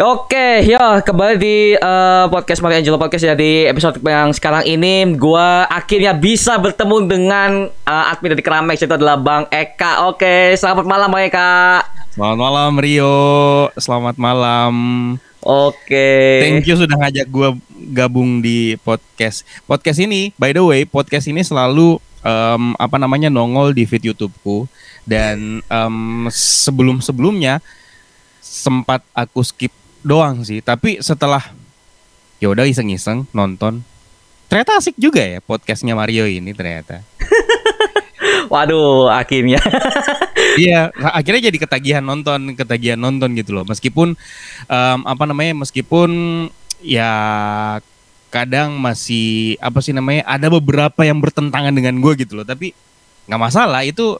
[0.00, 5.04] Oke, ya kembali di uh, podcast Mario Angelo Podcast ya di episode yang sekarang ini
[5.12, 10.08] gua akhirnya bisa bertemu dengan uh, admin dari Kramex itu adalah Bang Eka.
[10.08, 11.84] Oke, selamat malam Bang Eka.
[12.16, 14.72] Selamat malam Rio, selamat malam.
[15.44, 16.48] Oke.
[16.48, 17.52] Thank you sudah ngajak gua
[17.92, 19.44] gabung di podcast.
[19.68, 24.64] Podcast ini, by the way, podcast ini selalu um, apa namanya nongol di feed YouTubeku
[25.04, 27.60] dan um, sebelum sebelumnya
[28.40, 31.42] sempat aku skip doang sih tapi setelah
[32.40, 33.84] ya udah iseng-iseng nonton
[34.48, 37.04] ternyata asik juga ya podcastnya Mario ini ternyata
[38.50, 39.62] Waduh, akhirnya.
[40.60, 43.62] iya, akhirnya jadi ketagihan nonton, ketagihan nonton gitu loh.
[43.62, 44.18] Meskipun
[44.66, 46.10] um, apa namanya, meskipun
[46.82, 47.12] ya
[48.34, 52.46] kadang masih apa sih namanya, ada beberapa yang bertentangan dengan gue gitu loh.
[52.46, 52.74] Tapi
[53.30, 54.18] nggak masalah, itu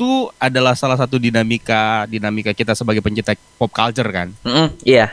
[0.00, 4.32] itu adalah salah satu dinamika dinamika kita sebagai pencinta pop culture kan.
[4.40, 5.12] Mm -hmm, iya.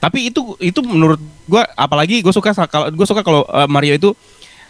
[0.00, 4.16] Tapi itu itu menurut gua apalagi gue suka kalau gue suka kalau uh, Mario itu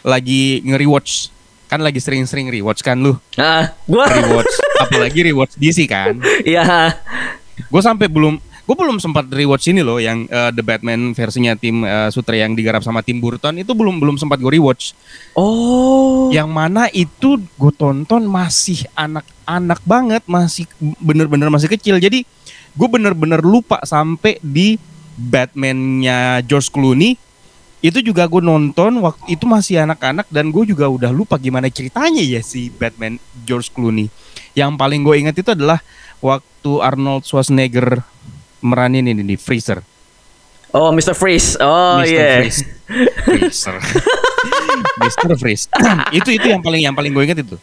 [0.03, 1.31] lagi nge-rewatch
[1.71, 3.15] kan lagi sering-sering rewatch kan lu.
[3.39, 6.19] Ah, gua rewatch apalagi rewatch DC kan.
[6.43, 6.99] Iya.
[7.59, 11.89] gue sampai belum gue belum sempat rewatch ini loh yang uh, The Batman versinya tim
[11.89, 14.93] uh, Sutra yang digarap sama Tim Burton itu belum belum sempat gue rewatch.
[15.33, 16.29] Oh.
[16.29, 20.69] Yang mana itu gue tonton masih anak-anak banget, masih
[21.01, 21.97] bener-bener masih kecil.
[21.97, 22.29] Jadi
[22.77, 24.77] gue bener-bener lupa sampai di
[25.17, 27.17] Batman-nya George Clooney
[27.81, 32.21] itu juga gue nonton waktu itu masih anak-anak dan gue juga udah lupa gimana ceritanya
[32.21, 33.17] ya si Batman
[33.49, 34.13] George Clooney.
[34.53, 35.81] Yang paling gue ingat itu adalah
[36.21, 38.05] waktu Arnold Schwarzenegger
[38.61, 39.81] meranin ini di Freezer.
[40.77, 41.17] Oh, Mr.
[41.17, 41.57] Freeze.
[41.65, 42.13] Oh, iya.
[42.13, 42.37] Yeah.
[42.45, 42.61] Freeze.
[43.25, 43.77] Freezer.
[45.03, 45.33] Mr.
[45.41, 45.65] Freeze.
[46.19, 47.57] itu itu yang paling yang paling gue ingat itu.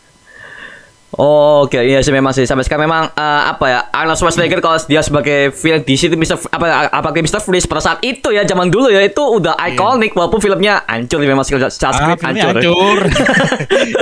[1.15, 1.85] Oh, oke okay.
[1.85, 5.53] iya sih memang sih sampai sekarang memang uh, apa ya Arnold Schwarzenegger kalau dia sebagai
[5.53, 6.49] film DC itu Mr.
[6.49, 7.39] apa apa Mr.
[7.39, 9.71] Freeze pada saat itu ya zaman dulu ya itu udah yeah.
[9.71, 12.57] ikonik walaupun filmnya hancur memang secara ah, hancur.
[12.57, 12.99] hancur.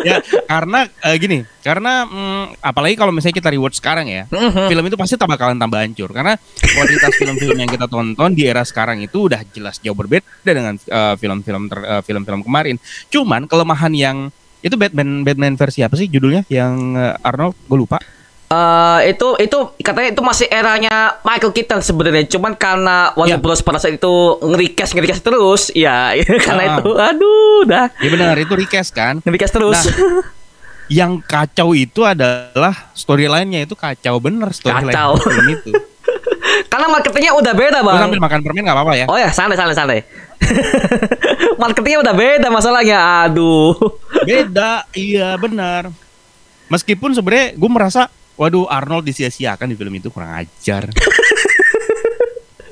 [0.02, 4.68] ya karena uh, gini karena mm, apalagi kalau misalnya kita rewatch sekarang ya mm-hmm.
[4.74, 6.34] film itu pasti tak bakalan tambah hancur karena
[6.66, 11.14] kualitas film-film yang kita tonton di era sekarang itu udah jelas jauh berbeda dengan uh,
[11.20, 12.76] film-film ter, uh, film-film kemarin.
[13.08, 14.18] Cuman kelemahan yang
[14.64, 17.54] itu Batman Batman versi apa sih judulnya yang uh, Arnold?
[17.68, 18.00] Gue lupa.
[18.54, 23.42] Uh, itu itu katanya itu masih eranya Michael Keaton sebenarnya cuman karena Warner yeah.
[23.42, 24.14] Bros pada saat itu
[24.46, 26.14] ngerikes ngerikes terus ya
[26.46, 26.72] karena uh.
[26.78, 30.22] itu aduh dah ya benar itu request kan ngerikes terus nah,
[30.86, 35.18] yang kacau itu adalah storyline-nya itu kacau bener storyline kacau.
[35.50, 35.74] itu
[36.72, 37.98] karena marketingnya udah beda bang.
[38.06, 39.06] sambil makan permen nggak apa-apa ya?
[39.10, 40.00] Oh ya santai santai santai.
[41.62, 43.28] marketingnya udah beda masalahnya.
[43.28, 43.76] Aduh.
[44.24, 45.92] Beda, iya benar.
[46.72, 48.10] Meskipun sebenarnya gue merasa,
[48.40, 50.90] waduh Arnold disia-siakan di film itu kurang ajar.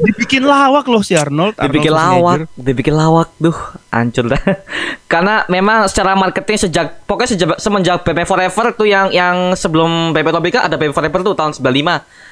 [0.02, 1.54] dibikin lawak loh si Arnold.
[1.58, 3.58] Dibikin Arnold lawak, dibikin lawak, duh,
[3.94, 4.42] hancur dah.
[5.12, 10.28] Karena memang secara marketing sejak pokoknya sejak semenjak BP Forever tuh yang yang sebelum BP
[10.34, 12.31] Tobika ada BP Forever tuh tahun 95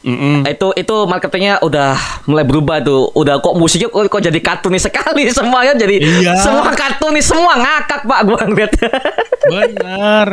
[0.00, 0.36] Mm -mm.
[0.48, 3.12] Itu itu marketingnya udah mulai berubah tuh.
[3.12, 6.32] Udah kok musiknya kok, kok jadi kartunis sekali semuanya jadi iya.
[6.40, 8.72] semua kartunis semua ngakak pak gua ngeliat.
[9.52, 10.28] Benar.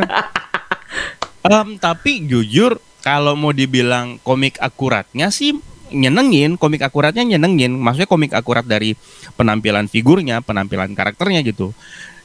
[1.43, 5.59] um, tapi jujur kalau mau dibilang komik akuratnya sih
[5.91, 7.75] nyenengin, komik akuratnya nyenengin.
[7.75, 8.95] Maksudnya komik akurat dari
[9.35, 11.75] penampilan figurnya, penampilan karakternya gitu.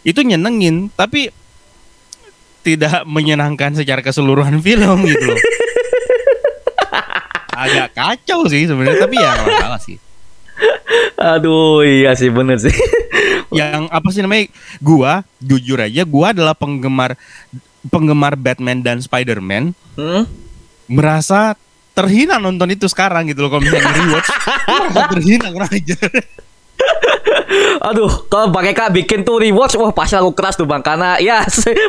[0.07, 1.35] Itu nyenengin, tapi
[2.63, 5.39] tidak menyenangkan secara keseluruhan film gitu loh
[7.53, 9.97] agak kacau sih sebenarnya tapi ya nggak salah sih
[11.23, 12.75] Aduh, iya sih bener sih.
[13.59, 14.51] yang apa sih namanya?
[14.83, 17.15] Gua jujur aja, gua adalah penggemar
[17.89, 19.75] penggemar Batman dan Spider-Man.
[19.95, 20.27] Hmm?
[20.91, 21.55] Merasa
[21.95, 24.29] terhina nonton itu sekarang gitu loh kalau misalnya rewatch.
[25.15, 25.99] terhina kurang aja.
[27.81, 30.81] Aduh, kalau Bang Eka bikin tuh rewatch, wah pasti aku keras tuh Bang.
[30.81, 31.45] Karena ya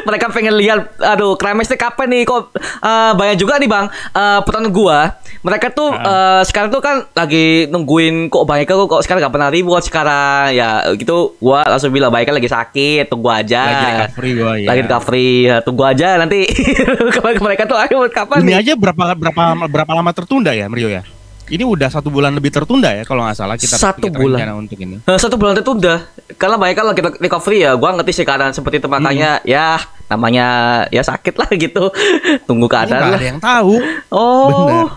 [0.07, 2.21] mereka pengen lihat, aduh, Krames kapan nih?
[2.27, 2.41] Kok
[2.83, 5.17] uh, banyak juga nih Bang, uh, petan gua.
[5.43, 6.39] Mereka tuh uh.
[6.47, 10.55] Sekarang tuh kan lagi nungguin kok Bang Eka kok sekarang gak pernah rewatch sekarang.
[10.55, 13.61] Ya gitu, gua langsung bilang Bang Eka lagi sakit, tunggu aja.
[13.63, 14.67] Lagi recovery gua ya.
[14.71, 16.47] Lagi recovery, ya, tunggu aja nanti.
[17.43, 18.55] mereka tuh ayo kapan Ini nih?
[18.61, 21.03] aja berapa berapa berapa lama tertunda ya Mario ya?
[21.51, 24.79] Ini udah satu bulan lebih tertunda ya kalau nggak salah kita satu kita bulan untuk
[24.79, 25.03] ini.
[25.19, 26.07] Satu bulan tertunda
[26.39, 27.71] karena banyak kan lagi recovery ya.
[27.75, 29.47] Gua ngerti sih keadaan seperti itu makanya hmm.
[29.47, 30.47] ya namanya
[30.91, 31.91] ya sakit lah gitu.
[32.47, 33.19] Tunggu keadaan lah.
[33.19, 33.75] ada yang tahu.
[34.11, 34.47] Oh.
[34.67, 34.87] Bener.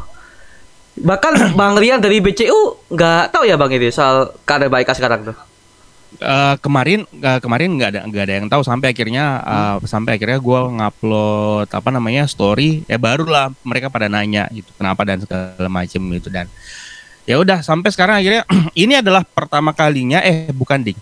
[0.97, 5.46] Bahkan Bang Rian dari BCU nggak tahu ya Bang ini soal keadaan baik sekarang tuh.
[6.17, 9.85] Uh, kemarin uh, kemarin nggak ada nggak ada yang tahu sampai akhirnya uh, hmm.
[9.85, 15.21] sampai akhirnya gue ngupload apa namanya story ya barulah mereka pada nanya gitu kenapa dan
[15.21, 16.49] segala macam itu dan
[17.29, 18.43] ya udah sampai sekarang akhirnya
[18.87, 20.99] ini adalah pertama kalinya eh bukan ding.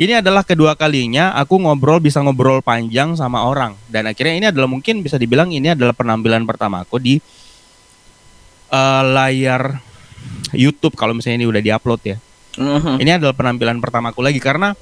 [0.00, 3.76] Ini adalah kedua kalinya aku ngobrol bisa ngobrol panjang sama orang.
[3.92, 7.20] Dan akhirnya ini adalah mungkin bisa dibilang ini adalah penampilan pertama aku di
[8.72, 9.78] eh, layar
[10.56, 12.16] YouTube kalau misalnya ini udah diupload ya
[12.52, 13.00] Mhm.
[13.00, 14.76] ini adalah penampilan pertama aku lagi karena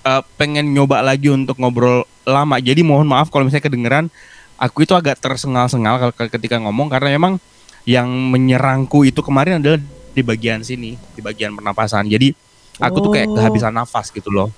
[0.00, 4.06] eh, pengen nyoba lagi untuk ngobrol lama jadi mohon maaf kalau misalnya kedengeran
[4.56, 7.40] aku itu agak tersengal-sengal ketika ngomong karena memang
[7.82, 9.80] yang menyerangku itu kemarin adalah
[10.10, 12.30] di bagian sini di bagian pernapasan jadi
[12.78, 13.36] aku tuh kayak Oh.
[13.36, 14.48] kehabisan nafas gitu loh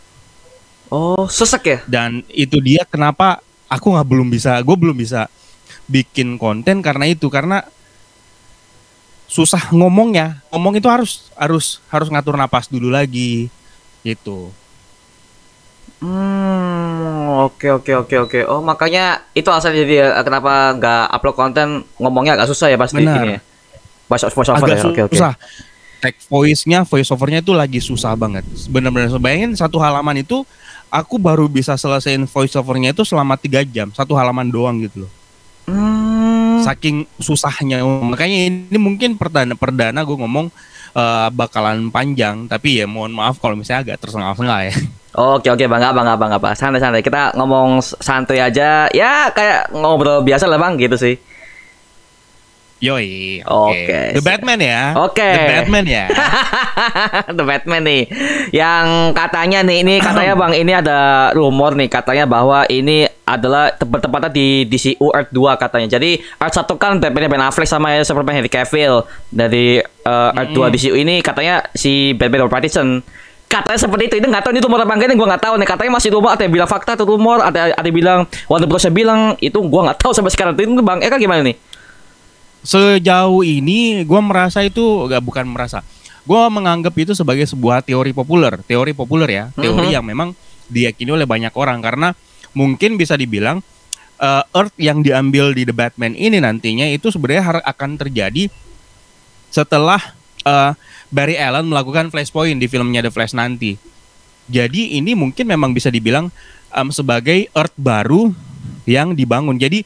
[0.93, 1.79] Oh, sesek ya?
[1.89, 5.25] dan itu dia kenapa aku nggak belum bisa gue belum bisa
[5.89, 7.65] bikin konten karena itu karena
[9.33, 13.49] susah ngomongnya ngomong itu harus harus harus ngatur napas dulu lagi
[14.05, 14.53] gitu
[16.03, 18.41] Hmm, oke oke oke oke.
[18.51, 22.99] Oh, makanya itu alasannya jadi ya, kenapa nggak upload konten ngomongnya agak susah ya pasti
[22.99, 23.23] Benar.
[23.23, 23.41] ini ya.
[24.11, 24.91] Voice voice over agak ya.
[24.91, 25.15] Oke oke.
[25.15, 25.39] susah
[26.03, 30.43] tag voice-nya voice over-nya itu lagi susah banget bener-bener bayangin satu halaman itu
[30.91, 35.13] aku baru bisa selesaiin voice over-nya itu selama tiga jam satu halaman doang gitu loh
[35.63, 36.12] Hmm.
[36.63, 37.83] Saking susahnya.
[37.83, 40.47] Makanya ini mungkin perdana perdana gue ngomong
[40.95, 42.47] eh, bakalan panjang.
[42.47, 44.75] Tapi ya mohon maaf kalau misalnya agak tersengal-sengal ya.
[45.13, 45.65] Oke oke.
[45.69, 47.05] Bang bang bang apa santai santai.
[47.05, 48.89] Kita ngomong s- santuy aja.
[48.97, 50.81] Ya kayak ngobrol biasa lah bang.
[50.81, 51.15] Gitu sih.
[52.83, 54.19] Yoi Oke.
[54.19, 54.99] The Batman ya?
[54.99, 55.23] Oke.
[55.23, 56.05] The Batman ya?
[57.39, 58.03] The Batman nih.
[58.51, 64.35] Yang katanya nih ini katanya bang ini ada rumor nih katanya bahwa ini adalah tempat-tempatnya
[64.35, 65.95] di DCU Earth 2 katanya.
[65.95, 70.75] Jadi Earth 1 kan Batman Ben Affleck sama Superman Henry Cavill dari uh, Earth 2
[70.75, 72.99] DCU ini katanya si Batman Robert Pattinson
[73.47, 75.69] katanya seperti itu itu nggak tahu ini rumor apa enggak ini gue nggak tahu nih.
[75.71, 78.21] Katanya masih rumor ada yang bilang fakta atau rumor ada ada yang bilang
[78.51, 80.59] Warner Bros bilang itu gue nggak tahu sampai sekarang.
[80.59, 81.71] Itu bang Eka gimana nih
[82.63, 85.83] sejauh ini gue merasa itu gak bukan merasa.
[86.23, 88.63] Gue menganggap itu sebagai sebuah teori populer.
[88.63, 89.95] Teori populer ya teori Mhm.
[89.99, 90.29] yang memang
[90.71, 91.83] diyakini oleh banyak orang.
[91.83, 92.15] Karena
[92.55, 93.61] mungkin bisa dibilang
[94.23, 98.47] eh, Earth yang diambil di The Batman ini nantinya itu sebenarnya akan terjadi
[99.51, 99.99] setelah
[100.43, 100.73] eh,
[101.11, 103.75] Barry Allen melakukan Flashpoint di filmnya The Flash nanti.
[104.47, 106.31] Jadi ini mungkin memang bisa dibilang
[106.71, 108.31] em, sebagai Earth baru
[108.87, 109.55] yang dibangun.
[109.55, 109.83] Jadi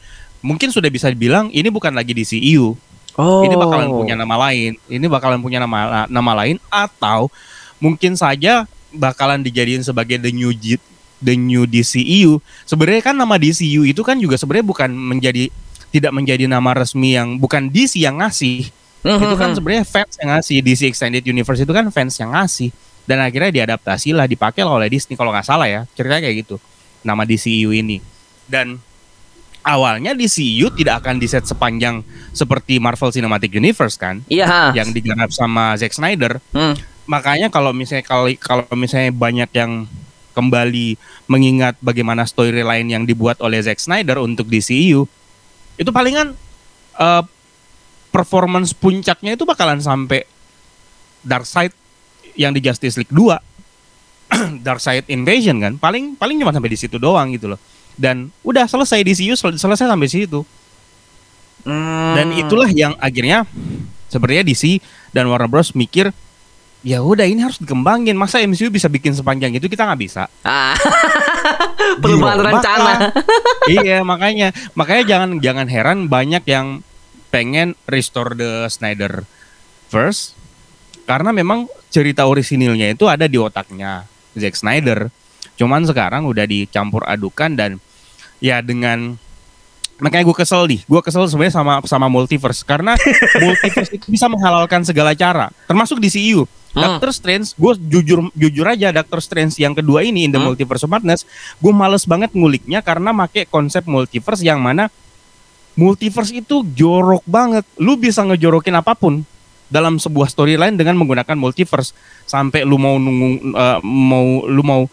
[0.46, 2.78] mungkin sudah bisa dibilang ini bukan lagi di CEU
[3.18, 4.76] oh ini bakalan punya nama lain.
[4.86, 7.32] Ini bakalan punya nama nama lain atau
[7.82, 10.80] mungkin saja bakalan dijadiin sebagai the new G-
[11.20, 12.40] the new DCEU.
[12.68, 15.48] Sebenarnya kan nama DCU itu kan juga sebenarnya bukan menjadi
[15.92, 18.68] tidak menjadi nama resmi yang bukan DC yang ngasih.
[19.06, 20.56] itu kan sebenarnya fans yang ngasih.
[20.60, 22.74] DC Extended Universe itu kan fans yang ngasih.
[23.06, 25.86] Dan akhirnya diadaptasi lah dipakai lah oleh Disney kalau nggak salah ya.
[25.94, 26.56] Ceritanya kayak gitu.
[27.06, 28.02] Nama DCU ini.
[28.50, 28.82] Dan
[29.66, 34.22] awalnya DCU tidak akan diset sepanjang seperti Marvel Cinematic Universe kan?
[34.30, 36.38] Iya yang digarap sama Zack Snyder.
[36.54, 36.78] Hmm.
[37.06, 39.86] makanya kalau misalnya kalau kalau misalnya banyak yang
[40.34, 40.98] kembali
[41.30, 45.06] mengingat bagaimana storyline yang dibuat oleh Zack Snyder untuk DCU
[45.78, 46.34] itu palingan
[46.98, 47.22] eh,
[48.10, 50.26] performance puncaknya itu bakalan sampai
[51.22, 51.70] Darkseid
[52.34, 53.38] yang di Justice League 2
[54.66, 55.78] Darkseid Invasion kan?
[55.78, 57.60] Paling paling cuma sampai di situ doang gitu loh
[57.96, 60.44] dan udah selesai DCU sel- selesai sampai situ
[62.12, 62.38] dan Hmm.
[62.38, 63.42] itulah yang akhirnya
[64.06, 64.78] sebenarnya DC
[65.10, 66.14] dan Warner Bros mikir
[66.80, 70.78] ya udah ini harus dikembangin masa MCU bisa bikin sepanjang itu kita nggak bisa Ah.
[71.98, 72.54] perubahan Dirombakan.
[72.54, 72.92] rencana.
[73.74, 76.86] iya makanya makanya jangan jangan heran banyak yang
[77.28, 79.26] pengen restore the Snyder
[79.88, 80.38] verse
[81.02, 85.10] karena memang cerita orisinilnya itu ada di otaknya Zack Snyder
[85.56, 87.82] cuman sekarang udah dicampur adukan dan
[88.38, 89.16] ya dengan
[89.96, 90.80] makanya gue kesel nih.
[90.84, 92.60] Gue kesel sebenarnya sama sama multiverse.
[92.62, 92.94] Karena
[93.44, 95.48] multiverse itu bisa menghalalkan segala cara.
[95.66, 96.44] Termasuk di CU
[96.76, 97.00] Hmm.
[97.00, 100.52] Doctor Strange gue jujur jujur aja Doctor Strange yang kedua ini in the Hmm.
[100.52, 101.24] multiverse of madness
[101.56, 104.92] gue males banget nguliknya karena make konsep multiverse yang mana
[105.72, 107.64] multiverse itu jorok banget.
[107.80, 109.24] Lu bisa ngejorokin apa pun
[109.72, 111.96] dalam sebuah storyline dengan menggunakan multiverse.
[112.28, 114.84] Sampai lu mau nunggu eh, mau lu mau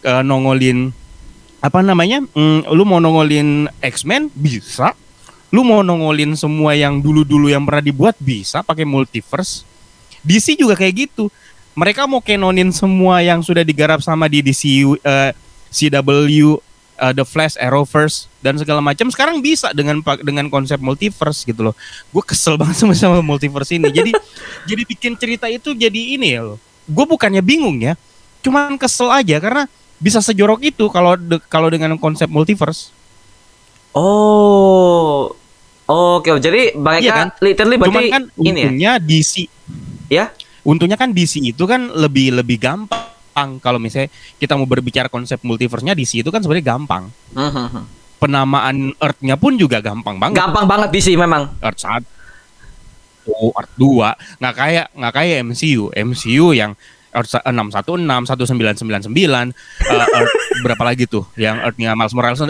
[0.00, 0.88] eh, nongolin
[1.60, 4.28] apa namanya Mm, lu mau nongolin X-Men?
[4.32, 4.92] Bisa.
[5.54, 8.14] Lu mau nongolin semua yang dulu-dulu yang pernah dibuat?
[8.18, 9.62] Bisa pakai multiverse.
[10.26, 11.30] DC juga kayak gitu.
[11.76, 14.64] Mereka mau kenonin semua yang sudah digarap sama di DC
[15.04, 15.30] eh,
[15.70, 16.56] CW
[16.98, 19.06] eh, The Flash Arrowverse dan segala macam.
[19.12, 21.74] Sekarang bisa dengan pak- dengan konsep multiverse gitu loh.
[22.10, 23.92] Gue kesel banget sama sama multiverse ini.
[23.92, 24.10] Jadi
[24.68, 26.58] jadi bikin cerita itu jadi ini ya loh.
[26.88, 27.94] Gue bukannya bingung ya.
[28.42, 29.64] Cuman kesel aja karena
[29.96, 32.92] bisa sejorok itu kalau de- kalau dengan konsep multiverse
[33.96, 35.32] Oh.
[35.86, 37.28] Oke, jadi mereka Iya kan?
[37.38, 38.52] literally berarti cuman kan ini ya.
[38.66, 39.34] untungnya DC
[40.06, 40.24] Ya?
[40.60, 45.94] Untungnya kan DC itu kan lebih lebih gampang kalau misalnya kita mau berbicara konsep multiverse-nya
[45.94, 47.08] DC itu kan sebenarnya gampang.
[47.32, 47.82] Mhm.
[48.16, 50.36] Penamaan Earth-nya pun juga gampang banget.
[50.36, 51.54] Gampang banget DC memang.
[51.58, 52.04] Earth 1
[53.54, 55.88] Earth 2 nggak kayak nggak kayak MCU.
[55.94, 56.74] MCU yang
[57.16, 58.04] 616,
[58.52, 59.08] 1999,
[59.88, 62.40] uh, Earth berapa lagi tuh yang Earth-nya Miles Morales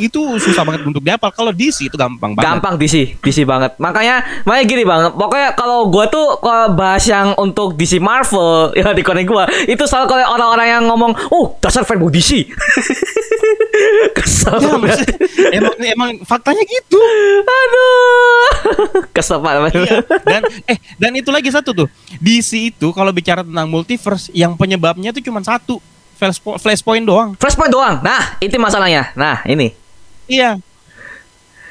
[0.00, 1.30] itu susah banget untuk dihafal.
[1.34, 2.48] Kalau DC itu gampang banget.
[2.48, 3.76] Gampang DC, DC banget.
[3.76, 5.02] Makanya, makanya gini bang.
[5.12, 9.84] Pokoknya kalau gua tuh kalau bahas yang untuk DC Marvel ya di konek gua itu
[9.84, 12.48] selalu kalau orang-orang yang ngomong, oh dasar fanboy DC.
[14.14, 14.56] Kesel.
[14.62, 17.00] Ya, emang emang faktanya gitu.
[17.42, 18.46] Aduh.
[19.16, 19.74] Kesel banget.
[19.74, 19.98] Iya.
[20.22, 21.88] Dan eh dan itu lagi satu tuh.
[22.22, 25.78] DC itu kalau bicara tentang multiverse yang penyebabnya itu cuma satu.
[26.14, 27.34] Flashpo- Flashpoint doang.
[27.34, 27.98] Flashpoint doang.
[28.00, 29.10] Nah, itu masalahnya.
[29.18, 29.74] Nah, ini.
[30.24, 30.56] Iya.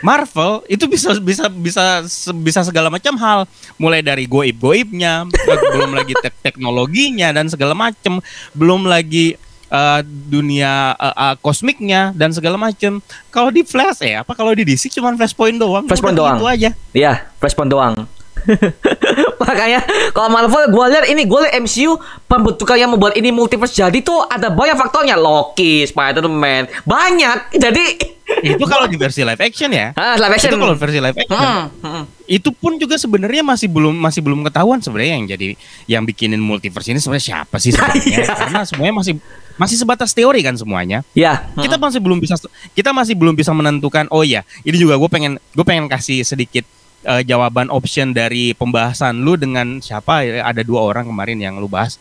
[0.04, 2.04] Marvel itu bisa bisa bisa
[2.36, 3.48] bisa segala macam hal,
[3.80, 5.24] mulai dari goib-goibnya,
[5.74, 8.20] belum lagi tek- teknologinya dan segala macam,
[8.52, 9.40] belum lagi
[9.72, 13.00] eh, dunia eh, eh, kosmiknya dan segala macam.
[13.32, 15.88] Kalau di Flash ya, apa kalau di DC cuma Flashpoint doang.
[15.88, 16.38] Flashpoint Udah doang.
[16.44, 16.70] Itu aja.
[16.92, 17.96] Iya, Flashpoint doang.
[19.42, 19.80] Makanya
[20.12, 21.96] kalau Marvel gue lihat ini gue lihat MCU
[22.26, 27.38] pembentukan yang membuat ini multiverse jadi tuh ada banyak faktornya Loki, Spider-Man, banyak.
[27.54, 27.86] Jadi
[28.34, 29.92] Itu kalau di versi live action ya.
[29.94, 30.52] ah, live action.
[30.52, 31.38] Itu kalau versi live action.
[31.38, 32.04] Hmm, hmm.
[32.24, 35.48] itu pun juga sebenarnya masih belum masih belum ketahuan sebenarnya yang jadi
[35.86, 38.32] yang bikinin multiverse ini sebenarnya siapa sih sebenarnya Iya.
[38.32, 39.14] karena semuanya masih
[39.54, 41.52] masih sebatas teori kan semuanya Ya.
[41.54, 42.40] kita masih belum bisa
[42.72, 46.64] kita masih belum bisa menentukan oh ya ini juga gue pengen gue pengen kasih sedikit
[47.04, 51.68] eh, jawaban option dari pembahasan lu dengan siapa ya, ada dua orang kemarin yang lu
[51.68, 52.00] bahas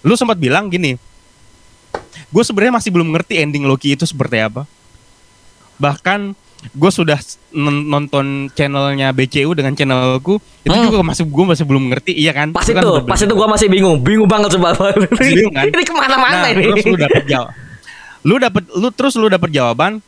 [0.00, 0.96] lu sempat bilang gini
[2.28, 4.64] gue sebenarnya masih belum ngerti ending Loki itu seperti apa
[5.76, 6.32] bahkan
[6.70, 7.18] gue sudah
[7.50, 10.86] non- nonton channelnya BCU dengan channelku itu Hmm.
[10.86, 13.66] juga masih gue masih belum ngerti iya kan Pas itu, kan pas itu gue masih
[13.66, 14.70] bingung, bingung banget coba.
[15.18, 15.66] bingung kan?
[15.68, 16.70] ini ke mana-mana nah, ini.
[16.70, 17.50] terus lu dapet jawab
[18.22, 19.98] lu dapet lu terus lu dapet jawaban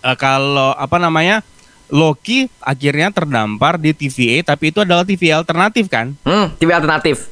[0.00, 1.42] eh, kalau apa namanya
[1.88, 7.28] Loki akhirnya terdampar di TVA tapi itu adalah TVA alternatif kan Hmm, TV alternatif.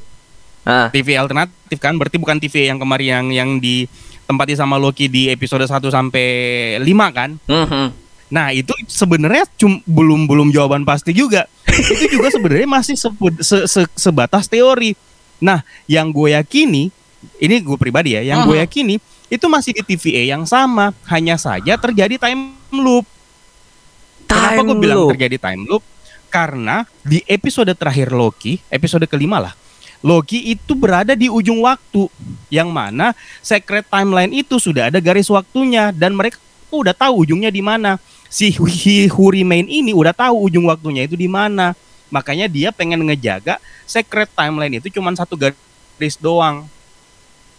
[0.62, 5.28] Ah, TVA alternatif kan berarti bukan TVA yang kemarin yang yang ditempati sama Loki di
[5.28, 6.26] episode 1 sampai
[6.76, 7.88] 5 kan hmm, hmm.
[8.26, 9.46] Nah itu sebenarnya
[9.84, 11.46] belum belum jawaban pasti juga.
[11.94, 14.98] itu juga sebenarnya masih sepu- se- se- sebatas teori.
[15.38, 16.90] Nah yang gue yakini,
[17.36, 18.62] ini gue pribadi ya, yang gue Mhm.
[18.62, 18.94] yakini
[19.26, 23.06] itu masih di TVA yang sama, hanya saja terjadi time loop.
[24.26, 25.10] Kenapa Time gue bilang loop.
[25.14, 25.82] terjadi time loop?
[26.26, 29.54] Karena di episode terakhir Loki, episode kelima lah,
[30.04, 32.10] Loki itu berada di ujung waktu,
[32.52, 36.36] yang mana secret timeline itu sudah ada garis waktunya dan mereka
[36.68, 37.96] udah tahu ujungnya di mana.
[38.26, 41.72] Si He Who Remain ini udah tahu ujung waktunya itu di mana.
[42.10, 46.66] Makanya dia pengen ngejaga secret timeline itu cuma satu garis doang.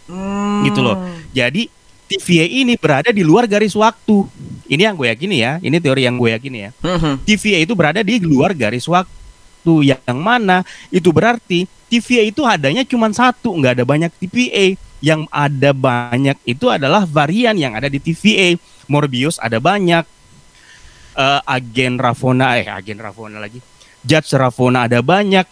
[0.07, 0.63] Hmm.
[0.67, 0.99] Gitu loh.
[1.31, 1.71] Jadi
[2.07, 4.23] TVA ini berada di luar garis waktu.
[4.67, 5.59] Ini yang gue yakini ya.
[5.59, 6.71] Ini teori yang gue yakini ya.
[6.79, 7.15] Hmm, hmm.
[7.27, 13.07] TVA itu berada di luar garis waktu yang mana itu berarti TVA itu adanya cuma
[13.11, 14.75] satu, nggak ada banyak TVA.
[14.97, 18.57] Yang ada banyak itu adalah varian yang ada di TVA.
[18.89, 20.03] Morbius ada banyak.
[21.17, 23.63] Eh, agen Ravonna, eh agen Ravonna lagi.
[24.03, 25.47] Judge Ravonna ada banyak.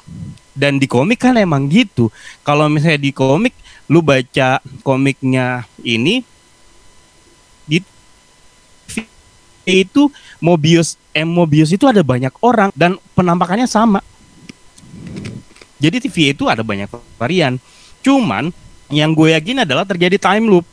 [0.55, 2.07] Dan di komik kan emang gitu.
[2.43, 3.51] Kalau misalnya di komik,
[3.91, 6.23] lu baca komiknya ini
[7.67, 7.83] di
[9.65, 13.99] itu Mobius M Mobius itu ada banyak orang dan penampakannya sama.
[15.81, 16.87] Jadi TVA itu ada banyak
[17.19, 17.59] varian.
[17.99, 18.53] Cuman
[18.89, 20.65] yang gue yakin adalah terjadi time loop.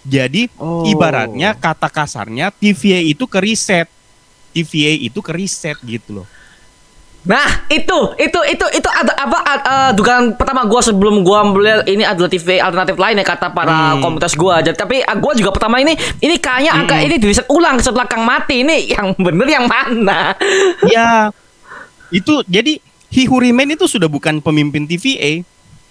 [0.00, 0.84] Jadi Oh.
[0.88, 3.88] ibaratnya kata kasarnya TVA itu ke reset.
[4.50, 6.26] TVA itu ke reset gitu loh.
[7.20, 9.38] Nah, itu, itu, itu, itu ada apa?
[9.44, 13.92] eh, dugaan pertama gua sebelum gua melihat ini adalah TV alternatif lain ya kata para
[13.92, 14.00] Hmm.
[14.00, 14.64] komunitas gua.
[14.64, 15.92] Jadi, tapi ah, gua juga pertama ini,
[16.24, 18.64] ini kayaknya angka ini diriset ulang setelah Kang mati.
[18.64, 20.32] Ini yang bener yang mana?
[20.88, 21.28] ya
[22.08, 25.42] itu jadi Remain itu sudah bukan pemimpin TVA.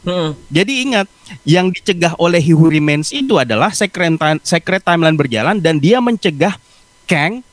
[0.07, 0.31] Hmm.
[0.47, 1.05] Jadi ingat,
[1.43, 6.55] yang dicegah oleh Remains itu adalah secret, time- secret timeline berjalan dan dia mencegah
[7.03, 7.43] Kang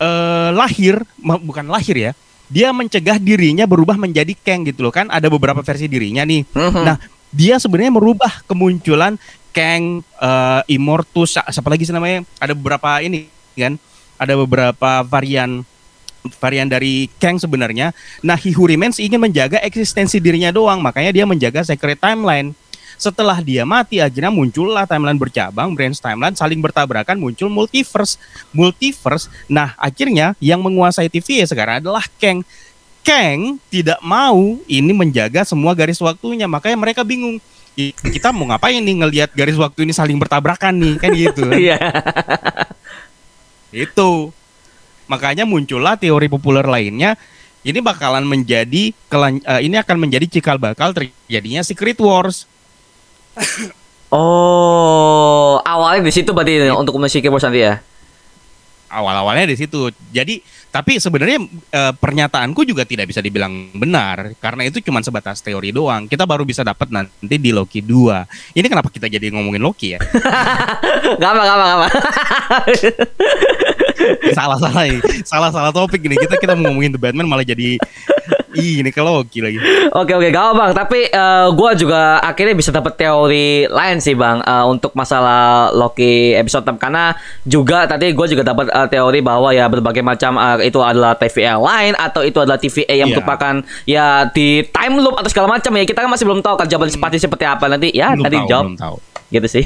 [0.00, 2.12] eh, lahir, bukan lahir ya.
[2.54, 5.10] Dia mencegah dirinya berubah menjadi Kang gitu loh kan.
[5.10, 6.46] Ada beberapa versi dirinya nih.
[6.54, 6.82] Mhm.
[6.86, 6.96] Nah,
[7.34, 9.18] dia sebenarnya merubah kemunculan
[9.50, 12.22] Kang, eh, Immortus, siapa lagi sih namanya?
[12.38, 13.26] Ada beberapa ini
[13.58, 13.74] kan.
[14.14, 15.66] Ada beberapa varian
[16.40, 17.92] varian dari Kang sebenarnya.
[18.24, 22.56] Nah, He Who Remains ingin menjaga eksistensi dirinya doang, makanya dia menjaga secret timeline.
[22.96, 28.16] Setelah dia mati, akhirnya muncullah timeline bercabang, branch timeline saling bertabrakan, muncul multiverse.
[28.54, 29.28] Multiverse.
[29.50, 32.46] Nah, akhirnya yang menguasai TVA sekarang adalah Kang.
[33.04, 37.36] Kang tidak mau ini menjaga semua garis waktunya, makanya mereka bingung.
[38.00, 41.44] Kita mau ngapain nih ngelihat garis waktu ini saling bertabrakan nih, kan gitu.
[41.68, 41.78] Iya.
[43.74, 44.30] Itu.
[45.10, 47.18] Makanya muncullah teori populer lainnya.
[47.64, 52.44] Ini bakalan menjadi eh, ini akan menjadi cikal bakal terjadinya Secret Wars.
[54.14, 57.82] Oh, awalnya di situ berarti untuk musik keyboard nanti ya.
[58.94, 59.90] Awal-awalnya di situ.
[60.14, 60.38] Jadi,
[60.70, 61.42] tapi sebenarnya
[61.74, 66.06] eh, pernyataanku juga tidak bisa dibilang benar karena itu cuma sebatas teori doang.
[66.06, 68.54] Kita baru bisa dapat nanti di Loki 2.
[68.54, 70.00] Ini kenapa kita jadi ngomongin Loki ya?
[71.20, 71.88] Gak apa, gak apa, gak apa.
[74.34, 75.00] Salah-salah nih.
[75.26, 76.16] Salah-salah topik ini.
[76.16, 77.76] Kita kita mau ngomongin The Batman malah jadi
[78.54, 79.58] Ih, ini ke Loki lagi.
[79.90, 84.14] Oke oke gak apa bang, tapi eh, gua juga akhirnya bisa dapat teori lain sih
[84.14, 89.20] bang eh, untuk masalah Loki episode 6 karena juga tadi gue juga dapat eh, teori
[89.20, 93.14] bahwa ya berbagai macam eh, itu adalah TVA lain atau itu adalah TVA yang Iya.
[93.16, 96.66] merupakan ya di time loop atau segala macam ya kita kan masih belum tahu kan
[96.66, 98.96] jawaban pasti seperti apa nanti ya belum tadi tahu, jawab belum tahu.
[99.30, 99.64] gitu sih.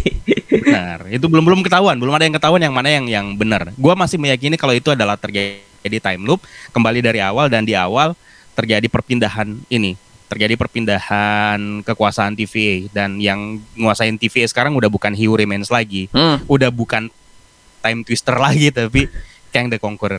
[0.49, 3.68] Benar, itu belum belum ketahuan, belum ada yang ketahuan yang mana yang yang benar.
[3.75, 5.61] Gua masih meyakini kalau itu adalah terjadi
[5.99, 6.40] time loop
[6.71, 8.16] kembali dari awal dan di awal
[8.59, 9.95] terjadi perpindahan ini,
[10.27, 16.43] terjadi perpindahan kekuasaan TVA dan yang nguasain TVA sekarang udah bukan Hugh Remains lagi, Hmm.
[16.50, 17.07] udah bukan
[17.79, 19.07] time twister lagi tapi
[19.55, 20.19] Kang the Conqueror.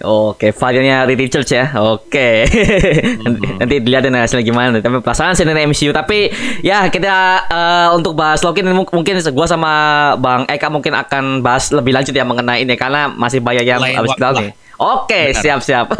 [0.00, 1.66] Oke, variannya Reed Richards ya.
[1.76, 2.46] Oke.
[3.26, 4.78] nanti, nanti dilihat deh hasilnya gimana.
[4.78, 5.90] Tapi perasaan sih ini MCU.
[5.90, 6.30] Tapi
[6.62, 7.10] ya kita
[7.50, 9.72] eh, untuk bahas Loki mungkin gua sama
[10.16, 13.98] Bang Eka mungkin akan bahas lebih lanjut ya mengenai ini karena masih banyak yang Lain
[13.98, 14.54] habis kita nih.
[14.80, 15.92] Oke, siap-siap.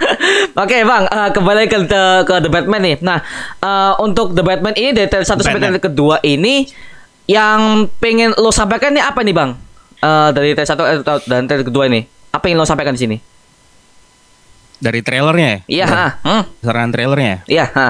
[0.62, 1.78] Oke, Bang, eh, kembali ke
[2.26, 2.96] ke The Batman nih.
[2.98, 3.22] Nah,
[3.62, 6.66] eh, untuk The Batman ini dari trailer satu sampai trailer kedua ini
[7.30, 9.54] yang pengen lo sampaikan nih apa nih, Bang?
[10.02, 10.98] Eh, dari trailer satu eh,
[11.30, 12.02] dan trailer kedua ini.
[12.34, 13.16] Apa yang lo sampaikan di sini?
[14.82, 15.58] Dari trailernya ya?
[15.70, 16.06] Iya, ha.
[16.26, 16.42] Hmm.
[16.90, 17.38] Trailernya ya?
[17.46, 17.88] Iya, ha.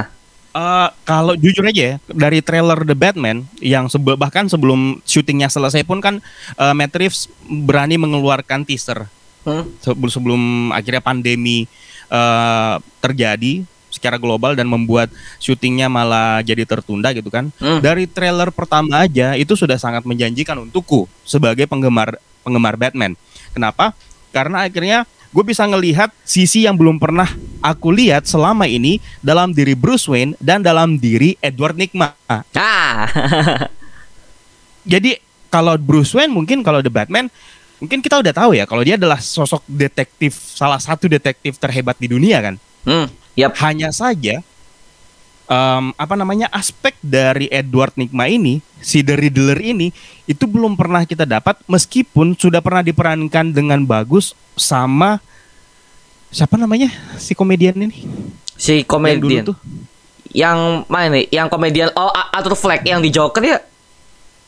[0.55, 5.89] Eh, kalau jujur aja ya, dari trailer The Batman yang sebe- bahkan sebelum syutingnya selesai
[5.89, 6.21] pun kan
[6.55, 9.09] eh, Matt Reeves berani mengeluarkan teaser
[9.45, 9.69] Hmm.
[9.85, 11.69] sebelum sebelum akhirnya pandemi
[12.09, 15.07] eh, terjadi secara global dan membuat
[15.39, 17.55] syutingnya malah jadi tertunda gitu kan.
[17.63, 17.79] Hmm.
[17.79, 23.15] Dari trailer pertama aja itu sudah sangat menjanjikan untukku sebagai penggemar penggemar Batman.
[23.55, 23.95] Kenapa?
[24.35, 27.27] Karena akhirnya gue bisa ngelihat sisi yang belum pernah
[27.63, 32.15] aku lihat selama ini dalam diri Bruce Wayne dan dalam diri Edward Nigma.
[32.27, 33.07] Ah.
[34.93, 35.17] Jadi
[35.55, 37.31] kalau Bruce Wayne mungkin kalau The Batman
[37.83, 42.09] mungkin kita udah tahu ya kalau dia adalah sosok detektif salah satu detektif terhebat di
[42.11, 42.55] dunia kan.
[42.87, 43.07] hmm.
[43.35, 43.59] Yap.
[43.59, 44.47] Hanya saja
[45.51, 49.91] em, apa namanya aspek dari Edward Nigma ini si The Riddler ini
[50.25, 55.19] itu belum pernah kita dapat meskipun sudah pernah diperankan dengan bagus sama
[56.31, 57.99] siapa namanya si komedian ini
[58.55, 59.45] Si yang dulu komedian.
[59.51, 59.59] tuh
[60.35, 60.59] Yang
[60.91, 61.27] mana nih?
[61.31, 63.59] Yang komedian oh Arthur Fleck yang di Joker ya?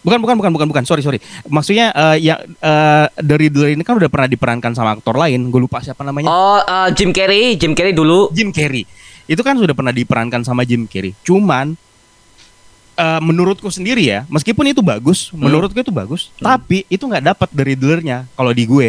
[0.07, 0.85] Bukan bukan bukan bukan bukan.
[0.87, 1.19] Sorry sorry.
[1.51, 5.51] Maksudnya eh, ya eh, The Riddler ini kan udah pernah diperankan sama aktor lain.
[5.51, 6.31] Gue lupa siapa namanya.
[6.31, 8.31] Oh, eh, Jim Carrey, Jim Carrey dulu.
[8.31, 8.87] Jim Carrey.
[9.27, 11.11] Itu kan sudah pernah diperankan sama Jim Carrey.
[11.27, 11.75] Cuman
[12.97, 16.57] eh, menurutku sendiri ya meskipun itu bagus menurutku itu bagus Hmm.
[16.57, 18.89] tapi itu nggak dapat dari Riddlernya kalau di gue.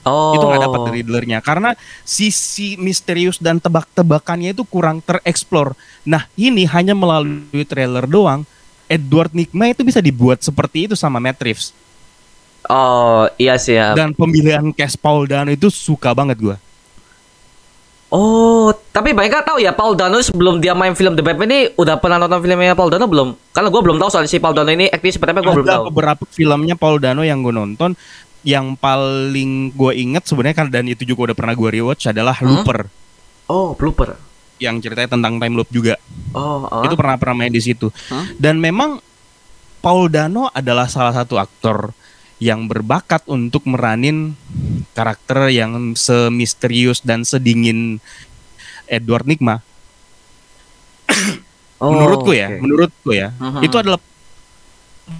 [0.00, 0.32] Oh.
[0.32, 1.76] itu nggak dapat dari Riddlernya karena
[2.08, 5.76] sisi misterius dan tebak-tebakannya itu kurang tereksplor.
[6.08, 8.48] Nah ini hanya melalui trailer doang
[8.90, 11.70] Edward Nigma itu bisa dibuat seperti itu sama Matt Reeves
[12.62, 13.94] Oh, iya sih ya.
[13.94, 16.56] dan pemilihan cast Paul Dano itu suka banget gue
[18.10, 21.94] Oh, tapi banyak tahu ya Paul Dano sebelum dia main film The Batman ini udah
[21.96, 23.38] pernah nonton filmnya Paul Dano belum?
[23.48, 25.82] Karena gue belum tahu soal si Paul Dano ini aktif seperti apa gue belum tahu.
[25.88, 27.94] beberapa filmnya Paul Dano yang gue nonton
[28.42, 32.50] yang paling gue inget sebenarnya kan dan itu juga udah pernah gue rewatch adalah Hmm?
[32.50, 32.90] Looper
[33.46, 34.18] Oh, blooper.
[34.60, 35.96] Yang ceritanya tentang time loop juga
[36.30, 36.84] Oh, oh.
[36.84, 38.28] itu pernah pernah main di situ Hah?
[38.36, 39.02] dan memang
[39.80, 41.96] Paul Dano adalah salah satu aktor
[42.36, 44.36] yang berbakat untuk meranin
[44.92, 47.98] karakter yang semisterius dan sedingin
[48.86, 49.60] Edward Nigma
[51.80, 52.60] Oh, menurutku ya oke.
[52.60, 53.60] menurutku ya Mhm.
[53.64, 53.96] itu adalah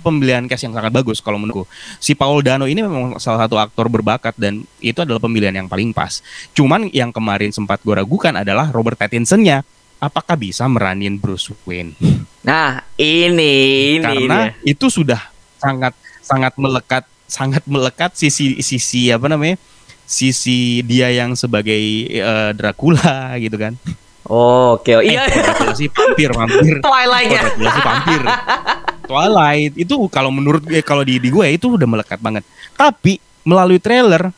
[0.00, 1.64] pemilihan cast yang sangat bagus kalau menurutku
[1.96, 5.90] si Paul Dano ini memang salah satu aktor berbakat dan itu adalah pemilihan yang paling
[5.90, 11.92] pas cuman yang kemarin sempat gue ragukan adalah Robert Pattinson-nya apakah bisa meranin Bruce Wayne
[12.40, 13.52] Nah, ini
[13.94, 14.72] ini karena dia.
[14.72, 15.20] itu sudah
[15.56, 19.60] sangat sangat melekat sangat melekat sisi sisi apa namanya
[20.02, 23.76] sisi dia yang sebagai eh, Dracula gitu kan
[24.24, 24.86] Oh, oke.
[24.94, 25.26] Oh, iya.
[25.26, 27.42] eh, Dracula sih vampir vampir Twilight ya.
[27.44, 28.20] Dracula sih vampir
[29.10, 32.46] Twilight itu kalau menurut eh, kalau di di gue itu udah melekat banget
[32.78, 34.30] tapi melalui trailer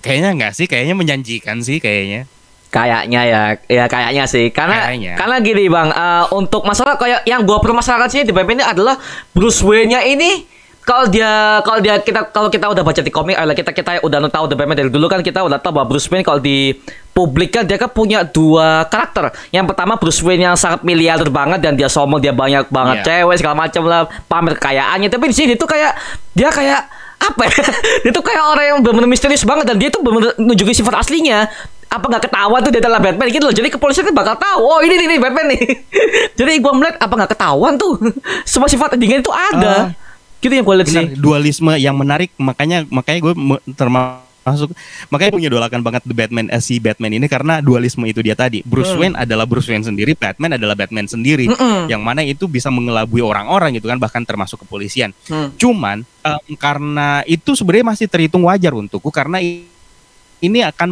[0.00, 2.24] kayaknya enggak sih kayaknya menjanjikan sih kayaknya
[2.70, 4.46] Kayaknya ya, ya kayaknya sih.
[4.54, 5.18] Karena Kayaknya.
[5.18, 8.94] karena gini bang, eh, untuk masalah kayak yang gua permasalahkan sini di Batman ini adalah
[9.34, 10.46] Bruce Wayne-nya ini
[10.80, 14.18] kalau dia kalau dia kita kalau kita udah baca di komik, eh, kita kita udah
[14.32, 16.72] tahu The Batman dari dulu kan kita udah tahu bahwa Bruce Wayne kalau di
[17.12, 19.30] publik kan dia kan punya dua karakter.
[19.52, 23.06] Yang pertama Bruce Wayne yang sangat miliarder banget dan dia sombong, dia banyak banget Iya.
[23.06, 25.08] cewek segala macam lah, pamer kekayaannya.
[25.12, 25.92] Tapi di sini tuh kayak
[26.32, 26.80] dia kayak
[27.20, 27.60] apa ya?
[28.08, 31.44] dia tuh kayak orang yang benar-benar misterius banget dan dia tuh benar-benar nunjukin sifat aslinya.
[31.90, 33.54] Apa nggak ketahuan tuh dia adalah Batman gitu loh.
[33.54, 34.62] Jadi kepolisian tuh bakal tahu.
[34.62, 35.62] Oh ini nih, nih Batman nih.
[36.38, 37.98] Jadi gua melihat apa nggak ketahuan tuh.
[38.48, 39.92] Semua sifat dingin itu ada.
[40.40, 41.16] Gitu yang gue lihat Benar, sih.
[41.16, 43.34] dualisme yang menarik makanya makanya gue
[43.76, 44.72] termasuk
[45.12, 48.64] makanya punya dolakan banget The Batman eh, si Batman ini karena dualisme itu dia tadi
[48.64, 49.00] Bruce Hmm.
[49.04, 51.92] Wayne adalah Bruce Wayne sendiri Batman adalah Batman sendiri Mm-mm.
[51.92, 55.52] yang mana itu bisa mengelabui orang-orang gitu kan bahkan termasuk kepolisian Hmm.
[55.60, 59.44] cuman em, karena itu sebenarnya masih terhitung wajar untukku karena
[60.40, 60.88] ini akan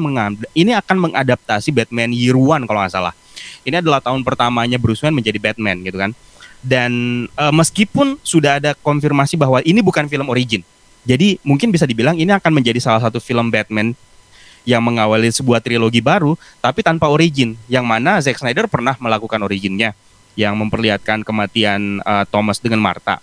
[0.52, 3.16] ini akan mengadaptasi Batman Year One kalau nggak salah
[3.64, 6.12] ini adalah tahun pertamanya Bruce Wayne menjadi Batman gitu kan
[6.60, 6.92] dan
[7.30, 10.62] eh, meskipun sudah ada konfirmasi bahwa ini bukan film origin
[11.06, 13.94] jadi mungkin bisa dibilang ini akan menjadi salah satu film Batman
[14.68, 19.94] yang mengawali sebuah trilogi baru tapi tanpa origin yang mana Zack Snyder pernah melakukan originnya
[20.34, 23.22] yang memperlihatkan kematian eh, Thomas dengan Martha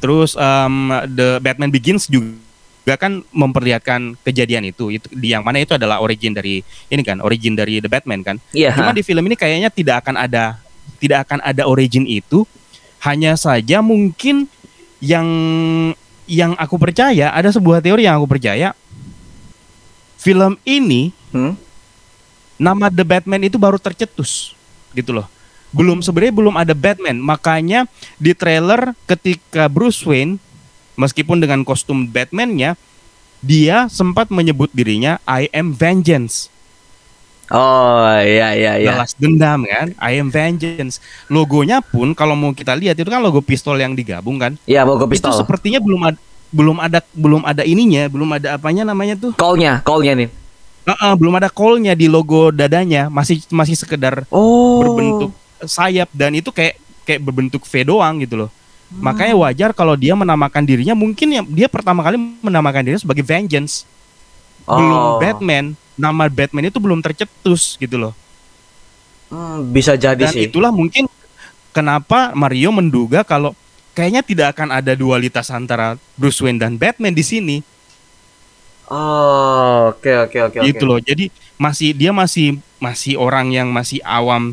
[0.00, 5.76] terus em, The Batman Begins juga kan memperlihatkan kejadian itu itu di yang mana itu
[5.78, 8.74] adalah origin dari ini kan origin dari The Batman kan Iya.
[8.74, 10.58] Cuma di film ini kayaknya tidak akan ada
[11.00, 12.44] tidak akan ada origin itu.
[13.00, 14.44] Hanya saja mungkin
[15.00, 15.26] yang
[16.28, 18.76] yang aku percaya ada sebuah teori yang aku percaya
[20.20, 21.54] film ini Hmm?
[22.58, 24.52] nama The Batman itu baru tercetus
[24.92, 25.26] gitu loh.
[25.70, 27.22] Belum sebenarnya belum ada Batman.
[27.22, 27.86] Makanya
[28.18, 30.42] di trailer ketika Bruce Wayne
[30.98, 32.74] meskipun dengan kostum Batman-nya
[33.40, 36.50] dia sempat menyebut dirinya I am vengeance.
[37.50, 38.90] Oh iya iya iya.
[38.90, 43.42] balas dendam kan I am vengeance logonya pun kalau mau kita lihat itu kan logo
[43.42, 45.34] pistol yang digabung kan Iya itu pistol.
[45.34, 46.18] sepertinya belum ada
[46.50, 50.28] belum ada belum ada ininya belum ada apanya namanya tuh Call-nya, call-nya nih.
[50.80, 54.80] Heeh, belum ada call-nya di logo dadanya masih masih sekedar Oh.
[54.80, 55.30] berbentuk
[55.62, 58.50] sayap dan itu kayak kayak berbentuk V doang gitu loh
[58.90, 59.06] Hmm.
[59.06, 63.86] makanya wajar kalau dia menamakan dirinya mungkin yang dia pertama kali menamakan dirinya sebagai vengeance
[64.64, 65.18] belum Oh.
[65.18, 68.14] Batman nama Batman itu belum tercetus gitu loh
[69.30, 70.50] Hmm, bisa jadi Dan sih.
[70.50, 71.06] itulah mungkin
[71.70, 73.54] kenapa Mario menduga kalau
[73.94, 77.56] kayaknya tidak akan ada dualitas antara Bruce Wayne dan Batman di sini.
[78.90, 80.66] Oh, oke oke oke oke.
[80.66, 80.98] Gitu loh.
[80.98, 84.50] Jadi masih dia masih masih orang yang masih awam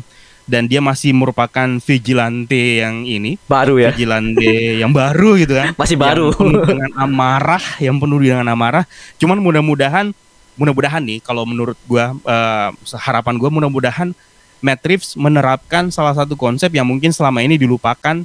[0.48, 3.92] dan dia masih merupakan vigilante yang ini, Baru ya.
[3.92, 5.76] vigilante yang baru gitu kan.
[5.76, 6.32] Masih baru.
[6.32, 8.84] Yang penuh dengan amarah, yang penuh dengan amarah.
[9.20, 10.16] Cuman mudah-mudahan
[10.58, 14.10] mudah-mudahan nih kalau menurut gua eh, harapan gua mudah-mudahan
[14.58, 18.24] Matt Reeves menerapkan salah satu konsep yang mungkin selama ini dilupakan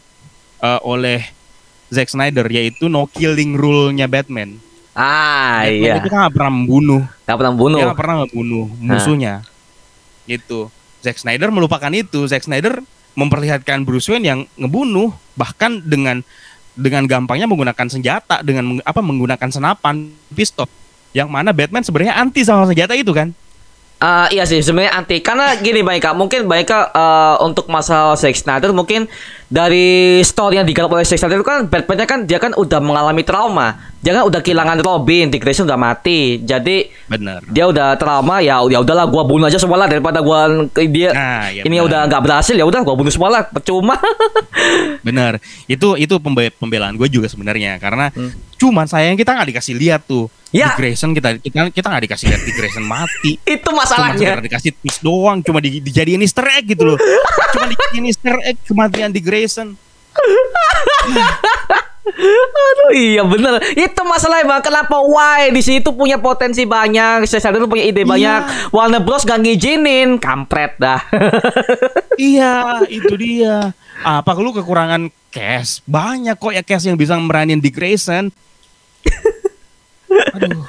[0.64, 1.28] eh, oleh
[1.94, 4.58] Zack Snyder yaitu no killing rule-nya Batman.
[4.98, 5.94] Ah Batman iya.
[6.02, 7.78] itu kan nggak pernah membunuh, Gak pernah bunuh.
[7.78, 9.34] dia nggak pernah membunuh musuhnya.
[10.26, 10.72] Gitu.
[11.04, 12.24] Zack Snyder melupakan itu.
[12.26, 12.80] Zack Snyder
[13.14, 16.24] memperlihatkan Bruce Wayne yang ngebunuh bahkan dengan
[16.74, 20.66] dengan gampangnya menggunakan senjata dengan apa menggunakan senapan pistol
[21.14, 23.30] yang mana Batman sebenarnya anti sama senjata itu kan?
[24.04, 25.22] Ah, iya sih sebenarnya anti.
[25.24, 29.06] Karena gini Baika mungkin Baika eh, untuk masalah Zack Snyder mungkin
[29.48, 33.22] dari story yang digarap oleh Zack Snyder itu kan Batman-nya kan dia kan udah mengalami
[33.24, 36.38] trauma dia kan udah kehilangan Robin Dick Grayson udah mati.
[36.38, 40.44] Jadi benar dia udah trauma ya ya udahlah gua bunuh aja semua lah daripada gua
[40.76, 41.10] dia.
[41.10, 41.88] Nah ya ini benar.
[41.88, 43.96] udah nggak berhasil ya udah gua bunuh semua lah percuma.
[45.02, 47.76] Benar itu itu pembe- pembelaan gue juga sebenarnya.
[47.78, 48.32] Karena Hmm.
[48.56, 50.28] cuman sayang kita nggak dikasih lihat tuh.
[50.52, 50.70] Ya.
[50.70, 53.40] Dick Grayson kita kita kita nggak dikasih lihat Dick Grayson mati.
[53.48, 56.98] Itu cuma masalahnya sekedar dikasih twist doang cuma di, dijadiin easter egg gitu loh.
[57.54, 59.80] Cuma dijadiin easter egg kematian Dick Grayson
[62.04, 63.64] Aduh iya bener.
[63.80, 64.62] Itu masalahnya bang.
[64.62, 68.12] Kenapa why di situ punya potensi banyak Snyder punya ide Iya.
[68.12, 68.40] banyak
[68.76, 70.20] Warner Bros gak ngizinin.
[70.20, 71.00] Kampret dah.
[72.14, 73.74] Iya itu dia.
[74.06, 75.82] Apa lu kekurangan cash?
[75.90, 78.30] Banyak kok ya cash yang bisa meranin Dick Grayson.
[80.38, 80.62] Aduh.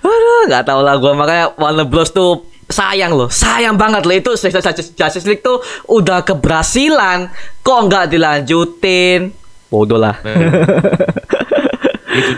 [0.00, 3.28] Aduh gak tau lah gue Makanya Warner Bros tuh sayang loh.
[3.28, 4.16] Sayang banget loh.
[4.16, 5.60] Itu Justice League tuh
[5.92, 7.28] udah keberhasilan.
[7.60, 9.34] Kok nggak dilanjutin
[9.68, 10.16] bodoh lah
[12.18, 12.32] itu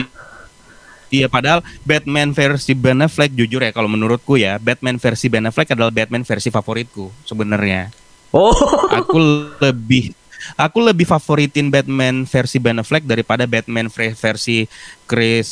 [1.11, 5.75] Iya padahal Batman versi Ben Affleck jujur ya kalau menurutku ya Batman versi Ben Affleck
[5.75, 7.91] adalah Batman versi favoritku sebenarnya.
[8.31, 8.55] oh
[8.95, 9.19] Aku
[9.59, 10.15] lebih
[10.55, 14.71] aku lebih favoritin Batman versi Ben Affleck daripada Batman ver- versi
[15.11, 15.51] Chris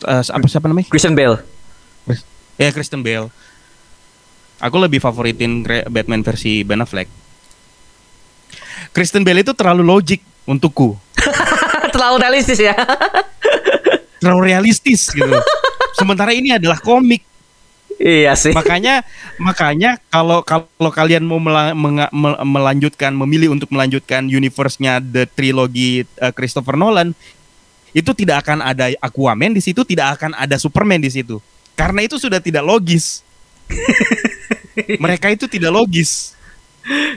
[0.00, 0.88] eh, apa siapa namanya?
[0.88, 1.44] Christian Bale
[2.56, 3.28] Ya Kristen Bale.
[4.60, 7.08] Aku lebih favoritin Batman versi Ben Affleck.
[8.92, 10.98] Kristen Bell itu terlalu logik untukku,
[11.94, 12.74] Terlalu realistis ya.
[14.20, 15.32] terlalu realistis gitu.
[15.96, 17.24] Sementara ini adalah komik.
[18.00, 18.56] iya sih.
[18.56, 19.04] makanya
[19.36, 26.08] makanya kalau kalau kalian mau mela- menga- mel- melanjutkan memilih untuk melanjutkan universe-nya the trilogi
[26.16, 27.12] uh, Christopher Nolan
[27.92, 31.44] itu tidak akan ada Aquaman di situ tidak akan ada Superman di situ
[31.76, 33.20] karena itu sudah tidak logis
[35.04, 36.32] mereka itu tidak logis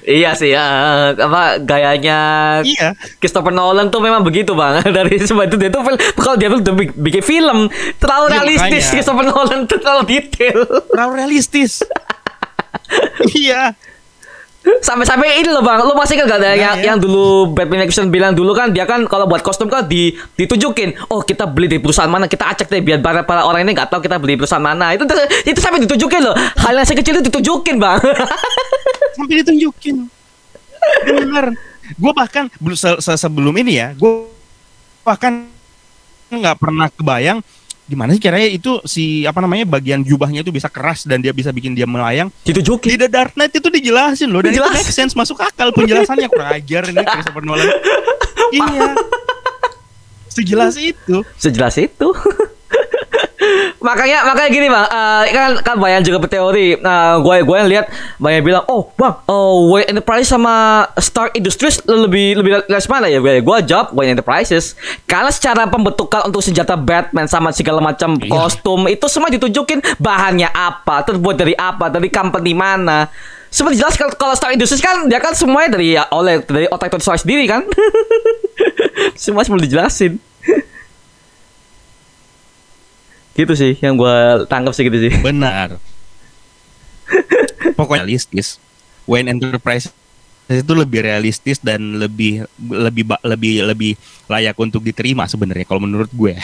[0.03, 0.65] iya sih ya.
[1.11, 2.19] Apa gayanya
[2.61, 5.81] iya Christopher Nolan tuh memang begitu bang dari sebab itu dia tuh
[6.13, 8.91] kalau dia tuh bi- bikin film terlalu Iya, realistis makanya.
[8.91, 11.81] Christopher Nolan tuh terlalu detail terlalu realistis
[13.39, 13.73] iya
[14.63, 15.79] sampai-sampai ini loh bang.
[15.79, 16.83] Lo masih kan gak ada Nah, yang, ya.
[16.91, 21.07] yang dulu Batman Christian bilang dulu kan dia kan kalau buat kostum kan di ditunjukin.
[21.07, 22.25] Oh kita beli di perusahaan mana?
[22.25, 24.95] Kita acak deh biar para, para orang ini nggak tahu kita beli di perusahaan mana.
[24.95, 25.03] Itu
[25.43, 26.35] itu sampai ditunjukin loh.
[26.35, 27.99] Hal yang sekecil itu ditunjukin bang.
[29.19, 30.09] Sampai ditunjukin.
[31.05, 31.53] Benar
[31.93, 34.31] gue bahkan se- se- sebelum ini ya gue
[35.03, 35.45] bahkan
[36.31, 37.39] nggak pernah kebayang
[37.83, 41.51] gimana sih caranya itu si apa namanya bagian jubahnya itu bisa keras dan dia bisa
[41.51, 42.31] bikin dia melayang?
[42.41, 44.79] Di ditunjukin The Dark Knight itu dijelasin loh dan itu Dijelasin.
[44.79, 46.31] make sense masuk akal penjelasannya.
[46.31, 47.67] Kurang ajar ini Christopher Nolan.
[48.53, 48.93] Iya.
[50.29, 51.25] Sejelas itu.
[51.41, 52.07] Sejelas itu
[53.79, 54.85] makanya makanya gini bang.
[54.85, 57.85] Eh, kan kan banyak juga berteori nah gue gue yang lihat
[58.17, 63.19] banyak bilang oh bang oh Wayne Enterprise sama Stark Industries lebih lebih les mana ya?
[63.19, 64.75] Gue gue jawab Wayne Enterprises.
[65.05, 68.29] Karena secara pembentukan untuk senjata Batman sama segala macam Iya.
[68.29, 73.09] kostum itu semua ditunjukin bahannya apa terbuat dari apa dari company mana.
[73.53, 76.89] Seperti jelas kalau kalau Stark Industries kan dia kan semuanya dari ya, oleh dari otak
[76.89, 77.61] Tony Stark sendiri kan.
[79.17, 80.17] Semua semua dijelasin
[83.33, 85.11] gitu sih yang gue tangkap sih gitu sih.
[85.21, 85.77] Benar.
[87.77, 88.61] Pokoknya realistis.
[89.09, 89.91] Wayne Enterprise
[90.47, 93.91] itu lebih realistis dan lebih lebih lebih lebih
[94.27, 96.35] layak untuk diterima sebenarnya kalau menurut gue.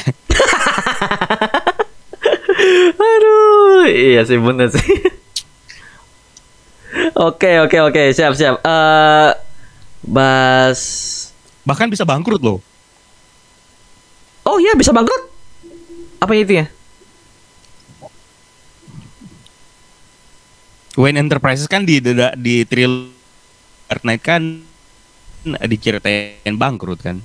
[2.99, 4.84] Aduh iya sih bener sih.
[7.19, 8.63] Oke oke oke siap siap.
[8.63, 9.32] Eh
[10.08, 10.80] bas
[11.67, 12.63] bahkan bisa bangkrut loh.
[14.47, 15.28] Oh iya bisa bangkrut?
[16.23, 16.65] Apa itu ya
[20.99, 23.07] Wayne Enterprises kan di di, di Thrill
[23.88, 24.43] Dark Knight kan
[25.65, 27.23] diceritain bangkrut kan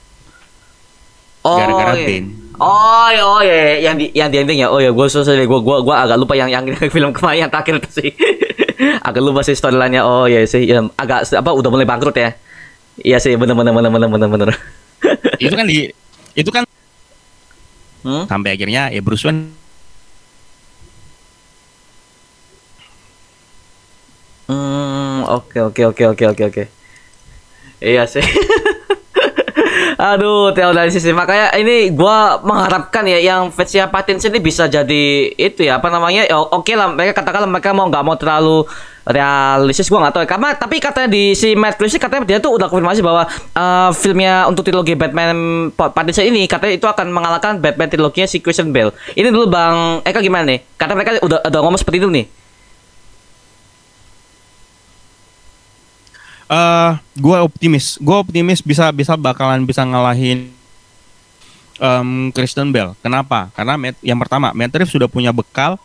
[1.44, 2.08] Oh, Gara-gara iya.
[2.08, 2.28] Bane.
[2.56, 4.72] Oh, iya, oh iya, yang di yang di ending ya.
[4.72, 5.44] Oh ya, gue susah deh.
[5.44, 6.64] Gue gua gua agak lupa yang yang
[6.96, 8.10] film kemarin yang terakhir itu sih.
[9.12, 10.08] agak lupa sih storyline-nya.
[10.08, 12.32] Oh iya sih, ya, agak apa udah mulai bangkrut ya.
[12.96, 14.48] Iya sih, bener bener bener bener bener bener.
[15.36, 15.92] itu kan di
[16.32, 16.64] itu kan
[18.04, 18.24] Hmm?
[18.28, 19.48] sampai akhirnya ya Bruce Wayne
[24.44, 26.64] Hmm, oke oke oke oke oke oke.
[27.80, 28.24] Iya sih.
[29.94, 35.64] Aduh, teori sih makanya ini gua mengharapkan ya yang fansnya Pattinson ini bisa jadi itu
[35.64, 36.26] ya apa namanya?
[36.26, 38.66] Ya, oke lah, mereka katakanlah mereka mau nggak mau terlalu
[39.06, 40.28] realistis gua nggak tahu ya.
[40.28, 44.44] Karena tapi katanya di si Matt Reeves katanya dia tuh udah konfirmasi bahwa eh, filmnya
[44.50, 48.92] untuk trilogi Batman Pattinson ini katanya itu akan mengalahkan Batman triloginya si Christian Bale.
[49.14, 50.60] Ini dulu Bang Eka gimana nih?
[50.76, 52.43] Kata mereka udah udah ngomong seperti itu nih.
[56.48, 57.96] Eh gue optimis.
[58.00, 60.52] Gue optimis bisa bisa bakalan bisa ngalahin
[61.80, 63.50] em, Kristen Bell kenapa?
[63.54, 65.80] Karena Matt, yang pertama Matt Reeves sudah punya bekal.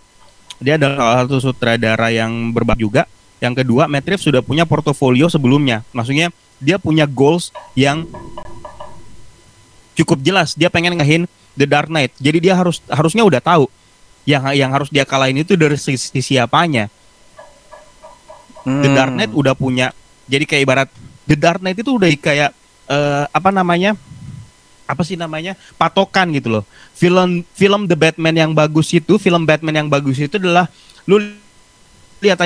[0.59, 3.01] Dia adalah salah satu sutradara yang berbakat juga.
[3.39, 5.87] Yang kedua Matt Reeves sudah punya portofolio sebelumnya.
[5.95, 8.03] Maksudnya dia punya goals yang
[9.95, 10.55] cukup jelas.
[10.59, 11.23] Dia pengen ngehin
[11.55, 12.11] The Dark Knight.
[12.19, 13.71] Jadi dia harus harusnya udah tahu
[14.27, 16.91] yang yang harus dia kalahin itu dari sisi siapanya.
[18.67, 19.95] The Dark Knight udah punya
[20.29, 20.89] jadi kayak ibarat
[21.25, 22.53] The Dark Knight itu udah kayak
[22.85, 23.97] eh, apa namanya
[24.89, 26.63] apa sih namanya patokan gitu loh.
[26.93, 30.69] Film film The Batman yang bagus itu film Batman yang bagus itu adalah
[31.05, 31.21] lu
[32.21, 32.41] lihat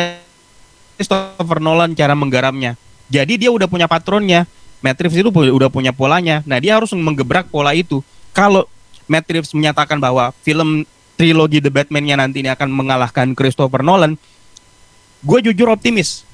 [0.95, 2.79] Christopher Nolan cara menggaramnya.
[3.11, 4.47] Jadi dia udah punya patronnya
[4.83, 6.43] Reeves itu udah punya polanya.
[6.43, 8.03] Nah dia harus menggebrak pola itu.
[8.35, 8.67] Kalau
[9.07, 10.83] Reeves menyatakan bahwa film
[11.15, 14.19] trilogi The Batman-nya nanti ini akan mengalahkan Christopher Nolan
[15.23, 16.27] gue jujur optimis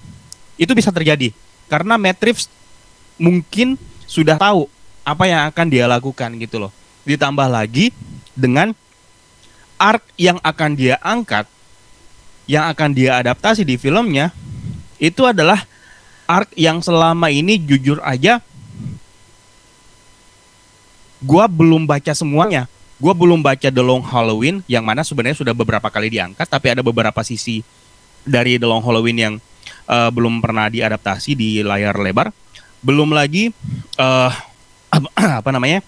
[0.60, 1.32] itu bisa terjadi.
[1.72, 2.52] Karena Reeves
[3.16, 4.68] mungkin sudah tahu
[5.08, 6.72] apa yang akan dia lakukan gitu loh.
[7.08, 7.96] Ditambah lagi
[8.36, 8.76] dengan
[9.80, 11.48] arc yang akan dia angkat
[12.50, 14.36] yang akan dia adaptasi di filmnya
[15.00, 15.64] itu adalah
[16.28, 18.44] arc yang selama ini jujur aja
[21.24, 22.68] gua belum baca semuanya.
[23.00, 26.84] Gua belum baca The Long Halloween yang mana sebenarnya sudah beberapa kali diangkat tapi ada
[26.84, 27.64] beberapa sisi
[28.28, 29.34] dari The Long Halloween yang
[29.90, 32.30] eh, belum pernah diadaptasi di layar lebar.
[32.80, 33.50] Belum lagi
[33.98, 34.32] eh
[35.42, 35.82] apa, namanya?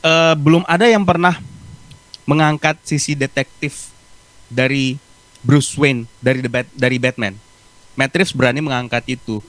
[0.00, 1.36] Eh, belum ada yang pernah
[2.26, 3.92] mengangkat sisi detektif
[4.50, 4.98] dari
[5.46, 7.38] Bruce Wayne dari the Bat- dari Batman.
[7.96, 9.40] Matt Reeves berani mengangkat itu.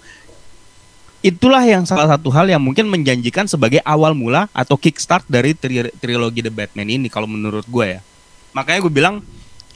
[1.26, 5.92] Itulah yang salah satu hal yang mungkin menjanjikan sebagai awal mula atau kickstart dari tri-
[5.98, 8.00] trilogi The Batman ini kalau menurut gue ya.
[8.54, 9.16] Makanya gue bilang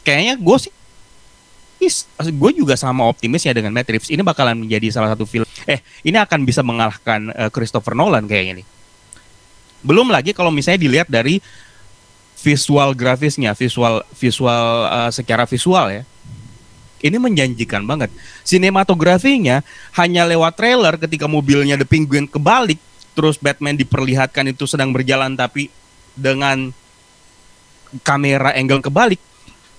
[0.06, 0.71] kayaknya gue sih
[2.30, 6.13] gue juga sama optimis ya dengan Reeves ini bakalan menjadi salah satu film eh ini
[6.17, 8.67] akan bisa mengalahkan eh, Christopher Nolan kayaknya nih.
[9.82, 11.41] Belum lagi kalau misalnya dilihat dari
[12.41, 16.04] visual grafisnya, visual visual eh, secara visual ya.
[17.02, 18.13] Ini menjanjikan banget.
[18.46, 19.65] Sinematografinya
[19.98, 22.78] hanya lewat trailer ketika mobilnya The Penguin kebalik,
[23.17, 25.74] terus Batman diperlihatkan itu sedang berjalan tapi
[26.13, 26.70] dengan
[28.06, 29.17] kamera angle kebalik.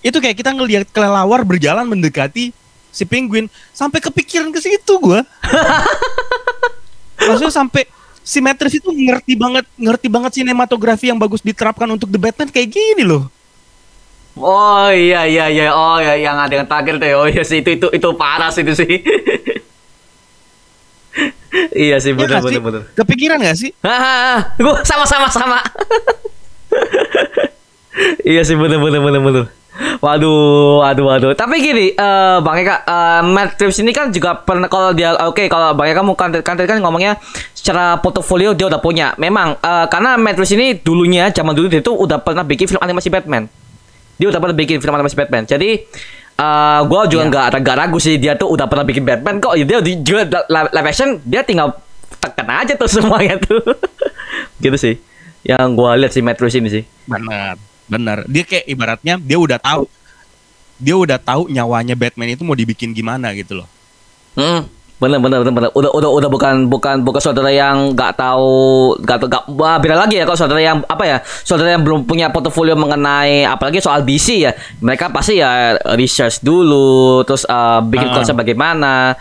[0.03, 2.51] Itu kayak kita ngelihat kelelawar berjalan mendekati
[2.93, 5.23] si penguin sampai kepikiran ke situ gua.
[7.27, 7.87] Maksudnya sampai
[8.21, 12.69] si Matrix itu ngerti banget ngerti banget sinematografi yang bagus diterapkan untuk The Batman kayak
[12.75, 13.31] gini loh.
[14.35, 15.71] Oh iya iya iya.
[15.71, 17.09] Oh ya yang ada yang terakhir tuh.
[17.09, 17.17] ya.
[17.17, 18.91] Oh iya sih itu itu itu parah sih itu sih.
[21.85, 22.61] iya sih Ya benar nggak sih?
[22.61, 22.83] benar.
[22.97, 23.71] Kepikiran gak sih?
[24.59, 25.59] Gua sama sama sama.
[28.33, 29.45] iya sih bener bener bener bener.
[30.03, 31.31] Waduh, waduh, waduh.
[31.39, 35.47] Tapi gini, eh Bang Eka, eh Matt Reeves ini kan juga pernah kalau dia oke
[35.47, 37.23] kalau Bang Eka mau kan kan kan ngomongnya
[37.55, 39.15] secara portofolio dia udah punya.
[39.15, 42.83] Memang eh, karena Matt Reeves ini dulunya zaman dulu dia tuh udah pernah bikin film
[42.83, 43.47] animasi Batman.
[44.19, 45.47] Dia udah pernah bikin film animasi Batman.
[45.47, 45.71] Jadi
[46.33, 49.55] eh gua juga nggak nggak ragu sih dia tuh udah pernah bikin Batman kok.
[49.55, 51.79] Dia di- juga live action dia tinggal
[52.19, 53.63] tekan aja tuh semuanya tuh.
[54.59, 54.99] gitu sih.
[55.47, 56.83] Yang gua lihat si Matt Reeves ini sih.
[57.07, 57.55] Benar,
[57.93, 58.19] benar.
[58.25, 59.85] Dia kayak ibaratnya dia udah tahu
[60.83, 63.69] dia udah tahu nyawanya Batman itu mau dibikin gimana gitu loh.
[64.35, 64.67] Hmm,
[64.99, 65.71] bener bener bener bener.
[65.77, 69.95] Udah udah udah bukan bukan bukan saudara yang nggak tahu nggak tahu nggak wah, beda
[69.95, 74.03] lagi ya kalau saudara yang apa ya saudara yang belum punya portofolio mengenai apalagi soal
[74.03, 74.53] BC ya
[74.83, 78.15] mereka pasti ya research dulu terus eh, bikin Ah.
[78.19, 79.15] konsep bagaimana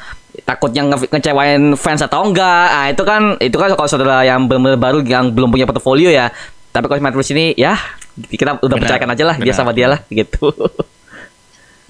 [0.47, 4.79] takutnya nge ngecewain fans atau enggak ah itu kan itu kan kalau saudara yang benar
[4.79, 6.31] baru yang belum punya portofolio ya
[6.71, 7.75] tapi kalau Reeves ini ya
[8.27, 10.51] kita udah Benar, percayakan aja lah dia sama dia lah gitu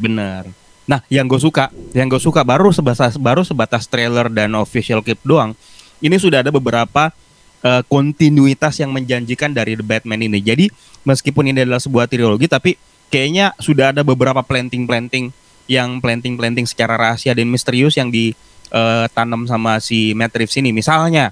[0.01, 0.49] Bener.
[0.89, 5.21] Nah, yang gue suka, yang gue suka baru sebatas baru sebatas trailer dan official clip
[5.21, 5.53] doang.
[6.01, 7.13] Ini sudah ada beberapa
[7.61, 10.41] eh, kontinuitas yang menjanjikan dari The Batman ini.
[10.41, 10.73] Jadi
[11.05, 12.73] meskipun ini adalah sebuah trilogi, tapi
[13.13, 15.29] kayaknya sudah ada beberapa planting-planting
[15.69, 20.73] yang planting-planting secara rahasia dan misterius yang ditanam sama si Matt Reeves ini.
[20.73, 21.29] Misalnya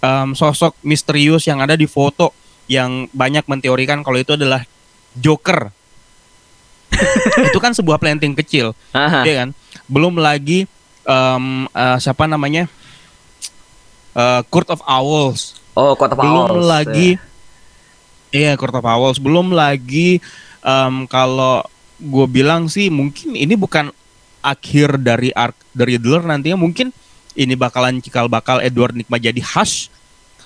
[0.00, 2.32] em, sosok misterius yang ada di foto
[2.68, 4.62] yang banyak menteorikan kalau itu adalah
[5.16, 5.72] Joker.
[7.48, 9.24] itu kan sebuah planting kecil, Aha.
[9.24, 9.48] ya kan?
[9.88, 10.68] Belum lagi
[11.04, 12.68] em, eh, siapa namanya?
[14.12, 15.56] Eh, Court of Owls.
[15.78, 17.10] oh kota Belum Owls, lagi
[18.28, 19.16] Iya, Court of Owls.
[19.16, 20.20] Belum lagi
[20.60, 21.64] em, kalau
[21.98, 23.90] gue bilang sih mungkin ini bukan
[24.38, 26.94] akhir dari arc The Riddler nantinya mungkin
[27.34, 29.90] ini bakalan cikal bakal Edward Nigma jadi Hush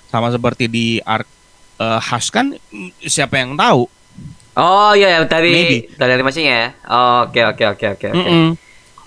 [0.08, 1.28] sama seperti di arc
[1.80, 3.88] eh, Hush kan mm, siapa yang tahu
[4.52, 5.78] Oh iya, iya, dari Maybe.
[5.96, 6.68] dari animasinya ya.
[7.24, 8.20] Oke oke oke oke oke.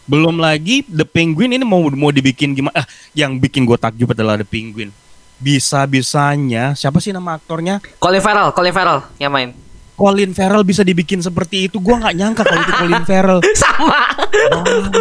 [0.09, 2.81] Belum lagi The Penguin ini mau mau dibikin gimana?
[2.81, 4.89] Ah, yang bikin gue takjub adalah The Penguin.
[5.37, 7.77] Bisa bisanya siapa sih nama aktornya?
[8.01, 9.53] Colin Farrell, Colin Farrell yang main.
[9.95, 11.79] Colin Farrell bisa dibikin seperti itu.
[11.79, 13.39] Gue nggak nyangka kalau itu Colin Farrell.
[13.63, 14.01] Sama.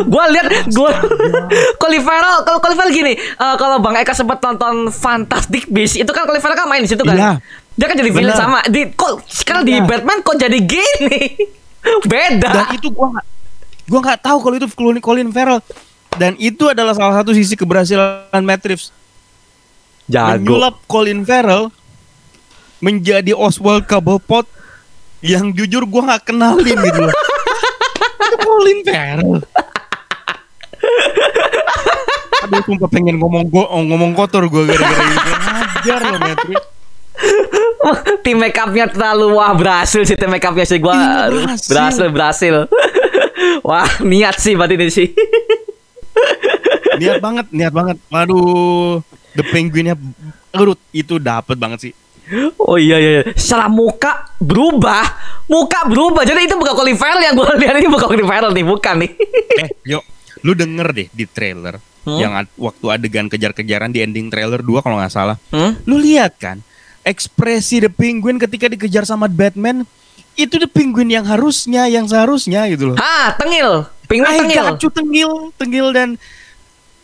[0.07, 0.95] gua lihat gua
[1.83, 6.07] Colin Farrell, kalau Colin Farrell gini, eh, kalau Bang Eka sempat nonton Fantastic Beasts, itu
[6.07, 7.19] kan Colin Farrell kan main di situ kan.
[7.19, 7.33] Iya.
[7.75, 8.63] Dia kan jadi villain sama.
[8.65, 9.83] Di kok sekarang di Iya.
[9.83, 11.19] Batman kok jadi gini?
[12.11, 12.49] Beda.
[12.49, 13.27] Dan itu gue nggak
[13.85, 15.59] gue nggak tahu kalau itu Colin Colin Farrell.
[16.15, 18.95] Dan itu adalah salah satu sisi keberhasilan Matt Reeves.
[20.07, 21.75] Menyulap Colin Farrell
[22.79, 24.47] menjadi Oswald Cobblepot
[25.25, 27.15] yang jujur gue nggak kenalin gitu loh.
[28.15, 29.41] itu Colin Farrell.
[32.45, 35.31] Aduh, sumpah pengen ngomong go ngomong kotor gue gara-gara itu.
[35.81, 36.67] Ajar lo Matt Reeves.
[38.21, 41.69] tim make upnya terlalu wah berhasil sih tim make upnya sih gua Iya, berhasil.
[41.71, 42.55] berhasil berhasil
[43.69, 45.09] wah niat sih berarti ini sih
[46.95, 47.97] niat banget, niat banget.
[48.07, 49.03] Waduh,
[49.35, 49.99] The Penguinnya,
[50.55, 51.93] aduh, itu dapet banget sih.
[52.57, 53.23] Oh iya iya, iya.
[53.33, 55.05] secara muka berubah,
[55.45, 56.25] muka berubah.
[56.25, 59.11] Jadi itu bukan Colin yang gue lihat ini bukan Colin nih, bukan nih.
[59.61, 60.03] eh, yuk,
[60.41, 62.21] lu denger deh di trailer Hmm?
[62.21, 65.41] yang ad- waktu adegan kejar-kejaran di ending trailer 2 kalau nggak salah.
[65.49, 65.73] Hmm?
[65.85, 66.61] Lu lihat kan
[67.01, 69.89] ekspresi The Penguin ketika dikejar sama Batman
[70.35, 72.97] itu the penguin yang harusnya, yang seharusnya gitu loh.
[72.99, 73.87] Ha, tengil.
[74.05, 74.67] Penguin tengil.
[74.77, 76.09] you, tengil, tengil dan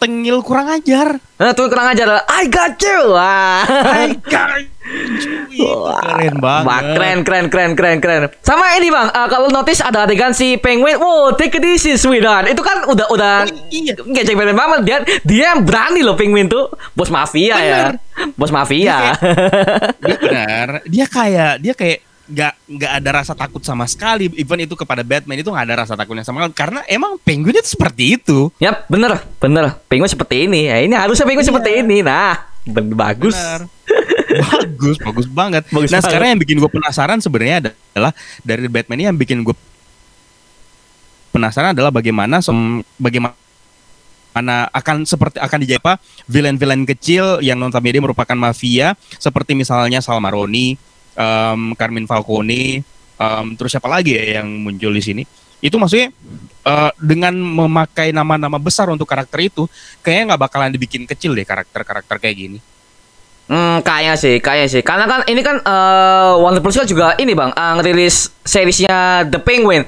[0.01, 1.21] tengil kurang ajar.
[1.37, 2.25] Nah, tuh kurang ajar.
[2.25, 3.13] I got you.
[3.13, 3.63] Wah.
[3.69, 4.69] I got you.
[5.53, 6.65] Itu keren banget.
[6.67, 8.21] Wah, keren, keren, keren, keren, keren.
[8.41, 12.51] Sama ini bang, eh, kalau notice ada adegan si penguin, wow, take it easy, sweetheart.
[12.51, 13.95] Itu kan udah, udah, Oh, iya.
[13.95, 14.81] ngejek banget banget.
[14.83, 18.35] Dia, dia yang berani loh penguin tuh, bos mafia ya, Bener.
[18.35, 19.15] bos mafia.
[20.01, 20.69] Dia benar.
[20.89, 21.99] Dia kayak dia kayak
[22.31, 24.31] nggak nggak ada rasa takut sama sekali.
[24.39, 26.55] Even itu kepada Batman itu nggak ada rasa takutnya sama sekali.
[26.55, 28.49] Karena emang penguin itu seperti itu.
[28.63, 29.77] Yap, bener, bener.
[29.91, 30.71] Penguin seperti ini.
[30.71, 31.51] Ya, ini harusnya penguin Iya.
[31.51, 31.99] seperti ini.
[32.01, 32.39] Nah,
[32.95, 33.35] bagus.
[33.35, 33.61] Benar.
[34.31, 35.67] bagus, bagus banget.
[35.75, 36.07] Bagus nah banget.
[36.07, 37.57] sekarang yang bikin gue penasaran sebenarnya
[37.93, 39.53] adalah dari Batman ini yang bikin gue
[41.31, 43.35] penasaran adalah bagaimana sem- bagaimana
[44.31, 45.99] mana akan seperti akan dijadi apa
[46.31, 50.79] villain-villain kecil yang notabene merupakan mafia seperti misalnya Salmaroni,
[51.15, 52.83] em, Carmine Falcone,
[53.19, 55.23] em, terus siapa lagi ya yang muncul di sini?
[55.61, 56.09] Itu maksudnya
[56.61, 59.69] eh, dengan memakai nama-nama besar untuk karakter itu,
[60.01, 62.59] kayaknya nggak bakalan dibikin kecil deh karakter-karakter kayak gini.
[63.51, 64.83] Hmm, kayaknya sih, kayaknya sih.
[64.87, 69.43] Karena kan ini kan eh Warner Bros kan juga ini bang, eh, ngerilis seriesnya The
[69.43, 69.83] Penguin.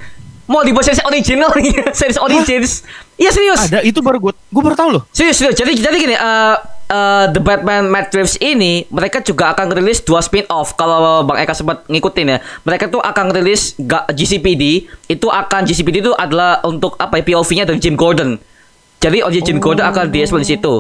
[0.51, 2.83] Mau dibuat series original nih, series origins.
[3.15, 3.61] Iya serius.
[3.71, 5.03] Ada itu baru gue gue baru tahu loh.
[5.15, 5.55] Serius, serius.
[5.55, 6.57] Jadi jadi gini, eh
[6.93, 11.57] eh, The Batman Matt Reeves ini mereka juga akan rilis dua spin-off kalau Bang Eka
[11.57, 12.39] sempat ngikutin ya.
[12.69, 13.73] Mereka tuh akan rilis
[14.13, 18.37] GCPD, itu akan GCPD itu adalah untuk apa ya POV-nya dari Jim Gordon.
[19.01, 20.75] Jadi oh, Jim Gordon akan di di situ.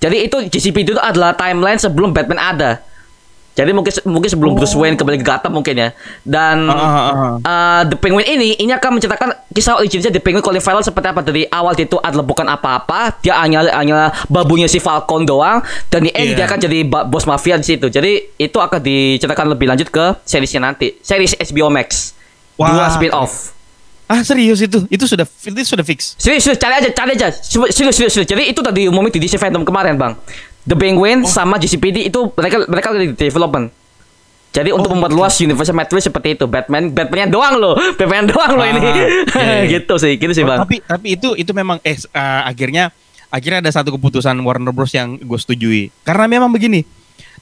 [0.00, 2.80] Jadi itu GCPD itu adalah timeline sebelum Batman ada.
[3.60, 5.88] Jadi mungkin mungkin sebelum Bruce Wayne kembali ke Gotham mungkin ya.
[6.24, 7.34] Dan Ah, ah, ah.
[7.40, 11.20] Uh, The Penguin ini ini akan menceritakan kisah originnya The Penguin Colin Farrell seperti apa
[11.20, 16.10] dari awal itu adalah bukan apa-apa dia hanya hanya babunya si Falcon doang dan di
[16.10, 16.36] end Iya.
[16.36, 20.62] dia akan jadi bos mafia di situ jadi itu akan diceritakan lebih lanjut ke seriesnya
[20.62, 22.14] nanti series HBO Max
[22.54, 22.70] Wah.
[22.70, 23.52] dua spin off
[24.06, 24.90] Ah serius itu?
[24.90, 26.18] Itu sudah itu sudah fix.
[26.18, 29.38] serius serius cari aja cari aja serius serius serius, jadi itu tadi umumnya di DC
[29.38, 30.18] Fandom kemarin bang
[30.64, 33.72] The Penguin sama GCPD itu mereka mereka lagi di development
[34.50, 38.66] jadi untuk Oh, memperluas universe Matrix seperti itu Batman Batman doang loh Batman doang loh
[38.66, 39.06] Ah, ini iya,
[39.38, 39.58] iya.
[39.78, 42.90] gitu sih gitu sih bang Tapi tapi itu itu memang eh eh, akhirnya
[43.30, 45.94] akhirnya ada satu keputusan Warner Bros yang gue setujui.
[46.02, 46.82] Karena memang begini,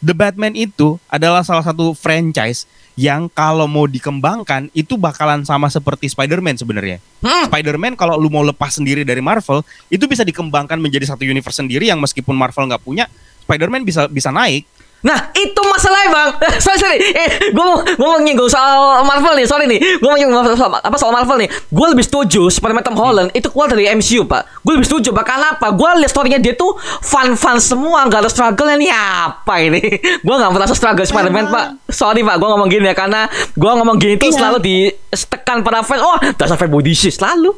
[0.05, 2.69] The Batman itu adalah salah satu franchise
[2.99, 6.99] yang kalau mau dikembangkan itu bakalan sama seperti Spider-Man sebenarnya.
[7.23, 7.47] Hmm.
[7.47, 11.87] Spider-Man kalau lu mau lepas sendiri dari Marvel, itu bisa dikembangkan menjadi satu universe sendiri
[11.87, 13.07] yang meskipun Marvel nggak punya,
[13.47, 14.67] Spider-Man bisa bisa naik.
[14.99, 16.29] Nah itu masalahnya bang.
[16.65, 16.99] Sorry sorry.
[16.99, 19.47] Eh, Gue mau, gue mau nyinggung soal Marvel nih.
[19.47, 19.79] Sorry nih.
[19.97, 21.49] Gue mau nyinggung soal, apa, soal Marvel nih.
[21.69, 24.61] Gue lebih setuju Spider-Man Tom Holland Itu keluar dari MCU pak.
[24.61, 25.25] Gue lebih setuju Pak.
[25.25, 28.05] Kenapa Gue liat storynya dia tuh Fun-fun semua.
[28.07, 29.79] Gak ada struggle ini apa ini?
[30.27, 31.55] Gue gak merasa struggle Spider-Man Emang.
[31.55, 31.67] pak.
[31.89, 32.35] Sorry pak.
[32.37, 34.37] Gue ngomong gini ya Karena Gue ngomong gini tuh Iya.
[34.37, 36.01] selalu ditekan para fans.
[36.01, 37.55] Oh dasar fanboy DC Selalu.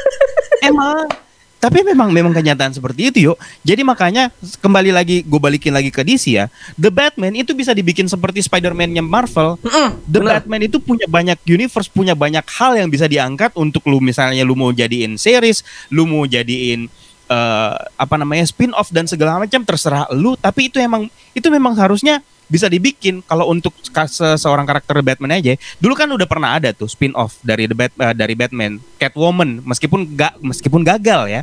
[0.62, 1.04] Emang.
[1.60, 3.36] Tapi memang memang kenyataan seperti itu yuk.
[3.60, 4.32] Jadi makanya
[4.64, 6.48] kembali lagi gue balikin lagi ke DC ya.
[6.80, 9.60] The Batman itu bisa dibikin seperti Spider-Man-nya Marvel.
[9.60, 10.40] Mm-mm, The bener.
[10.40, 14.56] Batman itu punya banyak universe, punya banyak hal yang bisa diangkat untuk lu misalnya lu
[14.56, 15.60] mau jadiin series,
[15.92, 16.88] lu mau jadiin
[17.28, 20.40] eh, apa namanya spin-off dan segala macam terserah lu.
[20.40, 25.54] Tapi itu emang itu memang harusnya bisa dibikin kalau untuk seseorang karakter Batman aja.
[25.78, 30.04] Dulu kan udah pernah ada tuh spin-off dari The Bat, eh, dari Batman, Catwoman, meskipun
[30.18, 31.42] gak meskipun gagal ya.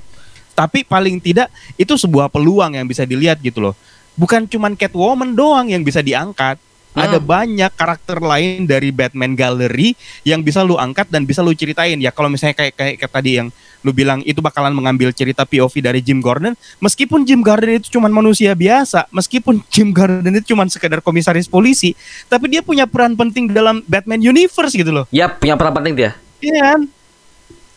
[0.52, 1.48] Tapi paling tidak
[1.80, 3.76] itu sebuah peluang yang bisa dilihat gitu loh.
[4.20, 6.60] Bukan cuman Catwoman doang yang bisa diangkat.
[6.98, 7.30] Ada Hmm.
[7.30, 9.94] banyak karakter lain dari Batman Gallery
[10.26, 11.96] yang bisa lu angkat dan bisa lu ceritain.
[12.02, 13.48] Ya kalau misalnya kayak kayak, kayak tadi yang
[13.86, 18.10] lu bilang itu bakalan mengambil cerita POV dari Jim Gordon, meskipun Jim Gordon itu cuman
[18.10, 21.94] manusia biasa, meskipun Jim Gordon itu cuman sekedar komisaris polisi,
[22.26, 25.06] tapi dia punya peran penting dalam Batman Universe gitu loh.
[25.14, 26.82] Ya punya peran penting dia Iya kan?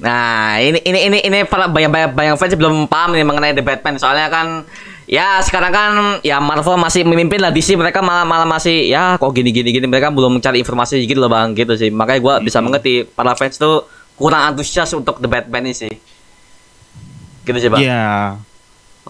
[0.00, 3.60] Nah, ini ini ini ini para banyak banyak banyak fans belum paham nih mengenai The
[3.60, 4.00] Batman.
[4.00, 4.64] Soalnya kan
[5.10, 5.90] ya sekarang kan
[6.22, 9.90] ya Marvel masih memimpin lah DC mereka malah malah masih ya kok gini gini gini
[9.90, 11.90] mereka belum mencari informasi gitu loh Bang gitu sih.
[11.90, 13.82] Makanya gua bisa mengerti para fans tuh
[14.14, 15.92] kurang antusias untuk The Batman ini sih.
[17.42, 17.82] Gitu sih, Bang.
[17.82, 18.38] Iya.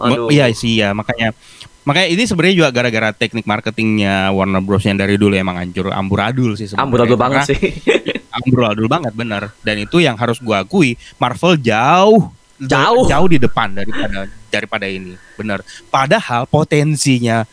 [0.01, 0.32] Aduh.
[0.32, 1.36] Iya sih ya, makanya
[1.84, 6.57] makanya ini sebenarnya juga gara-gara teknik marketingnya Warner Bros yang dari dulu emang hancur amburadul
[6.57, 6.86] sih sebenarnya.
[6.88, 7.61] Amburadul banget Karena- sih.
[8.40, 12.30] amburadul banget bener dan itu yang harus gua akui Marvel jauh
[12.62, 13.05] Jauh.
[13.11, 17.46] jauh di depan daripada daripada ini bener padahal potensinya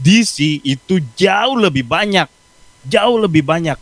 [0.00, 2.26] DC itu jauh lebih banyak
[2.88, 3.76] jauh lebih banyak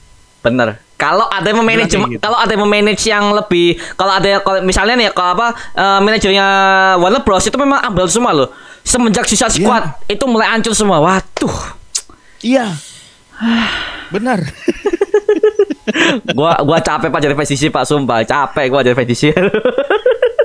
[0.46, 0.78] Bener.
[0.94, 2.22] Kalau ada yang memanage, gitu.
[2.22, 6.46] kalau ada yang memanage yang lebih, kalau ada kalau misalnya nih, kalau apa eh, manajernya
[7.02, 8.48] Warner Bros itu memang ambil semua loh.
[8.86, 9.60] Semenjak Suicide Iya.
[9.60, 11.02] Squad itu mulai hancur semua.
[11.02, 11.74] Waduh.
[12.44, 12.78] iya
[14.12, 14.38] benar
[16.36, 19.34] gua gua capek pak jadi fans DC pak sumpah capek gua jadi fans DC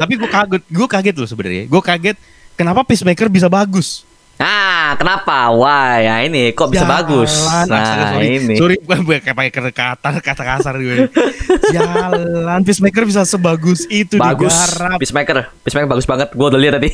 [0.01, 1.63] Tapi gue kaget, gue kaget loh sebenarnya.
[1.69, 2.17] Gue kaget
[2.53, 4.03] kenapa Peacemaker bisa bagus.
[4.35, 5.53] Nah, kenapa?
[5.53, 7.29] Wah, ya ini kok bisa Jalan, bagus.
[7.45, 8.55] ah, Nah, sorry, ini.
[8.57, 11.05] Sorry, gue gue kayak pakai kata kata kasar gue.
[11.69, 14.49] Jalan, Peacemaker bisa sebagus itu Bagus.
[14.49, 14.97] digarap.
[14.97, 15.37] Peacemaker.
[15.61, 16.27] Peacemaker bagus banget.
[16.33, 16.89] Gua udah lihat tadi.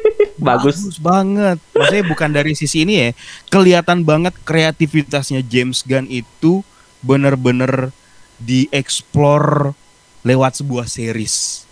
[0.42, 0.74] bagus.
[0.82, 1.58] Bagus banget.
[1.70, 3.08] Maksudnya bukan dari sisi ini ya,
[3.46, 6.66] kelihatan banget kreativitasnya James Gunn itu
[6.98, 7.94] bener-bener
[8.42, 9.70] dieksplor
[10.26, 11.67] lewat sebuah series.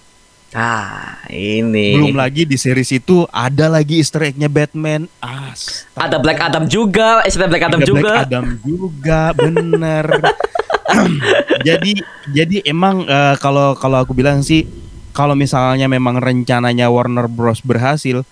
[0.54, 1.98] Ah, ini.
[1.98, 5.10] Belum lagi di series itu ada lagi Easter egg-nya Batman.
[5.18, 6.06] Astaga.
[6.06, 8.00] Ada Black Adam juga, eh ada Black Adam Ada juga.
[8.00, 10.06] Black Adam juga, bener.
[11.66, 11.92] jadi
[12.30, 14.64] jadi emang eh, kalau kalau aku bilang sih
[15.10, 18.22] kalau misalnya memang rencananya Warner Bros berhasil,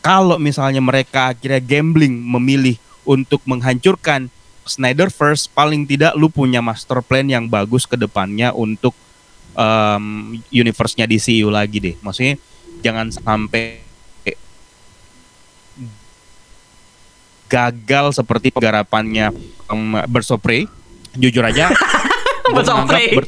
[0.00, 4.32] kalau misalnya mereka akhirnya gambling memilih untuk menghancurkan
[4.64, 8.96] Snyderverse, paling tidak lu punya master plan yang bagus ke depannya untuk
[9.54, 10.04] em,
[10.50, 11.94] universe-nya DCU lagi deh.
[12.02, 12.36] Maksudnya
[12.80, 13.82] jangan sampai
[17.50, 19.34] gagal seperti penggarapannya
[19.66, 19.98] um,
[20.38, 20.70] Prey.
[21.18, 21.74] Jujur aja,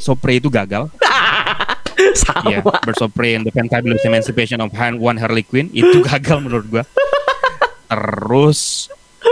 [0.06, 0.86] of Prey itu gagal.
[2.22, 2.62] Sama.
[2.62, 6.66] Birds of Prey and the Fantabulous Emancipation of Han- One Harley Quinn itu gagal menurut
[6.70, 6.84] gua.
[7.90, 8.88] Terus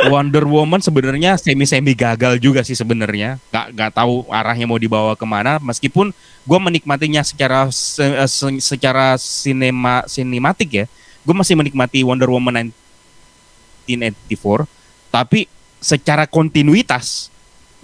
[0.09, 3.37] Wonder Woman sebenarnya semi-semi gagal juga sih sebenarnya.
[3.53, 5.61] Gak gak tahu arahnya mau dibawa ke mana.
[5.61, 6.15] Meskipun
[6.49, 10.87] gua menikmatinya secara se- se- secara sinema sinematik ya.
[11.21, 12.73] Gue masih menikmati Wonder Woman
[13.85, 14.65] 1984.
[15.13, 15.45] Tapi
[15.77, 17.29] secara kontinuitas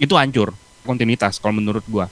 [0.01, 0.57] itu hancur.
[0.81, 2.09] Kontinuitas kalau menurut gua.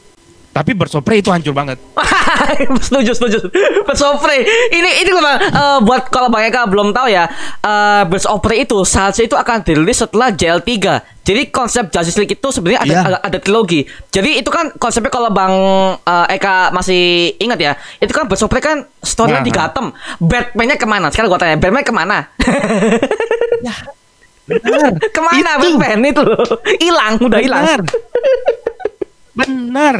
[0.55, 0.71] Tapi
[1.03, 1.75] Prey itu hancur banget.
[2.87, 3.37] setuju setuju
[4.23, 4.39] Prey
[4.71, 5.37] ini ini loh Bang.
[5.43, 7.27] Eh, buat kalau Bang Eka belum tahu ya
[7.59, 10.71] eh Birds of Prey itu seharusnya itu akan dirilis setelah JL3
[11.25, 13.01] jadi konsep Justice League itu sebenarnya ada, Iya.
[13.03, 15.51] ada ada trilogi jadi itu kan konsepnya kalau Bang
[15.99, 19.43] eh, Eka masih ingat ya itu kan Prey kan story Nah.
[19.43, 19.91] di Gotham
[20.23, 22.31] Batman-nya ke mana sekarang gua tanya Batman ke mana
[24.45, 24.91] Benar.
[25.15, 25.75] ke mana Itu.
[25.75, 26.39] Batman itu loh
[26.79, 27.81] hilang udah hilang Benar.
[29.35, 29.97] Benar.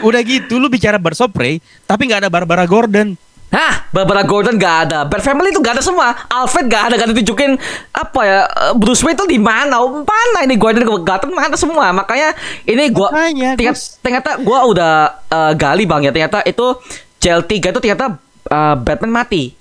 [0.00, 3.12] Udah gitu lu bicara Birds of Prey, tapi nggak ada Barbara Gordon.
[3.52, 7.12] Hah, Barbara Gordon gak ada, Bat Family itu gak ada semua, Alfred gak ada, gak
[7.12, 7.60] ditunjukin
[7.92, 11.92] apa ya, eh, Bruce Wayne itu di mana, mana ini Gordon ke Gotham mana semua,
[11.92, 12.32] makanya
[12.64, 13.52] ini gua Makanya,
[14.00, 14.92] ternyata, gua udah
[15.28, 16.80] eh, gali bang ya, ternyata itu
[17.20, 18.16] JL3 itu ternyata
[18.48, 19.52] eh, Batman mati,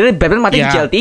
[0.00, 0.88] jadi Batman mati di Ya.
[0.88, 0.98] JL3,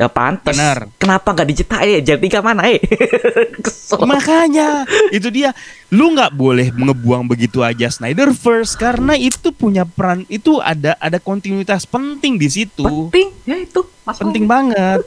[0.00, 0.56] ya pantas.
[0.56, 0.88] Benar.
[0.96, 2.80] Kenapa gak diceritain JL3 mana eh?
[3.64, 4.00] Kesel.
[4.08, 5.52] Makanya itu dia.
[5.92, 11.84] Lu nggak boleh ngebuang begitu aja Snyderverse karena itu punya peran itu ada ada kontinuitas
[11.84, 12.86] penting di situ.
[12.86, 13.82] Penting, ya itu.
[14.06, 15.02] penting banget.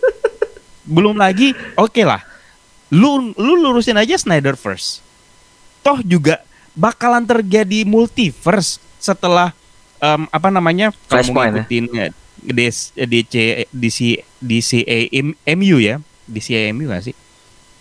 [0.84, 2.20] Belum lagi, oke lah.
[2.92, 5.00] Lu lu lurusin aja Snyderverse.
[5.84, 6.44] Toh juga
[6.76, 9.56] bakalan terjadi multiverse setelah
[10.04, 10.92] em, apa namanya?
[11.08, 12.12] Flashpoint ya?
[12.44, 16.04] DC DCAMU ya.
[16.28, 17.16] DCAMU gak sih?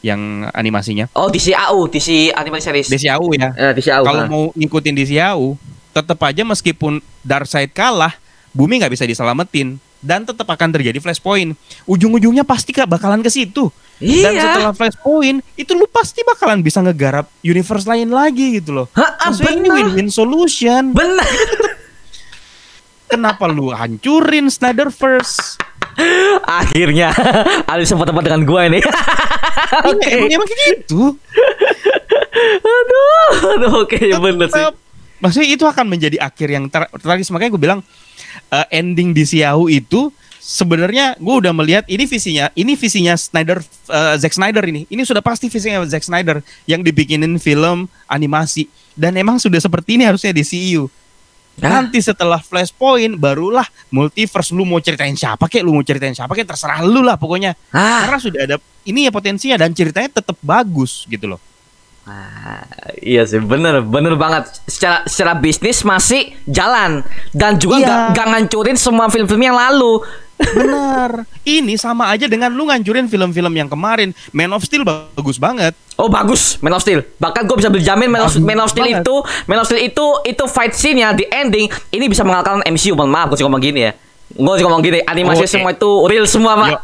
[0.03, 1.07] Yang animasinya.
[1.15, 2.89] Oh, DC AU, DC Animated Series.
[2.91, 3.55] DCAU ya.
[3.55, 4.03] Eh, DC AU.
[4.03, 4.29] Kalau ah.
[4.31, 5.55] mau ngikutin DCAU,
[5.95, 8.19] tetap aja meskipun Darkseid kalah,
[8.51, 11.55] bumi nggak bisa diselamatin dan tetap akan terjadi flashpoint.
[11.87, 13.71] Ujung-ujungnya pasti kak bakalan ke situ.
[14.03, 14.43] Dan Iya.
[14.59, 18.87] setelah flashpoint, itu lu pasti bakalan bisa ngegarap universe lain lagi gitu loh.
[18.99, 19.77] Ha, ah, Maksudnya ini bener.
[19.95, 20.91] win-win solution.
[20.91, 21.23] Benar.
[23.13, 25.61] Kenapa lu hancurin Snyderverse?
[26.49, 27.13] Akhirnya
[27.69, 28.81] ada sempat tempat dengan gue ini.
[29.93, 30.09] Oke.
[30.09, 31.17] Iya, emang, emang gitu.
[32.63, 34.65] Aduh, aduh oke ya bener sih.
[35.21, 37.81] Maksudnya itu akan menjadi akhir yang ter- tragis makanya gue bilang
[38.51, 40.11] eh, ending di Siau itu
[40.43, 45.23] sebenarnya gue udah melihat ini visinya ini visinya Snyder eh, Zack Snyder ini ini sudah
[45.23, 48.67] pasti visinya Zack Snyder yang dibikinin film animasi
[48.99, 50.91] dan emang sudah seperti ini harusnya di CU
[51.61, 51.69] Hah?
[51.69, 54.57] nanti setelah Flashpoint barulah multiverse.
[54.57, 55.61] Lu mau ceritain siapa kek?
[55.61, 56.49] Lu mau ceritain siapa kek?
[56.49, 57.53] Terserah lu lah pokoknya.
[57.75, 58.57] Ah, karena sudah ada
[58.89, 61.52] ini ya potensinya dan ceritanya tetap bagus gitu loh
[62.03, 62.67] Ah,
[62.99, 67.85] iya sih bener bener banget secara secara bisnis masih jalan dan juga Iya.
[67.85, 70.03] nggak nggak ngancurin semua film-film yang lalu
[70.35, 71.23] Benar.
[71.47, 74.11] Ini sama aja dengan lu ngancurin film-film yang kemarin.
[74.31, 75.79] Man of Steel bagus banget.
[75.95, 79.07] oh bagus Man of Steel bahkan gue bisa berjamin Man of, Man of Steel banget.
[79.07, 79.15] itu
[79.47, 83.07] Man of Steel itu itu fight scene nya di ending ini bisa mengalahkan MCU mohon
[83.09, 83.93] maaf gue sih ngomong gini ya
[84.29, 85.53] gue sih ngomong gini animasi Oke.
[85.53, 86.79] semua itu real semua pak Yo.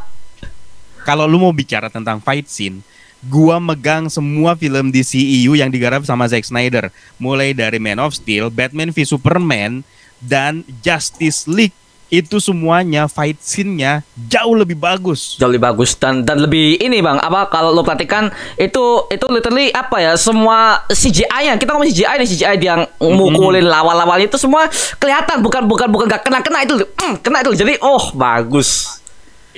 [1.03, 2.79] Kalau lu mau bicara tentang fight scene,
[3.27, 6.95] gua megang semua film di CEU yang digarap sama Zack Snyder.
[7.19, 9.83] Mulai dari Man of Steel, Batman v Superman,
[10.23, 11.75] dan Justice League.
[12.09, 15.37] Itu semuanya fight scene-nya jauh lebih bagus.
[15.37, 17.21] jauh lebih bagus dan dan lebih ini bang.
[17.21, 22.17] Apa kalau lo perhatikan itu itu literally apa ya semua CGI yang kita ngomong CGI
[22.17, 25.45] nih CGI yang mukulin lawan-lawan itu semua kelihatan.
[25.45, 27.53] Bukan bukan bukan gak kena kena itu mm, kena itu.
[27.61, 28.98] Jadi oh bagus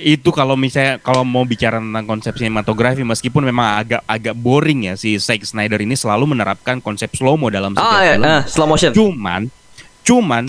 [0.01, 4.93] Itu kalau misalnya kalau mau bicara tentang konsep sinematografi meskipun memang agak agak boring ya
[4.97, 8.25] si Zack Snyder ini selalu menerapkan konsep slow mo dalam setiap ah ya film.
[8.25, 9.41] eh, slow motion Cuman
[10.01, 10.43] cuman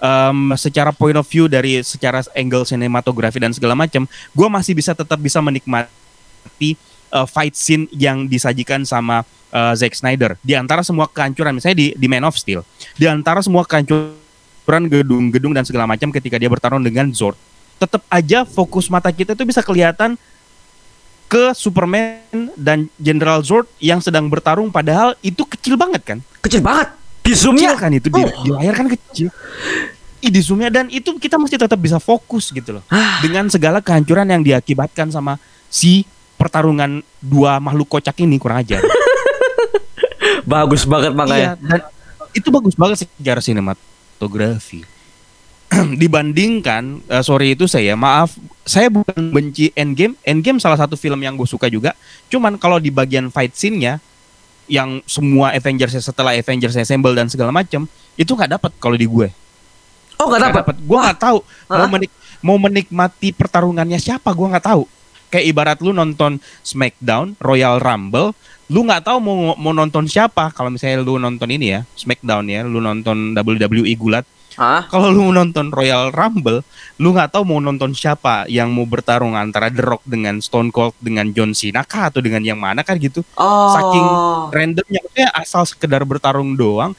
[0.00, 4.96] em, secara point of view dari secara angle sinematografi dan segala macam, gua masih bisa
[4.96, 6.70] tetap bisa menikmati
[7.12, 10.36] eh, fight scene yang disajikan sama eh, Zack Snyder.
[10.40, 12.64] Di antara semua kehancuran misalnya di di Man of Steel,
[12.96, 17.36] di antara semua kehancuran gedung-gedung dan segala macam ketika dia bertarung dengan Zord,
[17.78, 20.16] tetap aja fokus mata kita itu bisa kelihatan
[21.28, 26.18] ke Superman dan General Zord yang sedang bertarung padahal itu kecil banget kan?
[26.44, 26.92] kecil banget
[27.24, 28.28] di kecil zoomnya kan itu di, Oh.
[28.44, 29.32] di layar kan kecil.
[30.24, 32.84] Di zoomnya dan itu kita mesti tetap bisa fokus gitu loh.
[32.92, 33.20] Ah.
[33.24, 35.40] Dengan segala kehancuran yang diakibatkan sama
[35.72, 36.04] si
[36.36, 38.84] pertarungan dua makhluk kocak ini kurang ajar.
[40.44, 41.80] bagus banget iya, makanya dan
[42.36, 44.84] itu bagus banget secara sinematografi.
[46.00, 50.16] Dibandingkan eh, sorry itu saya maaf saya bukan benci Endgame.
[50.24, 51.92] Endgame salah satu film yang gue suka juga.
[52.32, 54.00] Cuman kalau di bagian fight scene-nya
[54.64, 57.84] yang semua Avengers setelah Avengers Assemble dan segala macam
[58.16, 59.28] itu nggak dapat kalau di gue.
[60.16, 60.76] oh gak Nggak dapat.
[60.88, 62.10] Gua nggak tahu mau menik
[62.44, 64.84] mau menikmati pertarungannya siapa gua nggak tahu.
[65.28, 68.32] Kayak ibarat lu nonton SmackDown, Royal Rumble,
[68.70, 70.54] lu nggak tahu mau mau nonton siapa.
[70.54, 74.24] Kalau misalnya lu nonton ini ya, SmackDown ya, lu nonton WWE gulat.
[74.88, 76.62] Kalau lu nonton Royal Rumble,
[77.02, 80.94] lu nggak tahu mau nonton siapa yang mau bertarung antara The Rock dengan Stone Cold
[81.02, 83.26] dengan John Cena kah atau dengan yang mana kan gitu.
[83.34, 83.74] oh.
[83.74, 84.06] Saking
[84.54, 86.94] randomnya maksudnya asal sekedar bertarung doang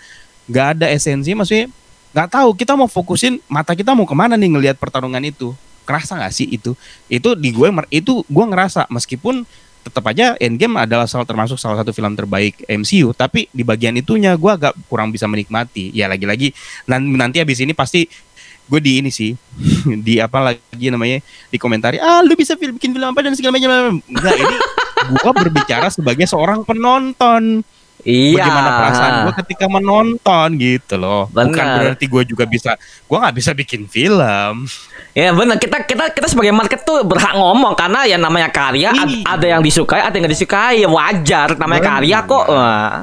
[0.46, 1.72] nggak ada esensi maksudnya
[2.16, 5.56] nggak tahu kita mau fokusin mata kita mau ke mana nih ngelihat pertarungan itu.
[5.86, 6.74] Kerasa nggak sih itu?
[7.06, 9.46] Itu di gue itu gue ngerasa meskipun
[9.86, 14.34] tetap aja Endgame adalah salah termasuk salah satu film terbaik MCU tapi di bagian itunya
[14.34, 15.94] gue agak kurang bisa menikmati.
[15.94, 16.52] Ya lagi-lagi
[16.90, 18.10] nan- nanti habis ini pasti
[18.66, 19.30] gue di ini sih
[20.06, 21.22] di apa lagi namanya
[21.54, 24.58] di komentari ah lu bisa bikin film apa dan segala macam enggak ini
[25.22, 27.62] gue berbicara sebagai seorang penonton
[28.06, 31.76] iya bagaimana perasaan gue ketika menonton gitu loh bukan Benar.
[31.82, 34.70] berarti gue juga bisa gue nggak bisa bikin film
[35.16, 39.24] Ya benar kita kita kita sebagai market tuh berhak ngomong karena ya namanya karya Iya.
[39.24, 41.94] ada yang disukai ada yang nggak disukai ya wajar namanya Benar.
[41.98, 42.94] karya kok Wah.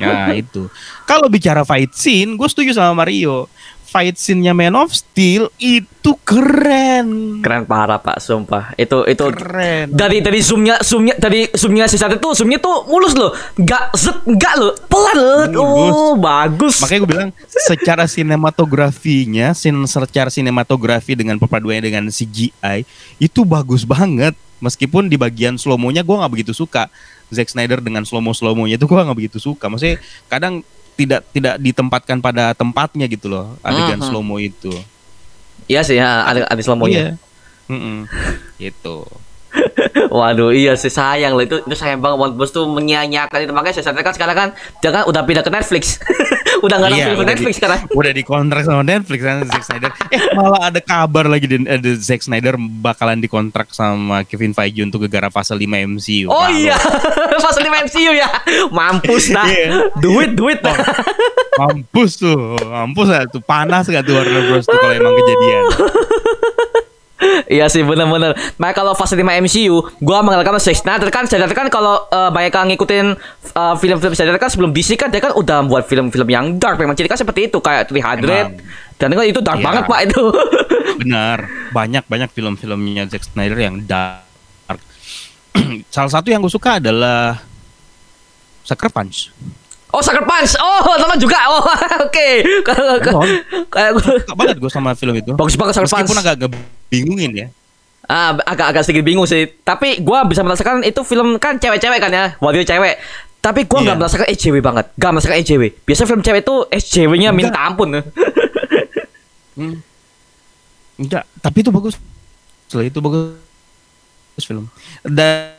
[0.00, 0.72] nah itu
[1.04, 3.52] kalau bicara fight scene gue setuju sama Mario
[3.92, 10.24] fight scene-nya Man of Steel itu keren keren parah pak sumpah itu itu keren dari
[10.24, 14.54] dari zoomnya zoomnya dari zoomnya si satu tuh zoomnya tuh mulus loh nggak zet nggak
[14.56, 15.92] loh pelan loh Mulus.
[15.92, 22.84] oh bagus Makanya gue bilang secara sinematografinya, sin secara sinematografi dengan perpaduannya dengan CGI
[23.22, 24.34] itu bagus banget.
[24.62, 26.86] Meskipun di bagian slow mo-nya gue nggak begitu suka.
[27.32, 29.66] Zack Snyder dengan slow mo slow mo-nya itu gue nggak begitu suka.
[29.66, 29.98] Maksudnya
[30.30, 30.62] kadang
[30.92, 34.06] tidak tidak ditempatkan pada tempatnya gitu loh adegan Mhm.
[34.06, 34.70] slow mo itu.
[35.66, 37.16] iya sih ya ada slow Iya.
[37.70, 38.04] Mm-mm.
[38.58, 38.96] Gitu.
[40.12, 43.80] Waduh, iya sih sayang loh itu itu sayang banget One Bos tuh menyia-nyiakan itu makanya
[43.80, 44.48] saya kan sekarang kan
[44.80, 45.96] kan udah pindah ke Netflix.
[46.64, 47.80] udah nggak ada Iya, film Netflix di- sekarang.
[47.90, 49.90] Udah dikontrak sama Netflix kan Zack Snyder.
[50.08, 55.04] Eh malah ada kabar lagi di ada Zack Snyder bakalan dikontrak sama Kevin Feige untuk
[55.04, 56.28] gegara fase 5 MCU.
[56.28, 56.76] Oh iya,
[57.44, 58.28] fase 5 MCU ya.
[58.70, 59.46] Mampus dah.
[59.48, 59.90] Iya.
[59.98, 60.76] Duit duit dah.
[61.52, 65.64] Mampus tuh, mampus gak tuh panas gak tuh Warner Bros tuh kalau emang kejadian.
[67.48, 68.34] Iya sih benar-benar.
[68.56, 72.52] Makanya kalau fase 5 MCU, gua mengenalkan Zack Snyder kan Snyder kan kalau eh, banyak
[72.52, 73.06] yang ngikutin
[73.52, 76.92] eh, film-film Snyder kan sebelum DC kan dia kan udah buat film-film yang dark memang
[76.92, 78.60] ciri kan seperti itu kayak 300 Emang.
[78.98, 79.66] dan kan itu dark Iya.
[79.66, 80.24] banget Pak itu.
[81.02, 81.38] Benar,
[81.72, 84.78] banyak banyak film-filmnya Zack Snyder yang dark.
[85.94, 87.40] Salah satu yang gue suka adalah
[88.62, 89.32] Sucker Punch.
[89.92, 90.56] Oh, Sucker Punch.
[90.56, 91.36] Oh, nonton juga.
[91.46, 91.60] Oh,
[92.08, 92.28] oke.
[92.64, 93.22] Nonton.
[93.68, 95.36] Kayak gue banget gue sama film itu.
[95.36, 96.08] bagus banget Sucker Punch.
[96.08, 96.50] Meskipun agak agak
[96.88, 97.46] bingungin ya.
[98.02, 99.46] Ah, agak-agak sedikit bingung sih.
[99.62, 102.98] Tapi gua bisa merasakan itu film kan cewek-cewek kan ya, warrior cewek.
[103.38, 104.00] Tapi gua nggak Iya.
[104.02, 104.86] merasakan SJW banget.
[104.94, 105.62] Gak merasakan SJW.
[105.82, 107.88] Biasanya film cewek itu SJW-nya minta ampun.
[109.52, 109.84] Hmm.
[110.96, 112.00] Enggak, tapi itu bagus.
[112.64, 113.36] Setelah itu bagus
[114.40, 114.64] film.
[115.04, 115.52] Dan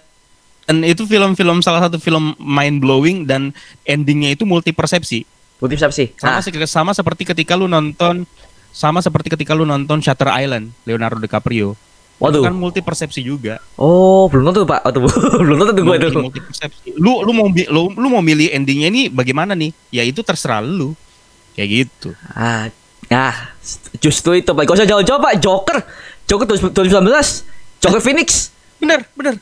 [0.63, 3.51] dan itu film-film salah satu film mind blowing dan
[3.83, 5.27] endingnya itu multi persepsi.
[5.63, 6.11] Siapa sih?
[6.19, 8.27] Sama Ah, sih sama seperti ketika lu nonton
[8.73, 11.75] sama seperti ketika lu nonton Shutter Island Leonardo DiCaprio.
[12.19, 12.39] Waduh.
[12.39, 13.59] Itu kan multi persepsi juga.
[13.75, 14.83] Oh, belum nonton Pak.
[14.87, 15.07] Aduh,
[15.43, 16.07] belum nonton tuh gue itu.
[16.11, 16.87] multi, multi persepsi.
[16.99, 19.71] Lu lu mau lu, lu mau milih endingnya ini bagaimana nih?
[19.91, 20.95] Ya itu terserah lu.
[21.55, 22.11] Kayak gitu.
[22.33, 22.67] Ah,
[23.11, 23.53] Nah,
[24.01, 24.63] justru itu Pak.
[24.65, 25.37] Gak usah jauh-jauh Pak.
[25.37, 25.77] Joker.
[26.25, 27.45] Joker 2019.
[27.77, 28.49] Joker Phoenix.
[28.81, 29.37] Bener, bener.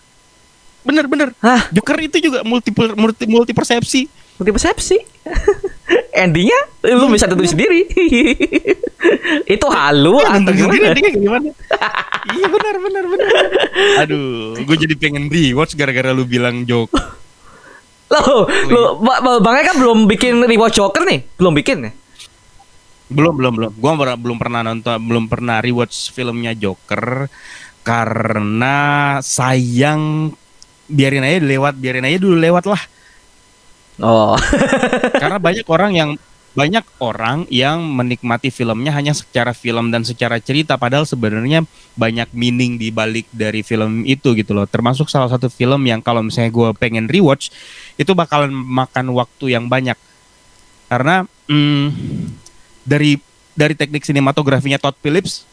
[0.81, 1.29] Bener, bener.
[1.39, 1.69] Hah?
[1.69, 4.09] Joker itu juga multi multi, multi persepsi.
[4.37, 4.97] Multi persepsi.
[6.23, 6.59] Endingnya
[6.91, 7.85] lu bisa tentuin sendiri.
[9.55, 10.89] itu halu atau Tentu sendiri gimana?
[10.91, 11.47] endingnya gimana?
[12.37, 13.29] iya benar benar benar.
[14.05, 16.99] Aduh, gue jadi pengen rewatch gara-gara lu bilang Joker.
[18.11, 21.23] Loh, lu Ba- Ba- Bang Eka kan belum bikin rewatch Joker nih?
[21.39, 21.91] Belum bikin ya?
[23.07, 23.71] Belum belum belum.
[23.75, 27.27] Gua ber- belum pernah nonton, belum pernah rewatch filmnya Joker
[27.81, 28.77] karena
[29.19, 30.31] sayang
[30.91, 32.81] biarin aja lewat, biarin aja dulu lewat lah.
[34.03, 34.35] Oh.
[35.21, 36.11] Karena banyak orang yang
[36.51, 41.63] banyak orang yang menikmati filmnya hanya secara film dan secara cerita padahal sebenarnya
[41.95, 44.67] banyak meaning di balik dari film itu gitu loh.
[44.67, 47.55] Termasuk salah satu film yang kalau misalnya gue pengen rewatch
[47.95, 49.95] itu bakalan makan waktu yang banyak.
[50.91, 51.87] Karena mm,
[52.83, 53.15] dari
[53.55, 55.47] dari teknik sinematografinya Todd Phillips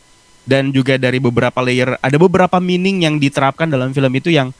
[0.48, 4.50] dan juga dari beberapa layer ada beberapa meaning yang diterapkan dalam film itu yang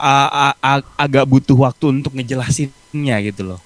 [0.00, 3.60] a- a- a- agak butuh waktu untuk ngejelasinnya gitu loh.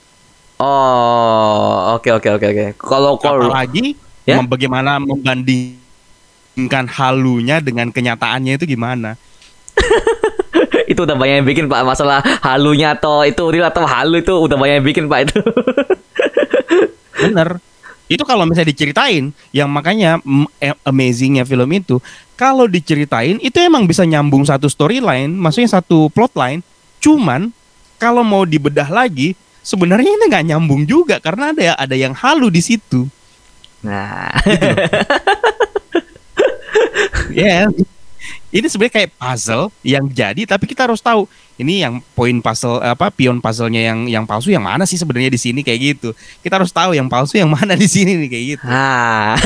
[0.58, 2.64] Oh, oke oke oke oke.
[2.78, 4.40] Kalau kalau Apalagi Ya?
[4.40, 9.20] bagaimana membandingkan halunya dengan kenyataannya itu gimana?
[10.90, 14.56] itu udah banyak yang bikin Pak masalah halunya atau itu real atau halu itu udah
[14.56, 15.38] banyak yang bikin Pak itu.
[17.20, 17.60] Bener.
[18.04, 20.20] Itu kalau misalnya diceritain, yang makanya
[20.60, 21.96] eh, amazingnya film itu,
[22.34, 26.60] kalau diceritain itu emang bisa nyambung satu storyline, maksudnya satu plotline.
[26.98, 27.54] Cuman
[27.98, 32.60] kalau mau dibedah lagi, sebenarnya ini nggak nyambung juga karena ada ada yang halu di
[32.60, 33.06] situ.
[33.84, 34.32] Nah,
[37.34, 37.66] Ya,
[38.54, 43.14] ini sebenarnya kayak puzzle yang jadi, tapi kita harus tahu ini yang poin puzzle apa
[43.14, 46.10] pion puzzle-nya yang yang palsu yang mana sih sebenarnya di sini kayak gitu.
[46.42, 48.64] Kita harus tahu yang palsu yang mana di sini nih kayak gitu.
[48.66, 49.38] nah,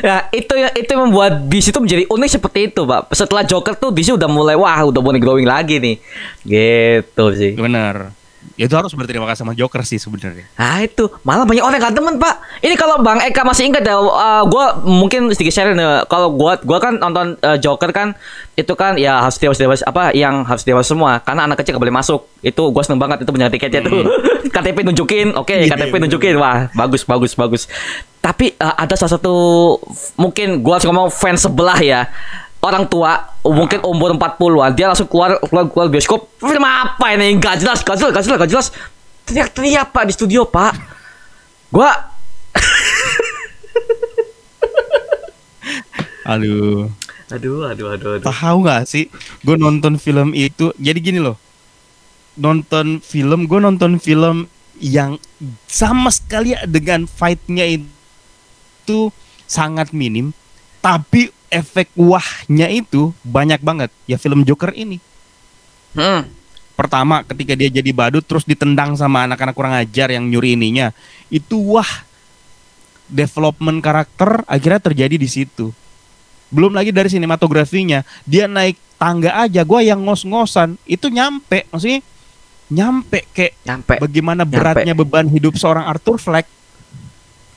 [0.00, 3.12] nah itu ya itu yang membuat DC itu menjadi unik seperti itu, Pak.
[3.12, 5.96] Setelah Joker tuh DC udah mulai wah udah mulai growing lagi nih,
[6.48, 7.52] gitu sih.
[7.52, 8.19] Bener.
[8.56, 10.44] Itu harus berterima kasih sama Joker sih sebenarnya.
[10.56, 12.34] Nah itu malah banyak orang yang gak demen pak.
[12.60, 16.04] Ini kalau Bang Eka masih ingat ya, uh, gue mungkin sedikit share nih.
[16.08, 18.12] Kalau gue gua kan nonton uh, Joker kan
[18.56, 21.84] itu kan ya harus dewasa dewasa apa yang harus dewasa semua karena anak kecil gak
[21.88, 22.20] boleh masuk.
[22.40, 24.04] Itu gue seneng banget itu punya tiketnya tuh.
[24.54, 26.02] KTP nunjukin, oke Iya, KTP bener.
[26.08, 27.62] nunjukin, wah bagus bagus bagus.
[28.20, 29.34] Tapi uh, ada salah satu
[30.20, 32.08] mungkin gue harus ngomong fans sebelah ya.
[32.60, 37.64] Orang tua mungkin umur 40-an dia langsung keluar keluar, keluar bioskop film apa ini gak
[37.64, 38.68] jelas gak jelas gak jelas gak jelas
[39.24, 40.76] teriak-teriak pak di studio pak
[41.72, 41.88] gua
[46.30, 46.86] Aduh.
[47.32, 49.10] aduh aduh aduh aduh Tahu nggak sih?
[49.42, 50.70] Gue nonton film itu.
[50.78, 51.34] Jadi gini loh.
[52.38, 54.46] Nonton film, gue nonton film
[54.78, 55.18] yang
[55.66, 59.12] sama sekali dengan fight-nya itu
[59.44, 60.32] sangat minim,
[60.78, 63.90] tapi efek wahnya itu banyak banget.
[64.06, 65.02] Ya film Joker ini.
[65.98, 66.40] hmm.
[66.78, 70.96] Pertama, ketika dia jadi badut terus ditendang sama anak-anak kurang ajar yang nyuri ininya,
[71.28, 72.08] itu wah
[73.04, 75.76] development karakter akhirnya terjadi di situ.
[76.48, 82.00] Belum lagi dari sinematografinya, dia naik tangga aja, gua yang ngos-ngosan itu nyampe, maksudnya
[82.70, 84.54] nyampe kayak nyampe bagaimana Nyampe.
[84.56, 86.46] beratnya beban hidup seorang Arthur Fleck,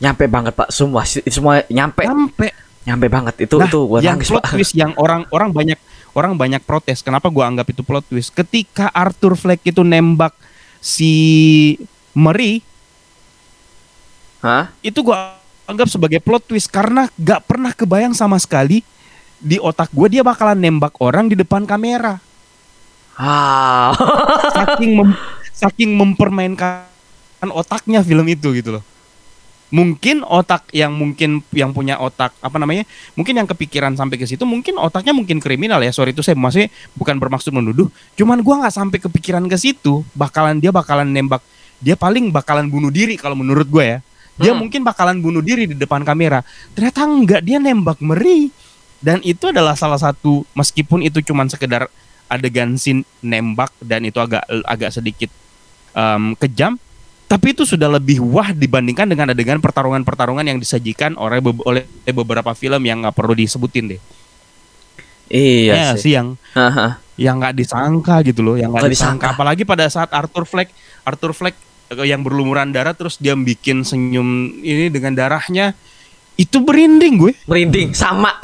[0.03, 2.62] nyampe banget pak semua semua nyampe nyampe.
[2.83, 5.79] Nyampe banget itu Nah, itu gua yang nangis plot pak twist yang orang orang banyak
[6.13, 6.99] orang banyak protes.
[7.01, 8.35] Kenapa gua anggap itu plot twist?
[8.35, 10.35] Ketika Arthur Fleck itu nembak
[10.83, 11.13] si
[12.11, 12.59] Mary
[14.43, 14.67] Hah?
[14.83, 18.83] itu gua anggap sebagai plot twist karena gak pernah kebayang sama sekali
[19.43, 22.19] di otak gue dia bakalan nembak orang di depan kamera
[23.19, 23.91] ah
[24.55, 25.19] saking mem-
[25.51, 26.87] saking mempermainkan
[27.51, 28.83] otaknya film itu gitu loh
[29.73, 32.85] mungkin otak yang mungkin yang punya otak apa namanya
[33.17, 35.89] mungkin yang kepikiran sampai ke situ mungkin otaknya mungkin kriminal ya.
[35.89, 37.89] Sorry itu saya maksudnya bukan bermaksud menuduh.
[38.13, 41.41] Cuman gua nggak sampai kepikiran ke situ bakalan dia bakalan nembak
[41.81, 43.99] dia paling bakalan bunuh diri kalau menurut gue ya.
[44.37, 44.65] Dia Hmm.
[44.65, 46.45] mungkin bakalan bunuh diri di depan kamera.
[46.77, 48.53] Ternyata enggak dia nembak meri.
[49.03, 51.91] Dan itu adalah salah satu meskipun itu cuman sekedar
[52.31, 55.27] adegan scene nembak dan itu agak agak sedikit
[55.91, 56.79] em, kejam
[57.33, 62.77] tapi itu sudah lebih wah dibandingkan dengan adegan pertarungan-pertarungan yang disajikan oleh oleh beberapa film
[62.79, 64.01] yang nggak perlu disebutin deh.
[65.27, 65.99] Iya Ya, sih.
[65.99, 67.01] sih yang Haha.
[67.15, 69.25] yang nggak disangka gitu loh yang nggak disangka.
[69.25, 69.33] disangka.
[69.33, 70.69] apalagi pada saat Arthur Fleck
[71.01, 71.57] Arthur Fleck
[71.89, 74.23] eh, yang berlumuran darah terus dia bikin senyum
[74.59, 75.73] ini dengan darahnya
[76.35, 77.33] itu berinding gue.
[77.45, 78.37] Merinding sama.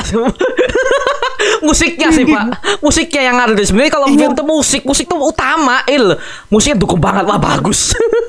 [1.59, 2.45] Musiknya sih pak.
[2.79, 4.17] Musiknya yang ada di sebenarnya kalau Iya.
[4.17, 6.15] film tuh musik musik tuh utama il.
[6.47, 7.91] Musiknya dukung banget wah bagus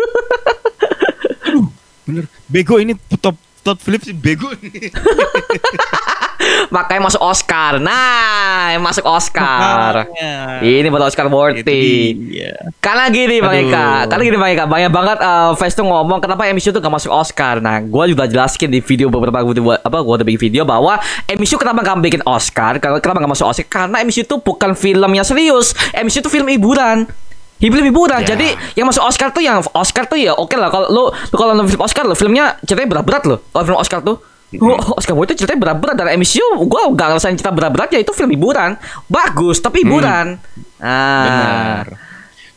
[2.10, 4.88] bener bego ini top Todd Phillips bego nih.
[6.74, 7.76] Makanya masuk Oscar.
[7.76, 10.08] Nah, masuk Oscar.
[10.08, 10.64] Makanya.
[10.64, 12.16] Ini baru Oscar worthy.
[12.16, 12.56] dia.
[12.80, 13.68] Karena gini Bang.
[13.68, 17.12] Eka, karena gini Bang Eka, banyak banget uh, tuh ngomong kenapa MCU tuh gak masuk
[17.12, 17.60] Oscar.
[17.60, 20.96] Nah, gue juga jelaskin di video beberapa video apa gue udah bikin video bahwa
[21.28, 23.66] MCU kenapa gak bikin Oscar, kenapa kenapa gak masuk Oscar?
[23.68, 27.04] Karena MCU tuh bukan film yang serius, MCU tuh film hiburan.
[27.60, 28.24] Film hiburan.
[28.24, 28.34] Ya.
[28.34, 31.52] Jadi yang masuk Oscar tuh yang Oscar tuh ya oke lah kalau lu, lu kalau
[31.52, 33.38] nonton film Oscar lo filmnya ceritanya berat-berat loh.
[33.52, 34.16] Kalau film Oscar tuh
[34.58, 38.10] Oh, Oscar Boy itu ceritanya berat-berat dari MCU Gue gak ngerasain cerita berat-berat ya itu
[38.10, 38.74] film hiburan
[39.06, 40.42] Bagus tapi hiburan
[40.82, 41.22] ah.
[41.22, 42.09] Benar.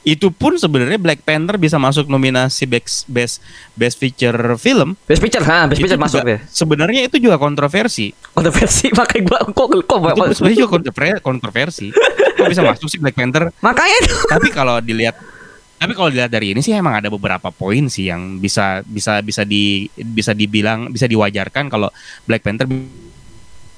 [0.03, 3.39] Itu pun sebenarnya Black Panther bisa masuk nominasi best best
[3.71, 4.99] best feature film.
[5.07, 6.39] Best Picture, ha, Best Itu Picture masuk deh.
[6.51, 8.11] Sebenarnya itu juga kontroversi.
[8.35, 11.87] Kontroversi makanya gua kok kok kok, Itu sebenarnya juga kontrover- kontroversi.
[12.35, 13.47] Kok bisa masuk sih Black Panther?
[13.63, 14.15] makanya itu.
[14.27, 15.15] Tapi kalau dilihat
[15.79, 19.43] tapi kalau dilihat dari ini sih emang ada beberapa poin sih yang bisa bisa bisa
[19.43, 21.91] di bisa dibilang bisa diwajarkan kalau
[22.23, 22.67] Black Panther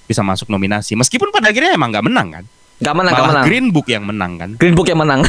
[0.06, 0.94] bisa masuk nominasi.
[0.94, 2.46] Meskipun pada akhirnya emang nggak menang kan.
[2.76, 3.46] Gak menang, gak Malah menang.
[3.48, 4.50] Green, Green Book yang menang kan.
[4.76, 5.22] Book yang menang.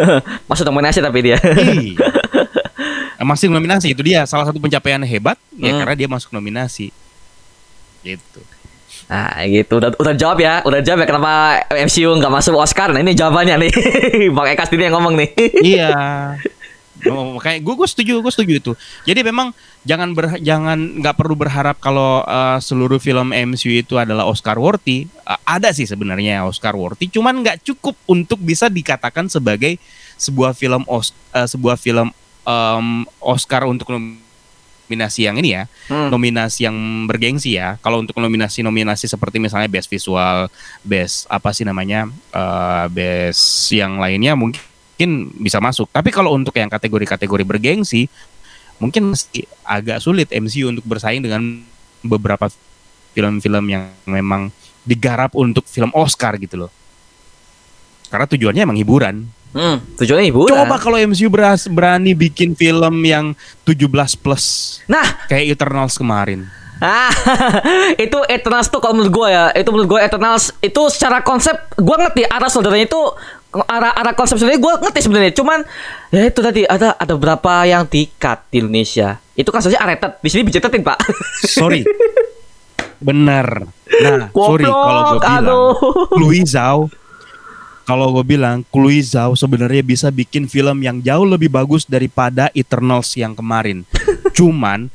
[0.50, 1.36] Masuk nominasi tapi dia.
[1.36, 2.00] Iya.
[3.28, 5.80] Masih nominasi itu dia salah satu pencapaian hebat ya Hmm.
[5.80, 6.92] karena dia masuk nominasi.
[8.04, 8.40] Gitu.
[9.08, 9.80] Nah, gitu.
[9.80, 10.60] Udah, udah jawab ya.
[10.60, 11.32] Udah jawab ya kenapa
[11.72, 12.92] MCU nggak masuk Oscar.
[12.92, 13.72] Nah, ini jawabannya nih.
[14.36, 15.28] Bang Eka sendiri yang ngomong nih.
[15.64, 15.88] iya.
[17.12, 18.72] Oh, Makanya gue gue setuju gue setuju itu.
[19.04, 19.52] Jadi memang
[19.84, 25.04] jangan ber, jangan nggak perlu berharap kalau uh, seluruh film MCU itu adalah Oscar worthy.
[25.28, 29.76] Uh, ada sih sebenarnya Oscar worthy, cuman nggak cukup untuk bisa dikatakan sebagai
[30.16, 32.08] sebuah film os, uh, sebuah film
[32.46, 32.88] um,
[33.20, 36.08] Oscar untuk nominasi yang ini ya, Hmm.
[36.08, 37.76] nominasi yang bergengsi ya.
[37.84, 40.48] Kalau untuk nominasi-nominasi seperti misalnya best visual,
[40.80, 44.60] best apa sih namanya, uh, best yang lainnya mungkin
[45.40, 45.90] bisa masuk.
[45.90, 48.06] Tapi kalau untuk yang kategori-kategori bergengsi,
[48.78, 51.62] mungkin masih agak sulit MCU untuk bersaing dengan
[52.04, 52.50] beberapa
[53.14, 54.50] film-film yang memang
[54.84, 56.70] digarap untuk film Oscar gitu loh.
[58.10, 59.24] Karena tujuannya emang hiburan.
[59.54, 60.50] Hmm, tujuannya hiburan.
[60.50, 66.46] Coba kalau MCU beras- berani bikin film yang 17 plus Nah, kayak Eternals kemarin.
[66.82, 67.08] Ah,
[68.04, 71.96] itu Eternals tuh kalau menurut gue ya, itu menurut gue Eternals itu secara konsep gue
[71.96, 73.02] ngerti arah saudaranya itu
[73.62, 75.32] arah arah konsep sebenarnya gue ngerti sebenarnya.
[75.38, 75.58] Cuman
[76.10, 79.22] ya itu tadi ada ada beberapa yang di-cut di Indonesia.
[79.38, 80.18] Itu kan saja rated.
[80.18, 80.98] Di sini bijetetin, Pak.
[81.46, 81.86] Sorry.
[83.04, 83.68] Bener.
[83.84, 86.80] Nah, sorry kalau gue bilang Zhao
[87.84, 88.64] kalau gue bilang
[89.04, 93.84] Zhao sebenarnya bisa bikin film yang jauh lebih bagus daripada Eternals yang kemarin.
[94.32, 94.88] Cuman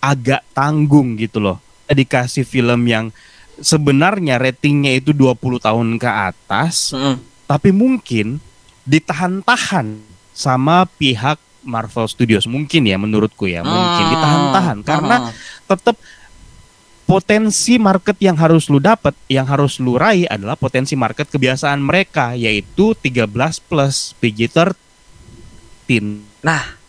[0.00, 1.60] agak tanggung gitu loh.
[1.92, 3.12] Dikasih film yang
[3.60, 7.20] sebenarnya ratingnya itu 20 tahun ke atas, Mm-mm.
[7.52, 8.40] Tapi mungkin
[8.88, 10.00] ditahan-tahan
[10.32, 14.12] sama pihak Marvel Studios mungkin ya menurutku ya mungkin Hmm.
[14.16, 15.36] ditahan-tahan karena Hmm.
[15.68, 16.00] tetap
[17.04, 22.32] potensi market yang harus lu dapat, yang harus lu raih adalah potensi market kebiasaan mereka
[22.32, 24.72] yaitu 13 plus PG-13.
[26.40, 26.80] Nah,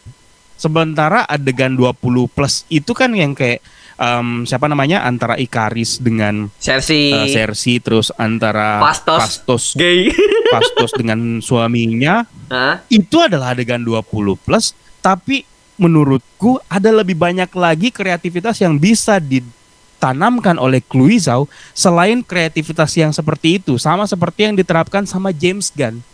[0.53, 3.59] Sementara adegan 20 plus itu kan yang kayak
[3.96, 9.20] em, siapa namanya antara Ikaris dengan Cersei eh, Cersei terus antara Fastos.
[9.20, 10.10] Fastos gay.
[10.54, 12.82] Fastos dengan suaminya Hah?
[12.88, 14.06] itu adalah adegan 20
[14.38, 14.72] plus
[15.02, 15.44] tapi
[15.76, 23.10] menurutku ada lebih banyak lagi kreativitas yang bisa ditanamkan oleh Chloe Zhao selain kreativitas yang
[23.10, 26.06] seperti itu sama seperti yang diterapkan sama James Gunn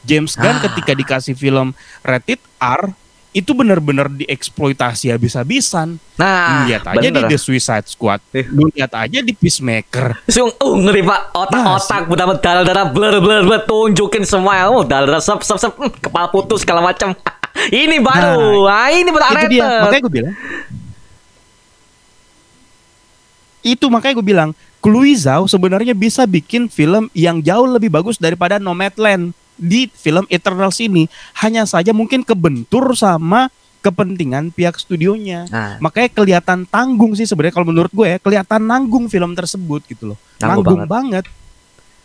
[0.00, 0.62] James Gunn Ah.
[0.68, 2.92] ketika dikasih film rated R
[3.30, 6.02] itu benar-benar dieksploitasi habis-habisan.
[6.18, 7.30] Nah, lihat aja di bener.
[7.30, 8.18] The Suicide Squad.
[8.34, 8.42] Eh.
[8.50, 10.26] lihat aja di Peacemaker.
[10.26, 11.30] Sung, uh, ngeri pak.
[11.30, 14.66] Otak-otak Benar-benar darah-darah Blur blur blur Tunjukin semua.
[14.66, 15.72] Oh darah-darah Sep sep sep.
[15.78, 17.14] Hmm, Kepala putus segala macam.
[17.70, 18.66] Ini baru.
[18.66, 19.82] Nah, ini baru itu dia.
[19.82, 20.34] makanya gue bilang
[23.60, 24.50] itu makanya gue bilang
[25.12, 31.04] Zhao sebenarnya bisa bikin film yang jauh lebih bagus daripada Nomadland di film Eternals ini
[31.44, 37.68] hanya saja mungkin kebentur sama kepentingan pihak studionya Nah, makanya kelihatan tanggung sih sebenarnya kalau
[37.68, 41.24] menurut gue ya kelihatan nanggung film tersebut gitu loh Nanggung nanggung banget.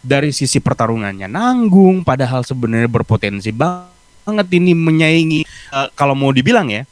[0.04, 6.84] dari sisi pertarungannya nanggung padahal sebenarnya berpotensi banget ini menyaingi eh, kalau mau dibilang ya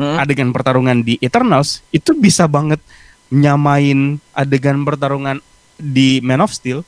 [0.00, 0.16] hmm?
[0.20, 2.80] adegan pertarungan di Eternals itu bisa banget
[3.28, 5.40] nyamain adegan pertarungan
[5.76, 6.84] di Man of Steel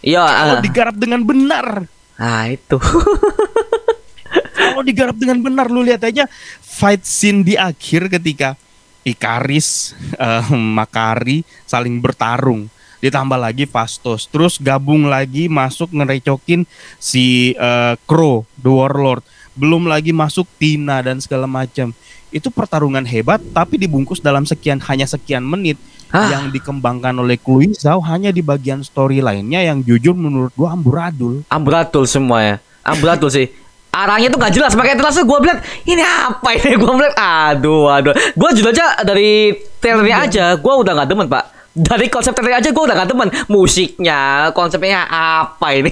[0.00, 0.62] Iya kalau ah.
[0.64, 1.84] digarap dengan benar
[2.20, 2.76] Nah itu.
[4.60, 6.28] Kalau digarap dengan benar lu lihat aja
[6.60, 8.54] fight scene di akhir ketika
[9.00, 12.68] Ikaris eh, Makari saling bertarung.
[13.00, 14.28] Ditambah lagi Fastos.
[14.28, 16.68] Terus gabung lagi masuk ngerecokin
[17.00, 19.24] si eh, Crow The Warlord.
[19.56, 21.96] Belum lagi masuk Tina dan segala macam.
[22.30, 25.80] Itu pertarungan hebat tapi dibungkus dalam sekian hanya sekian menit
[26.10, 26.26] Ah.
[26.26, 31.46] yang dikembangkan oleh Chloe Zhao hanya di bagian story lainnya yang jujur menurut gua amburadul.
[31.46, 32.56] Amburadul semua ya.
[32.82, 33.46] Amburadul sih.
[33.90, 36.74] Arahnya tuh gak jelas makanya terus gue bilang ini apa ini?
[36.78, 38.14] Gue bilang aduh aduh.
[38.38, 39.50] Gue jujur aja dari
[39.82, 41.50] trailernya aja gue udah gak demen pak.
[41.74, 43.34] Dari konsep trailer aja gue udah gak demen.
[43.50, 45.90] Musiknya konsepnya apa ini?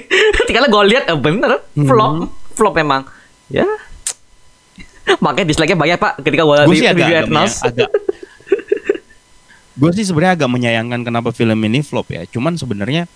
[0.48, 3.08] Tinggal gue lihat eh, bener flop flop memang.
[3.48, 3.64] Ya.
[5.20, 7.90] Makanya dislike-nya banyak pak ketika gue review agak, Eternals menya- agak
[9.78, 12.26] gue sih sebenarnya agak menyayangkan kenapa film ini flop ya.
[12.26, 13.06] Cuman sebenarnya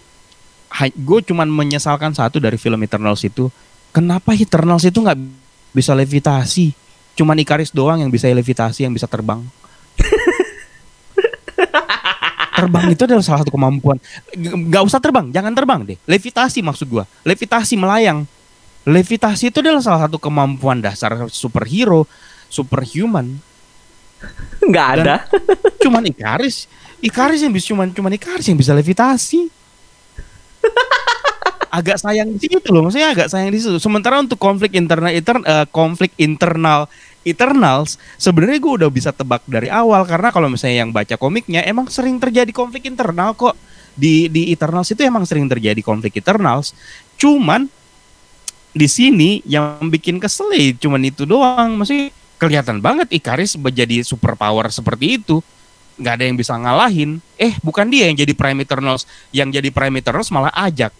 [0.95, 3.51] gue cuman menyesalkan satu dari film Eternals itu,
[3.91, 5.19] kenapa Eternals itu nggak
[5.75, 6.73] bisa levitasi?
[7.13, 9.43] Cuman Ikaris doang yang bisa levitasi, yang bisa terbang.
[12.57, 13.99] terbang itu adalah salah satu kemampuan.
[14.33, 15.99] G- Nggak usah terbang, jangan terbang deh.
[16.07, 17.05] Levitasi maksud gua.
[17.27, 18.23] Levitasi melayang.
[18.87, 22.07] Levitasi itu adalah salah satu kemampuan dasar superhero,
[22.47, 23.35] superhuman.
[24.71, 25.17] nggak ada
[25.83, 26.71] Cuman Ikaris,
[27.03, 29.51] Ikaris yang bisa cuman cuman Ikaris yang bisa levitasi.
[31.73, 33.81] agak sayang di situ loh, maksudnya agak sayang di situ.
[33.81, 36.87] Sementara untuk konflik internal intern, eh, konflik internal
[37.23, 41.87] Eternals sebenarnya gue udah bisa tebak dari awal karena kalau misalnya yang baca komiknya emang
[41.87, 43.55] sering terjadi konflik internal kok
[43.95, 46.75] di di Eternals itu emang sering terjadi konflik Eternals.
[47.17, 47.71] Cuman
[48.73, 52.11] di sini yang bikin kesel ya cuman itu doang, masih
[52.43, 55.39] kelihatan banget Ikaris menjadi super power seperti itu
[56.03, 57.23] nggak ada yang bisa ngalahin.
[57.39, 60.91] Eh, bukan dia yang jadi Prime Eternals, yang jadi Prime Eternals malah ajak.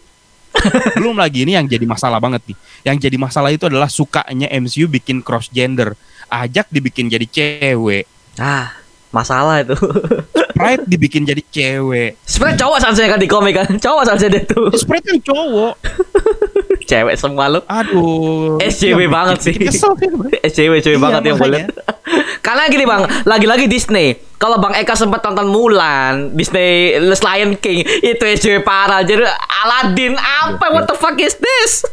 [0.97, 2.57] Belum lagi ini yang jadi masalah banget nih.
[2.87, 5.97] Yang jadi masalah itu adalah sukanya MCU bikin cross gender.
[6.31, 8.09] Ajak dibikin jadi cewek,
[8.41, 8.73] ah
[9.13, 9.77] masalah itu
[10.53, 12.21] Sprite dibikin jadi cewek.
[12.23, 15.73] sebenarnya cowok seharusnya kan di komik kan cowok seharusnya dia tuh Sprite kan cowok.
[16.89, 18.59] cewek semua lu Aduh.
[18.59, 19.53] SJW Yang banget sih.
[19.55, 20.09] Kesel sih.
[20.45, 21.61] SCW cewek Iya, banget yang boleh.
[22.45, 24.19] Karena gini bang, lagi-lagi Disney.
[24.35, 28.99] Kalau Bang Eka sempat nonton Mulan, Disney Lion King, itu SCW parah.
[28.99, 29.23] Jadi
[29.63, 30.67] Aladdin apa?
[30.69, 31.87] What the fuck is this?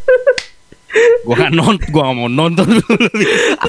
[1.22, 2.66] Gua gak nonton, gua gak mau nonton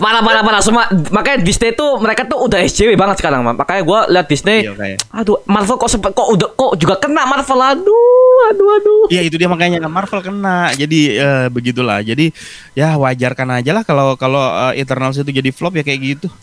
[0.01, 0.89] parah parah parah semua.
[1.13, 3.45] Makanya Disney tuh mereka tuh udah SCW banget sekarang.
[3.45, 4.65] Makanya gua lihat Disney.
[4.65, 4.97] Iya.
[5.13, 7.61] Aduh, Marvel kok sempat kok udah kok juga kena Marvel.
[7.61, 9.03] Aduh, aduh, aduh.
[9.13, 10.73] Iya itu dia makanya Marvel kena.
[10.73, 12.01] Jadi eh, begitulah.
[12.01, 12.33] Jadi
[12.73, 14.41] ya wajarkan aja lah kalau kalau
[14.71, 16.27] eh, Eternals itu jadi flop ya kayak gitu.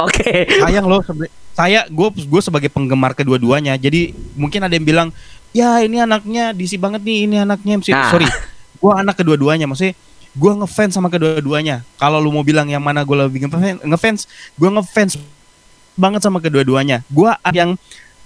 [0.00, 0.48] Oke.
[0.64, 1.04] sayang loh
[1.52, 5.08] saya gue gue sebagai penggemar kedua-duanya jadi mungkin ada yang bilang
[5.52, 8.08] ya ini anaknya DC banget nih ini anaknya MC Nah.
[8.08, 8.24] sorry
[8.80, 9.94] gue anak kedua-duanya maksudnya
[10.30, 14.20] gue ngefans sama kedua-duanya kalau lu mau bilang yang mana gue lebih ngefans ngefans
[14.56, 15.12] gue ngefans
[15.98, 17.74] banget sama kedua-duanya gue yang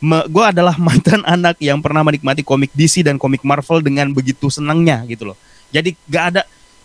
[0.04, 5.02] gue adalah mantan anak yang pernah menikmati komik DC dan komik Marvel dengan begitu senangnya
[5.08, 5.36] gitu loh
[5.72, 6.42] jadi gak ada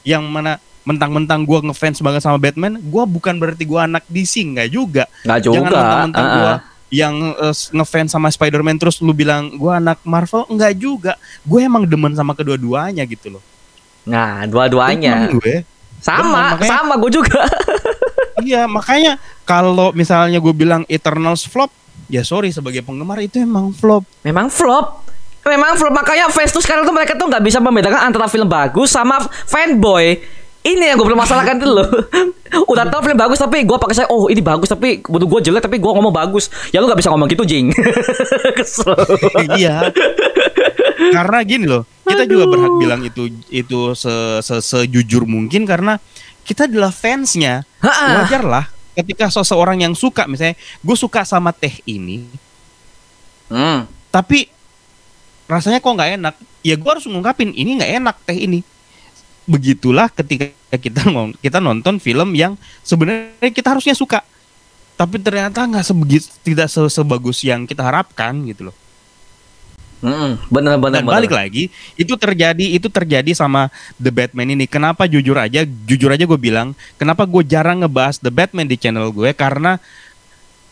[0.07, 0.57] yang mana
[0.87, 5.39] mentang-mentang gue ngefans banget sama Batman gue bukan berarti gue anak DC nggak juga Nggak
[5.43, 5.55] juga.
[5.59, 6.57] Jangan mentang-mentang ah, gua ah.
[6.89, 11.13] yang eh, ngefans sama Spider-Man terus lu bilang gua anak Marvel enggak juga.
[11.43, 13.43] Gue emang demen sama kedua-duanya gitu loh.
[14.05, 15.27] Nah, dua-duanya.
[15.29, 15.63] Gue.
[15.99, 17.43] Sama, Makanya- sama gue juga.
[18.47, 21.67] iya, makanya kalau misalnya gue bilang Eternals flop,
[22.07, 24.07] ya sorry sebagai penggemar itu emang flop.
[24.23, 25.03] Memang flop.
[25.41, 28.91] Memang flop makanya fans tuh sekarang tuh mereka tuh nggak bisa membedakan antara film bagus
[28.91, 30.19] sama fanboy.
[30.59, 31.87] Ini yang gue permasalahkan tuh loh.
[32.71, 35.63] Udah tau film bagus tapi gue pakai saya oh ini bagus tapi butuh gue jelek
[35.63, 36.51] tapi gue ngomong bagus.
[36.69, 37.71] Ya lu nggak bisa ngomong gitu jing.
[38.59, 38.93] Kesel.
[39.55, 39.87] iya.
[41.11, 42.51] Karena gini loh, kita juga Aduh.
[42.51, 45.97] berhak bilang itu itu se, se- sejujur mungkin karena
[46.43, 47.65] kita adalah fansnya.
[47.79, 48.23] Ha-ha.
[48.23, 50.53] Wajar lah ketika seseorang yang suka misalnya
[50.83, 52.27] gue suka sama teh ini
[53.47, 53.87] Hmm.
[54.11, 54.45] tapi
[55.47, 58.59] rasanya kok nggak enak ya gue harus ngungkapin ini nggak enak teh ini
[59.47, 61.01] begitulah ketika kita
[61.39, 62.53] kita nonton film yang
[62.83, 64.21] sebenarnya kita harusnya suka
[64.93, 68.75] tapi ternyata nggak sebegitu tidak se- sebagus yang kita harapkan gitu loh
[69.99, 71.15] Hmm, bener bener dan bener.
[71.19, 71.67] balik lagi
[71.99, 73.67] itu terjadi itu terjadi sama
[73.99, 78.31] The Batman ini kenapa jujur aja jujur aja gue bilang kenapa gue jarang ngebahas The
[78.31, 79.75] Batman di channel gue karena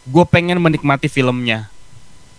[0.08, 1.68] gue pengen menikmati filmnya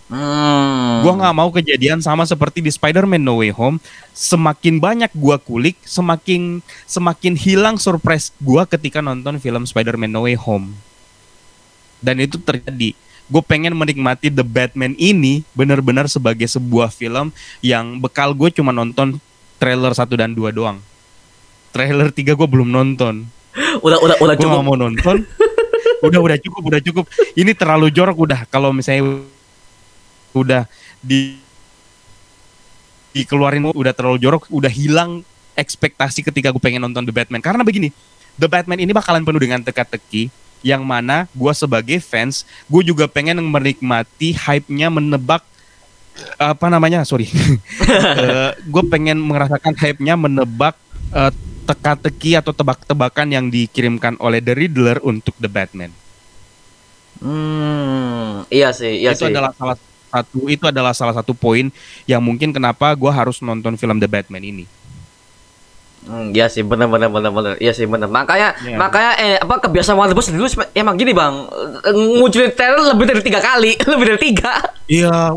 [0.09, 1.05] Hmm.
[1.05, 3.77] Gua nggak mau kejadian sama seperti di Spider-Man No Way Home.
[4.09, 10.33] Semakin banyak gua kulik, semakin semakin hilang surprise gua ketika nonton film Spider-Man No Way
[10.41, 10.73] Home.
[12.01, 12.97] Dan itu terjadi.
[13.29, 17.29] Gue pengen menikmati The Batman ini benar-benar sebagai sebuah film
[17.61, 19.21] yang bekal gue cuma nonton
[19.61, 20.81] trailer 1 dan 2 doang.
[21.69, 23.29] Trailer 3 gue belum nonton.
[23.85, 24.65] udah udah udah Gue cukup.
[24.65, 25.25] mau nonton.
[26.05, 27.05] udah udah cukup, udah cukup.
[27.37, 28.49] Ini terlalu jorok udah.
[28.49, 29.21] Kalau misalnya
[30.33, 30.65] udah
[31.01, 31.37] di
[33.13, 35.25] dikeluarin udah terlalu jorok, udah hilang
[35.59, 37.91] ekspektasi ketika gue pengen nonton The Batman karena begini
[38.39, 43.39] The Batman ini bakalan penuh dengan teka-teki yang mana gue sebagai fans gue juga pengen
[43.39, 45.43] menikmati hype-nya menebak
[46.35, 47.07] apa namanya?
[47.07, 47.31] Sorry.
[48.73, 50.75] Gue pengen merasakan hype-nya menebak
[51.15, 51.31] eh,
[51.63, 55.93] teka-teki atau tebak-tebakan yang dikirimkan oleh The Riddler untuk The Batman.
[57.19, 59.31] Hmm, iya sih, iya itu sih.
[59.31, 59.75] adalah salah
[60.09, 61.69] satu itu adalah salah satu poin
[62.09, 64.65] yang mungkin kenapa gue harus nonton film The Batman ini
[66.01, 67.53] Hmm, iya sih, benar benar benar benar.
[67.55, 68.07] Iya sih, benar.
[68.07, 68.75] Makanya Iya.
[68.75, 71.45] makanya eh apa kebiasaan Warner Bros dulu emang gini, Bang.
[71.81, 74.53] Eh, Nguculin trailer lebih dari tiga kali, lebih dari tiga.
[74.85, 75.35] Iya,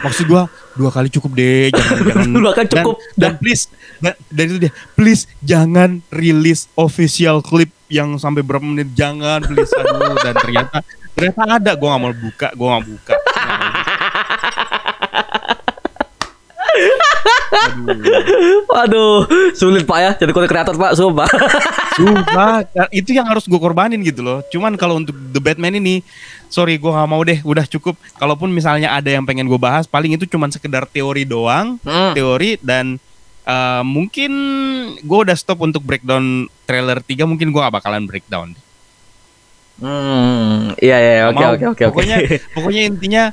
[0.00, 2.28] maksud gua dua kali cukup deh, jangan jangan.
[2.30, 2.96] Dua kali dan- cukup.
[3.14, 3.62] Dan, please,
[3.98, 9.70] dan, dan itu dia, please jangan rilis official clip yang sampai berapa menit, jangan please.
[9.72, 10.78] Aduh, dan ternyata
[11.12, 13.14] ternyata ada, gua nggak mau buka, gua nggak buka.
[18.68, 21.28] Waduh, sulit Pak ya jadi konten kreator Pak, sumpah.
[21.94, 24.38] sumpah, itu yang harus gue korbanin gitu loh.
[24.50, 26.02] Cuman kalau untuk The Batman ini,
[26.48, 27.94] sorry gue nggak mau deh, udah cukup.
[28.18, 31.76] Kalaupun misalnya ada yang pengen gue bahas, paling itu cuman sekedar teori doang.
[31.86, 32.12] Hmm.
[32.12, 32.98] teori dan
[33.44, 34.32] uh, mungkin
[35.00, 38.52] gue udah stop untuk breakdown trailer 3 mungkin gue gak bakalan breakdown
[39.74, 41.82] Hmm, iya iya, oke oke oke.
[41.90, 42.16] pokoknya
[42.54, 43.24] pokoknya intinya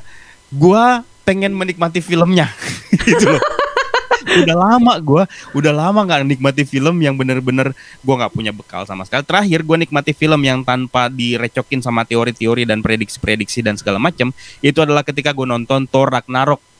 [0.50, 0.84] gue
[1.22, 2.50] pengen menikmati filmnya
[3.06, 3.42] gitu loh
[4.44, 5.22] udah lama gue
[5.56, 9.76] udah lama nggak nikmati film yang bener-bener gue nggak punya bekal sama sekali terakhir gue
[9.88, 15.34] nikmati film yang tanpa direcokin sama teori-teori dan prediksi-prediksi dan segala macam itu adalah ketika
[15.34, 16.72] gue nonton Thor Ragnarok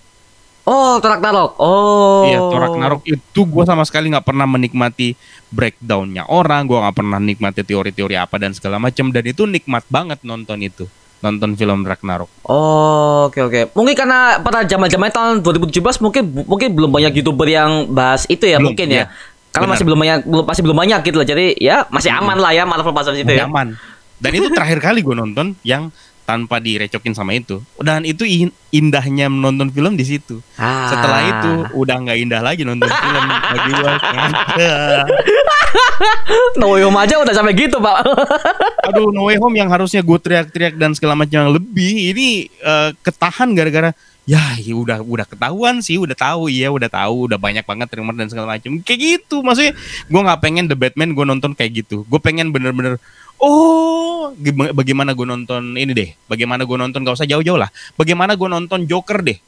[0.63, 1.59] Oh, Torak Narok.
[1.59, 2.23] Oh.
[2.23, 5.19] Iya, Torak Narok itu gue sama sekali nggak pernah menikmati
[5.51, 10.23] breakdownnya orang, gue nggak pernah nikmati teori-teori apa dan segala macam, dan itu nikmat banget
[10.23, 10.87] nonton itu,
[11.23, 12.27] nonton film Ragnarok.
[12.45, 13.61] Oh, oke oke.
[13.73, 18.59] Mungkin karena pada zaman-zaman tahun 2017 mungkin mungkin belum banyak YouTuber yang bahas itu ya
[18.59, 19.07] Belum, mungkin iya.
[19.07, 19.15] ya.
[19.53, 19.75] Karena Benar.
[19.79, 21.27] masih belum banyak belum masih belum banyak gitu loh.
[21.29, 23.47] Jadi ya masih aman lah ya Marvel pasal situ ya.
[23.47, 23.79] Nyaman.
[24.19, 25.91] Dan itu terakhir kali gue nonton yang
[26.23, 27.59] tanpa direcokin sama itu.
[27.79, 30.39] Dan itu in- indahnya menonton film di situ.
[30.55, 30.87] Ah.
[30.89, 33.93] Setelah itu udah nggak indah lagi nonton film bagi gue.
[36.61, 37.97] No Way Home aja udah sampai gitu, Pak.
[38.91, 42.91] Aduh, No Way Home yang harusnya gue teriak-teriak dan segala macam yang lebih ini eh,
[43.03, 43.91] ketahan gara-gara
[44.23, 48.15] ya, ya udah udah ketahuan sih, udah tahu iya, udah tahu, udah banyak banget rumor
[48.15, 48.79] dan segala macam.
[48.83, 49.75] Kayak gitu, maksudnya
[50.07, 52.07] gue nggak pengen The Batman gue nonton kayak gitu.
[52.07, 53.03] Gue pengen bener-bener
[53.43, 54.31] oh
[54.71, 58.87] bagaimana gue nonton ini deh, bagaimana gue nonton gak usah jauh-jauh lah, bagaimana gue nonton
[58.87, 59.39] Joker deh.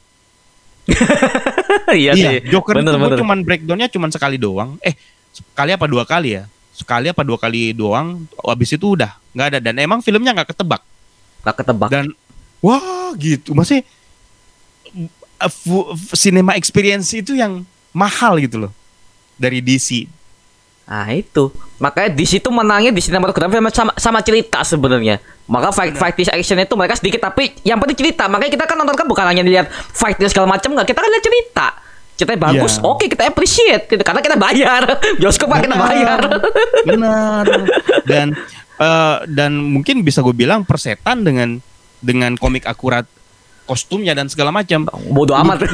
[1.96, 2.44] iya sih.
[2.50, 3.18] Joker bener, itu bener.
[3.22, 4.76] cuman breakdownnya cuman sekali doang.
[4.84, 4.92] Eh,
[5.34, 6.46] sekali apa dua kali ya?
[6.74, 8.22] Sekali apa dua kali doang.
[8.46, 10.82] Abis itu udah nggak ada dan emang filmnya nggak ketebak.
[11.44, 11.92] Gak ketebak.
[11.92, 12.08] dan
[12.64, 13.84] wah gitu masih
[15.44, 18.72] f- cinema experience itu yang mahal gitu loh
[19.36, 20.08] dari DC
[20.84, 21.48] Nah itu
[21.80, 25.16] makanya di situ menangnya di sinematografi sama, sama, sama cerita sebenarnya.
[25.48, 28.28] Maka fight fight action itu mereka sedikit tapi yang penting cerita.
[28.28, 31.24] Makanya kita kan nonton kan bukan hanya lihat fight segala macam nggak, kita kan lihat
[31.24, 31.66] cerita.
[32.14, 32.86] Ceritanya bagus, Iya.
[32.86, 34.82] oke kita appreciate gitu karena kita bayar.
[35.18, 36.20] Bioskop kan kita bayar.
[36.88, 37.44] benar
[38.04, 38.26] dan
[38.76, 41.58] eh, dan mungkin bisa gue bilang persetan dengan
[41.98, 43.02] dengan komik akurat
[43.64, 45.64] kostumnya dan segala macam Bodoh amat.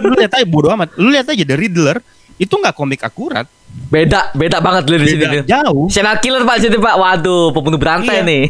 [0.00, 2.00] lu lihat aja bodo amat lu lihat aja dari Riddler
[2.34, 3.44] itu nggak komik akurat
[3.86, 4.98] beda, beda banget sini.
[5.14, 5.44] beda Lin.
[5.44, 6.94] jauh Serial killer Pak situ Pak.
[6.96, 8.24] Waduh, pembunuh berantai Iya.
[8.24, 8.42] nih.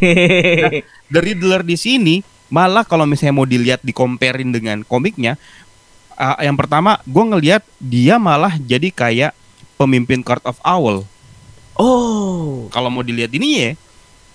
[1.07, 2.15] The Riddler di sini
[2.47, 5.35] malah kalau misalnya mau dilihat di comparein dengan komiknya
[6.17, 9.33] uh, yang pertama gue ngelihat dia malah jadi kayak
[9.79, 11.05] pemimpin Court of Owl
[11.79, 12.67] oh.
[12.71, 13.71] kalau mau dilihat ini ya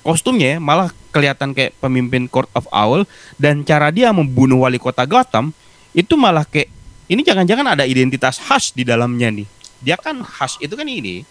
[0.03, 3.03] kostumnya ya, malah kelihatan kayak pemimpin Court of Owl
[3.35, 5.51] dan cara dia membunuh wali kota Gotham
[5.91, 6.71] itu malah kayak
[7.09, 9.47] ini jangan-jangan ada identitas Hush di dalamnya nih
[9.81, 11.23] dia kan Hush itu kan ini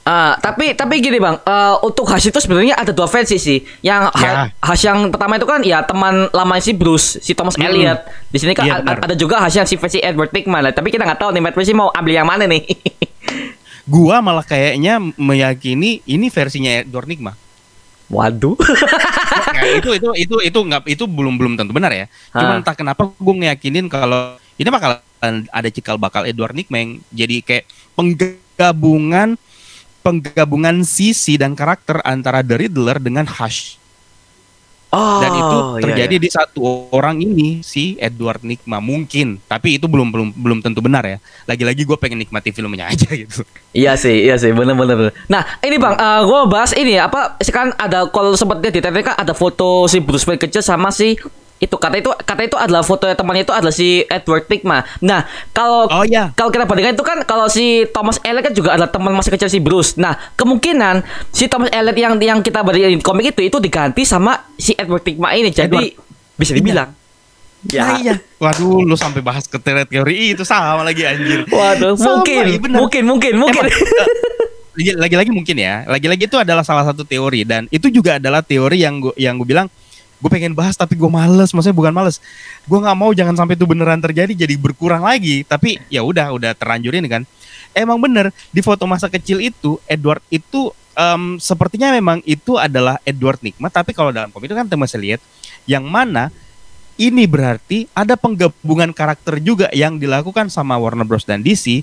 [0.00, 3.60] Ah, tapi tapi gini bang, eh, untuk Hash itu sebenarnya ada dua versi sih.
[3.84, 4.30] Yang Ya.
[4.32, 7.68] Ha- Hash yang pertama itu kan ya teman lama si Bruce, si Thomas Mm-mm.
[7.68, 8.00] Elliot.
[8.32, 8.96] Di sini kan a- benar.
[9.04, 10.72] ada juga Hash yang si versi Edward Pickman lah.
[10.72, 12.64] Tapi kita nggak tahu nih Matt Reeves mau ambil yang mana nih.
[13.90, 17.34] gua malah kayaknya meyakini ini versinya Edward Nigma
[18.10, 18.58] Waduh.
[19.50, 22.06] Nah, itu itu itu itu nggak itu belum belum tentu benar ya.
[22.30, 22.42] Ah.
[22.42, 25.02] Cuman entah kenapa gue ngeyakinin kalau ini bakal
[25.50, 27.64] ada cikal bakal Edward Nigma jadi kayak
[27.98, 29.34] penggabungan
[30.00, 33.80] penggabungan sisi dan karakter antara The Riddler dengan Hush.
[34.90, 36.24] Oh, Dan itu iya, terjadi iya.
[36.26, 41.06] di satu orang ini si Edward Nigma mungkin, tapi itu belum belum belum tentu benar
[41.06, 41.22] ya.
[41.46, 43.46] Lagi-lagi gue pengen nikmati filmnya aja gitu.
[43.70, 44.74] Iya sih, iya sih, bener.
[45.30, 47.38] Nah, ini bang, eh gue bahas ini ya, apa?
[47.38, 50.90] Sekarang ada kalau sempat lihat di TV kan ada foto si Bruce Wayne kecil sama
[50.90, 51.14] si
[51.60, 54.80] itu kata itu kata itu adalah foto temannya itu adalah si Edward Pigma.
[55.04, 56.32] Nah, kalau Oh iya.
[56.32, 59.52] kalau kita bandingkan itu kan kalau si Thomas Elliot kan juga adalah teman masa kecil
[59.52, 60.00] si Bruce.
[60.00, 64.40] Nah, kemungkinan si Thomas Elliot yang yang kita bandingkan di komik itu itu diganti sama
[64.56, 65.52] si Edward Pigma ini.
[65.52, 65.92] Jadi
[66.40, 66.96] bisa dibilang.
[67.60, 68.16] Nah, iya.
[68.40, 71.44] Waduh, lu sampai bahas ke teori itu sama lagi anjir.
[71.44, 72.78] Waduh, Sama, mungkin, iya benar.
[72.80, 73.64] mungkin, mungkin, mungkin.
[73.68, 75.84] Emang, eh, lagi-lagi mungkin ya.
[75.84, 79.44] Lagi-lagi itu adalah salah satu teori dan itu juga adalah teori yang gua yang gue
[79.44, 79.68] bilang
[80.20, 81.50] gue pengen bahas tapi gue males.
[81.50, 82.20] Maksudnya bukan males.
[82.68, 85.42] Gue nggak mau jangan sampai itu beneran terjadi jadi berkurang lagi.
[85.42, 87.22] Tapi ya udah udah terlanjur ini kan.
[87.72, 93.40] Emang bener di foto masa kecil itu Edward itu em, sepertinya memang itu adalah Edward
[93.40, 95.22] Nigma tapi kalau dalam komik itu kan Thomas Elliot
[95.64, 96.28] yang mana
[97.00, 101.24] ini berarti ada penggabungan karakter juga yang dilakukan sama Warner Bros.
[101.24, 101.80] dan DC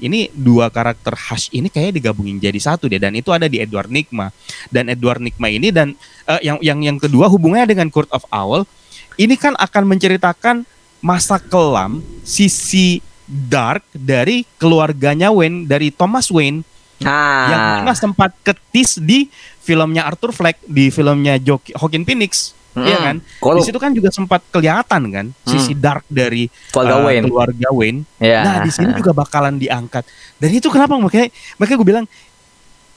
[0.00, 3.92] ini dua karakter Hush ini kayaknya digabungin jadi satu deh dan itu ada di Edward
[3.92, 4.32] Nigma.
[4.72, 5.94] Dan Edward Nigma ini dan
[6.26, 8.64] eh, yang yang yang kedua hubungannya dengan Court of Owl
[9.20, 10.64] ini kan akan menceritakan
[11.00, 13.00] masa kelam sisi
[13.30, 16.66] dark dari keluarganya Wayne dari Thomas Wayne
[17.00, 19.32] yang Nah, pernah sempat ketis di
[19.64, 22.86] filmnya Arthur Fleck di filmnya Joaquin Phoenix Mm-mm.
[22.86, 23.16] Iya kan?
[23.42, 27.26] Kalau Di situ kan juga sempat kelihatan kan sisi dark dari keluarga eh, Wayne.
[27.26, 28.40] keluarga Wayne Ya.
[28.46, 30.06] Nah di sini juga bakalan diangkat.
[30.38, 32.06] Dan itu kenapa makanya makanya gue bilang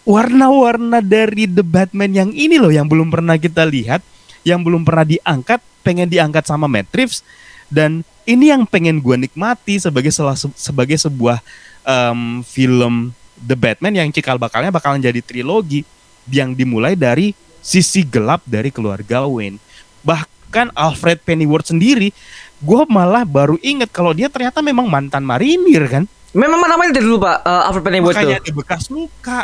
[0.03, 4.03] warna-warna dari The Batman yang ini loh yang belum pernah kita lihat,
[4.43, 7.23] yang belum pernah diangkat, pengen diangkat sama Matt Reeves
[7.71, 11.39] dan ini yang pengen gue nikmati sebagai salah sebagai sebuah
[11.83, 15.83] em, film The Batman yang cikal bakalnya bakalan jadi trilogi
[16.31, 19.59] yang dimulai dari sisi gelap dari keluarga Wayne.
[20.03, 22.13] Bahkan Alfred Pennyworth sendiri,
[22.61, 26.03] gue malah baru inget kalau dia ternyata memang mantan marinir kan.
[26.33, 28.27] Memang namanya dari dulu Pak eh, Alfred Pennyworth tuh.
[28.27, 29.39] Makanya ada bekas luka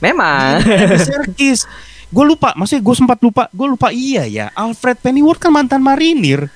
[0.00, 0.60] Memang.
[0.62, 1.60] di serkis.
[2.14, 4.46] Gue lupa, maksudnya gue sempat lupa, gue lupa iya ya.
[4.54, 6.46] Alfred Pennyworth kan mantan marinir.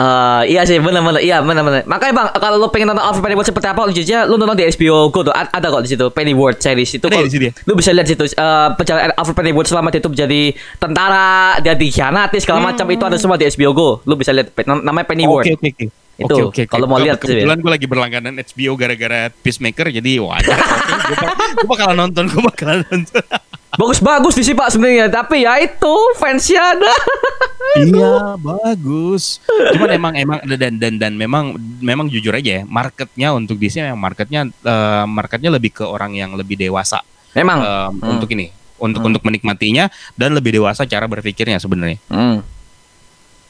[0.00, 3.68] Eh, iya sih benar-benar iya benar-benar makanya bang kalau lo pengen nonton Alfred Pennyworth seperti
[3.68, 7.04] apa jujurnya lo nonton di HBO Go tuh ada kok di situ Pennyworth series itu
[7.04, 7.52] di situ ya?
[7.68, 10.42] lo bisa lihat situ eh, perjalanan Alfred Pennyworth selama dia itu menjadi
[10.80, 15.04] tentara dia dikhianati segala macam itu ada semua di HBO Go lo bisa lihat namanya
[15.04, 15.86] Pennyworth Oke oke oke.
[16.20, 16.62] Itu, Oke, oke, oke.
[16.68, 20.52] kalau mau lihat kebetulan gue lagi berlangganan HBO gara-gara Peacemaker jadi wajar.
[20.60, 23.24] Bak- gue bakalan nonton, gue bakalan nonton.
[23.80, 26.92] bagus-bagus di sih pak sebenarnya tapi ya itu fansnya ada
[27.80, 29.38] iya bagus.
[29.46, 33.96] Cuman emang emang dan dan dan memang memang jujur aja ya marketnya untuk DC memang
[33.96, 37.00] marketnya eh, marketnya lebih ke orang yang lebih dewasa
[37.32, 38.10] memang em, Hmm.
[38.18, 39.08] untuk ini untuk Hmm.
[39.12, 41.96] untuk menikmatinya dan lebih dewasa cara berpikirnya sebenarnya.
[42.10, 42.42] Hmm.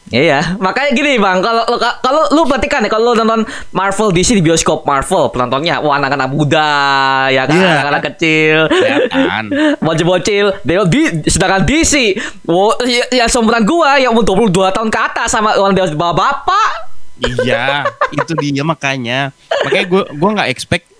[0.09, 1.62] Iya, makanya gini bang, kalau
[2.02, 6.27] kalau lu perhatikan ya, kalau lu nonton Marvel DC di bioskop Marvel penontonnya, wah anak-anak
[6.27, 6.70] muda,
[7.31, 7.68] ya kan, Iya.
[7.78, 9.44] anak-anak kecil, Kelihatan.
[9.86, 14.98] bocil-bocil, dia di sedangkan DC, wah, ya, ya seumuran gua yang umur 22 tahun ke
[14.98, 16.68] atas sama orang dewasa bapak,
[17.47, 19.31] iya, itu dia makanya.
[19.62, 20.90] Makanya gue gua nggak expect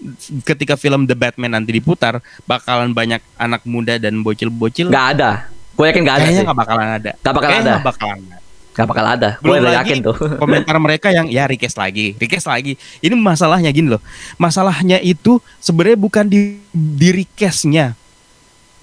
[0.47, 4.87] ketika film The Batman nanti diputar bakalan banyak anak muda dan bocil-bocil.
[4.87, 7.11] nggak ada, gue yakin nggak ada Kayaknya sih, nggak bakalan ada.
[7.19, 7.75] Nggak bakalan Kayaknya ada.
[7.75, 8.39] nggak bakalan ada.
[8.71, 10.17] Nggak bakal ada, gue Belum udah lagi yakin tuh.
[10.43, 12.79] komentar mereka yang ya request lagi, request lagi.
[13.03, 14.03] Ini masalahnya gini loh.
[14.39, 17.99] Masalahnya itu sebenarnya bukan di di requestnya.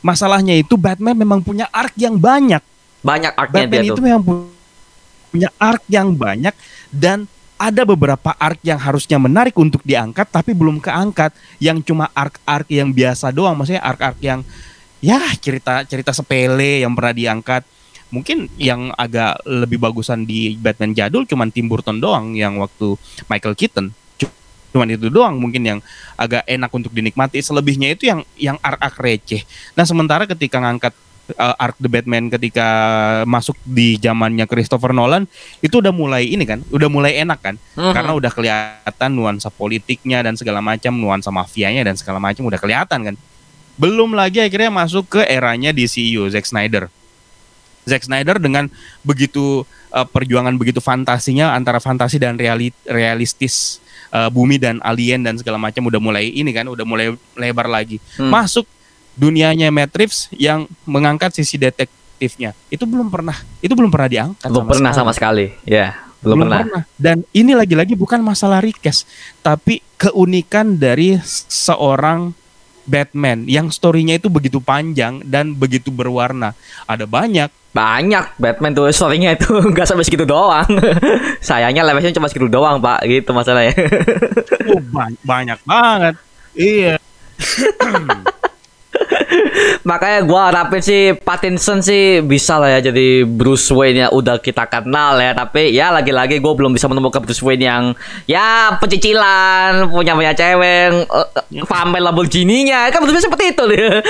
[0.04, 2.62] Masalahnya itu Batman memang punya arc yang banyak.
[3.02, 4.04] Banyak artnya Batman dia itu tuh.
[4.04, 4.54] memang pu-
[5.32, 6.56] punya arc yang banyak
[6.92, 7.28] dan
[7.58, 12.94] ada beberapa arc yang harusnya menarik untuk diangkat tapi belum keangkat yang cuma arc-arc yang
[12.94, 14.46] biasa doang maksudnya arc-arc yang
[15.02, 17.66] ya cerita cerita sepele yang pernah diangkat
[18.08, 22.96] mungkin yang agak lebih bagusan di Batman jadul cuman Tim Burton doang yang waktu
[23.28, 24.32] Michael Keaton Cu-
[24.72, 25.80] cuman itu doang mungkin yang
[26.16, 29.44] agak enak untuk dinikmati selebihnya itu yang yang arc-arc receh
[29.76, 30.96] nah sementara ketika ngangkat
[31.36, 32.68] uh, arc The Batman ketika
[33.28, 35.28] masuk di zamannya Christopher Nolan
[35.60, 37.92] itu udah mulai ini kan, udah mulai enak kan, Mhm.
[37.92, 43.00] karena udah kelihatan nuansa politiknya dan segala macam, nuansa mafianya dan segala macam udah kelihatan
[43.04, 43.16] kan.
[43.76, 46.88] Belum lagi akhirnya masuk ke eranya DCU Zack Snyder.
[47.88, 48.68] Zack Snyder dengan
[49.02, 49.64] begitu
[49.96, 53.80] uh, perjuangan begitu fantasinya antara fantasi dan reali- realistis
[54.12, 58.04] uh, bumi dan alien dan segala macam udah mulai ini kan, udah mulai lebar lagi.
[58.20, 58.30] Hmm.
[58.30, 58.68] masuk
[59.18, 62.54] dunianya Reeves yang mengangkat sisi detektifnya.
[62.70, 63.34] Itu belum pernah
[63.64, 66.84] itu belum pernah diangkat belum pernah sama sekali, ya belum, pernah.
[66.98, 69.06] dan ini lagi-lagi bukan masalah request
[69.46, 72.34] tapi keunikan dari seorang
[72.88, 76.56] Batman yang storynya itu begitu panjang dan begitu berwarna
[76.88, 80.66] ada banyak Banyak Batman tuh story-nya itu nggak sampai segitu doang.
[81.46, 83.06] Sayangnya levelnya cuma segitu doang, Pak.
[83.06, 83.78] Gitu masalahnya.
[84.74, 86.18] oh, ba- banyak banget
[86.58, 86.98] iya
[89.90, 94.68] Makanya gua harapin sih Pattinson sih bisa lah ya jadi Bruce Wayne ya udah kita
[94.68, 95.32] kenal ya.
[95.36, 97.84] Tapi ya lagi-lagi gue belum bisa menemukan Bruce Wayne yang
[98.28, 101.08] ya pecicilan, punya banyak cewek,
[101.68, 102.92] pamer Lamborghini-nya.
[102.92, 104.04] Kan betul seperti itu ya.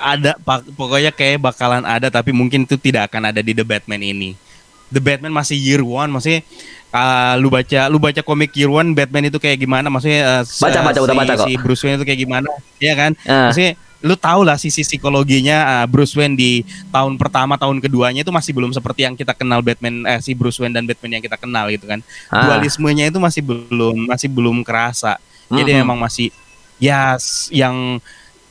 [0.00, 0.36] Ada
[0.76, 4.51] pokoknya kayak bakalan ada tapi mungkin itu tidak akan ada di The Batman ini.
[4.92, 6.44] The Batman masih year one, maksudnya
[6.90, 9.88] uh, lu baca lu baca komik year one Batman itu kayak gimana?
[9.88, 11.46] Maksudnya uh, Baca, baca, udah si- baca kok.
[11.46, 12.48] Si Bruce Wayne itu kayak gimana?
[12.76, 13.10] Iya kan?
[13.22, 13.48] Ah.
[13.48, 16.60] Maksudnya lu tau lah sisi psikologinya uh, Bruce Wayne di
[16.90, 20.58] tahun pertama tahun keduanya itu masih belum seperti yang kita kenal Batman eh, si Bruce
[20.58, 22.50] Wayne dan Batman yang kita kenal gitu kan Ah.
[22.50, 25.78] dualismenya itu masih belum masih belum kerasa jadi Mhm.
[25.80, 26.34] memang masih
[26.76, 27.14] ya
[27.48, 28.02] yang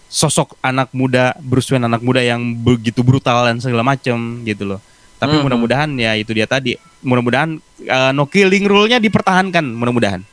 [0.08, 4.80] sosok anak muda Bruce Wayne anak muda yang begitu brutal dan segala macam gitu loh
[5.22, 5.44] tapi Mhm.
[5.46, 10.26] mudah-mudahan ya itu dia tadi mudah-mudahan uh, no killing rule-nya dipertahankan mudah-mudahan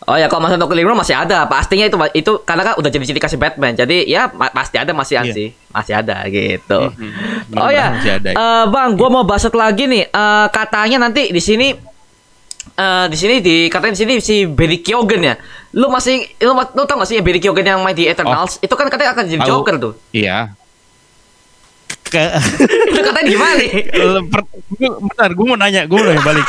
[0.00, 1.44] Oh ya, kalau masa No Killing Room masih ada.
[1.44, 3.76] Pastinya itu itu karena kan udah jadi ciri khas Batman.
[3.76, 5.28] Jadi ya ma- pasti ada masih Iya.
[5.30, 5.48] sih.
[5.68, 6.88] Masih ada gitu.
[6.88, 6.90] Oh
[7.52, 8.30] Mudah-mudahan ya, ada.
[8.32, 10.08] eh, bang, gua mau bahas lagi nih.
[10.08, 11.76] Eh, katanya nanti di sini,
[12.74, 15.34] eh di sini di katanya di sini si Barry Keoghan ya.
[15.70, 18.56] Lu masih, lu, lu tau gak sih ya Barry Keoghan yang main di Eternals?
[18.58, 19.44] Itu kan katanya akan jadi.
[19.44, 19.92] Joker tuh.
[20.10, 20.56] iya
[22.10, 22.22] ke
[22.90, 23.70] itu katanya gimana nih?
[25.00, 26.46] Bentar gue mau nanya gue mau nanya balik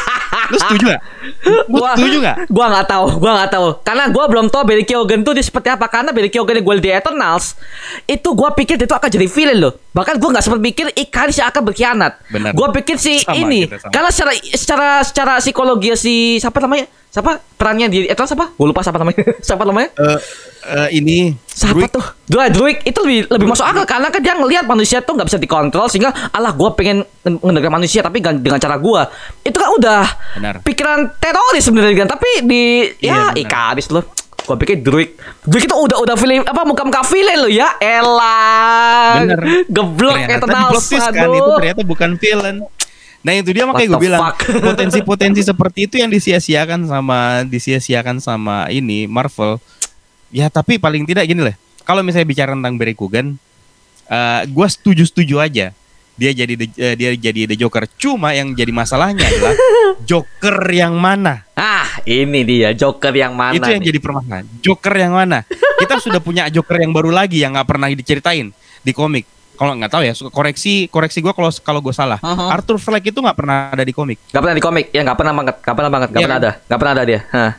[0.51, 1.01] lu setuju gak?
[1.47, 2.35] lu Gua- setuju gak?
[2.47, 3.67] Gua nggak tahu, gua nggak tahu.
[3.83, 5.87] Karena gua belum tahu Barry Keoghan tuh dia seperti apa.
[5.87, 7.55] Karena Barry Keoghan yang gue di Eternals
[8.03, 9.73] itu gua pikir dia tuh akan jadi villain loh.
[9.91, 12.19] Bahkan gua nggak sempat pikir Ikaris yang akan berkhianat.
[12.27, 12.51] Benar.
[12.51, 13.91] Gua pikir si Sama ini kita, sama.
[13.91, 16.87] karena secara secara secara psikologi si siapa namanya?
[17.11, 18.55] Siapa perannya di Eternals apa?
[18.55, 19.19] Gue lupa siapa namanya.
[19.45, 19.89] siapa namanya?
[19.91, 20.19] Eh,
[20.65, 21.91] eh, ini Siapa Druid.
[21.91, 22.05] tuh?
[22.23, 25.35] Druid, Druid itu lebih lebih masuk akal karena kan dia ngelihat manusia tuh nggak bisa
[25.35, 29.11] dikontrol sehingga alah gua pengen mendengar manusia tapi gan- dengan cara gua.
[29.41, 30.01] Itu kan udah
[30.39, 30.55] Benar.
[30.63, 32.63] pikiran teroris sebenarnya kan tapi di
[32.97, 33.43] ya Iya, benar.
[33.43, 34.07] Ikaris loh.
[34.41, 35.09] Gua pikir Druid
[35.43, 37.75] Druid itu udah udah film apa muka-muka villain lo ya.
[37.77, 39.19] Elah.
[39.19, 39.39] Bener.
[39.67, 42.63] Geblok plot twist kan itu ternyata bukan villain
[43.21, 44.33] nah itu dia makanya gue bilang
[44.67, 49.61] potensi-potensi seperti itu yang disia-siakan sama disia-siakan sama ini Marvel.
[50.29, 51.55] Ya tapi paling tidak gini lah.
[51.83, 53.37] Kalau misalnya bicara tentang Barry Keoghan
[54.07, 55.67] eh gue setuju-setuju aja.
[56.11, 57.87] Dia jadi the- eh, dia jadi the Joker.
[57.95, 59.55] Cuma yang jadi masalahnya adalah
[60.09, 61.45] Joker yang mana?
[61.53, 63.89] Ah, ini dia Joker yang mana itu yang nih?
[63.89, 64.45] jadi permasalahan.
[64.59, 65.41] Joker yang mana?
[65.77, 69.25] Kita sudah punya Joker yang baru lagi yang nggak pernah diceritain di komik
[69.55, 72.17] kalau nggak tahu ya koreksi koreksi gue kalau kalau gue salah.
[72.19, 72.49] Uh-huh.
[72.49, 74.17] Arthur Fleck itu nggak pernah ada di komik.
[74.29, 74.85] Gak pernah di komik.
[74.89, 75.55] Ya nggak pernah banget.
[75.61, 76.07] Nggak pernah banget.
[76.09, 76.47] Nggak Iya pernah kan?
[76.47, 76.51] ada.
[76.65, 77.19] Nggak pernah ada dia.
[77.29, 77.51] Hah,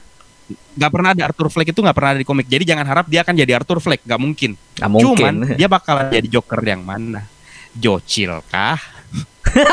[0.73, 1.23] nggak pernah ada.
[1.31, 2.47] Arthur Fleck itu nggak pernah ada di komik.
[2.51, 4.03] Jadi jangan harap dia akan jadi Arthur Fleck.
[4.03, 4.51] Nggak mungkin.
[4.79, 5.15] Nggak mungkin.
[5.15, 7.23] Cuman dia bakalan jadi Joker yang mana?
[7.73, 8.79] Jocil kah?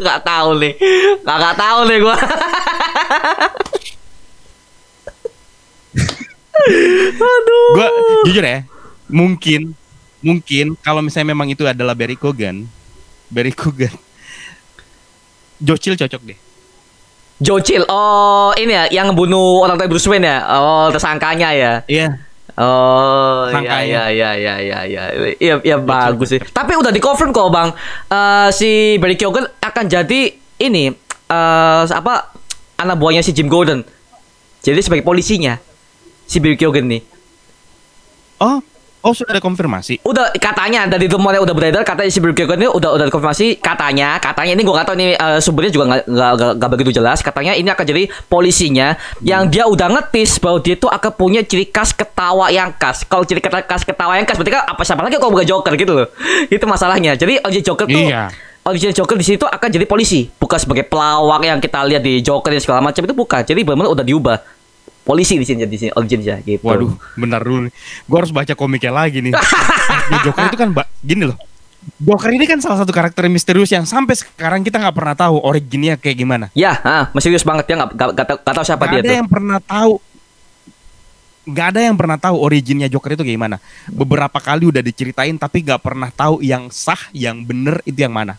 [0.00, 0.72] Nggak tahu nih.
[1.22, 2.16] Nggak nggak tahu nih gua
[7.18, 7.68] aduh.
[7.74, 7.88] Gue
[8.30, 8.62] jujur ya
[9.12, 9.74] mungkin
[10.22, 12.64] mungkin kalau misalnya memang itu adalah Barry Keoghan
[13.32, 13.92] Barry Keoghan.
[15.62, 16.38] Jocil cocok deh.
[17.42, 20.38] Jocil oh ini ya yang bunuh orang tua Bruce Wayne ya?
[20.58, 21.72] Oh tersangkanya ya?
[21.88, 22.08] Iya.
[22.52, 25.02] Oh iya iya iya iya iya iya.
[25.40, 26.40] Iya iya bagus sih.
[26.42, 27.72] Tapi udah di confirm kok bang.
[28.12, 30.92] Eh, si Barry Keoghan akan jadi ini
[31.32, 32.30] eh apa
[32.78, 33.82] anak buahnya si Jim Gordon.
[34.62, 35.58] Jadi sebagai polisinya
[36.32, 37.02] si Keoghan nih.
[38.40, 38.64] oh
[39.02, 39.98] oh sudah ada konfirmasi?
[40.06, 44.54] Udah katanya dari rumornya udah beredar katanya si Keoghan ini udah udah dikonfirmasi katanya katanya
[44.54, 47.82] ini gua nggak tahu ini eh, sumbernya juga nggak nggak begitu jelas katanya ini akan
[47.82, 52.70] jadi polisinya yang dia udah ngetis bahwa dia tuh akan punya ciri khas ketawa yang
[52.72, 53.02] khas.
[53.02, 55.92] Kalau ciri khas ketawa yang khas berarti kan apa siapa lagi kalau bukan Joker gitu
[55.92, 56.06] loh.
[56.54, 57.18] Itu masalahnya.
[57.18, 58.30] Jadi original Joker tuh Iya.
[58.62, 60.30] original Joker di situ akan jadi polisi.
[60.30, 63.42] Bukan sebagai pelawak yang kita lihat di Joker dan segala macam itu bukan.
[63.42, 64.38] Jadi benar-benar udah diubah
[65.02, 67.72] polisi di sini di sini originnya gitu Waduh, bentar dulu nih.
[68.06, 69.34] Gue harus baca komiknya lagi nih.
[69.34, 71.38] Di Joker itu kan ba- gini loh.
[71.98, 75.98] Joker ini kan salah satu karakter misterius yang sampai sekarang kita nggak pernah tahu originnya
[75.98, 76.46] kayak gimana.
[76.54, 79.94] ya ah serius banget ya nggak tahu siapa Gak dia ada tuh yang pernah tahu.
[81.42, 83.56] Gak ada yang pernah tahu originnya Joker itu kayak gimana.
[83.90, 88.38] Beberapa kali udah diceritain tapi nggak pernah tahu yang sah, yang bener itu yang mana.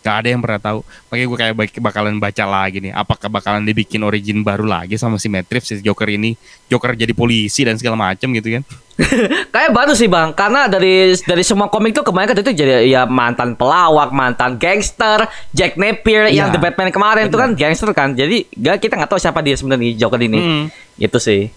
[0.00, 0.80] Gak ada yang pernah tahu.
[1.06, 2.88] Makanya gue kayak bak- bakalan baca lagi nih.
[2.90, 6.32] Apakah bakalan dibikin origin baru lagi sama si Matrix si Joker ini?
[6.66, 8.62] Joker jadi polisi dan segala macam gitu kan?
[9.50, 13.04] Kayak baru sih bang, karena dari dari semua komik tuh kemarin kan itu jadi ya
[13.04, 18.12] mantan pelawak, mantan gangster, Jack Napier yang Iya, The Batman kemarin itu kan gangster kan,
[18.12, 20.64] jadi gak kita nggak tahu siapa dia sebenarnya Joker ini, Mm.
[20.98, 21.48] itu sih.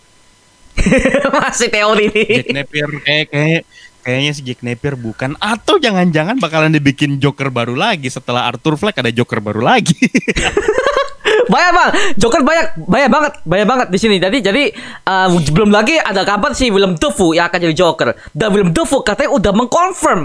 [1.36, 2.54] Masih teori Jack nih.
[2.56, 3.62] Napier kayak kayak
[4.04, 9.00] kayaknya si Jack Napier bukan atau jangan-jangan bakalan dibikin Joker baru lagi setelah Arthur Fleck
[9.00, 9.96] ada Joker baru lagi.
[11.54, 11.90] banyak bang,
[12.20, 14.16] Joker banyak, banyak banget, banyak banget di sini.
[14.20, 14.64] Jadi jadi
[15.08, 18.12] uh, belum lagi ada kabar si Willem Dafoe yang akan jadi Joker.
[18.36, 20.24] Dan Willem Dafoe katanya udah mengkonfirm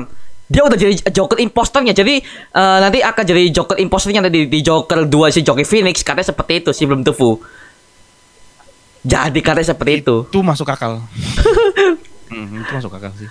[0.48, 1.92] dia udah jadi Joker imposternya.
[1.92, 2.24] Jadi
[2.56, 6.52] uh, nanti akan jadi Joker imposternya di, di Joker 2 si Joker Phoenix katanya seperti
[6.64, 7.38] itu si Willem Dafoe.
[9.04, 10.16] Jadi katanya seperti itu.
[10.26, 11.04] Itu masuk akal.
[12.32, 13.28] hmm, itu masuk akal sih.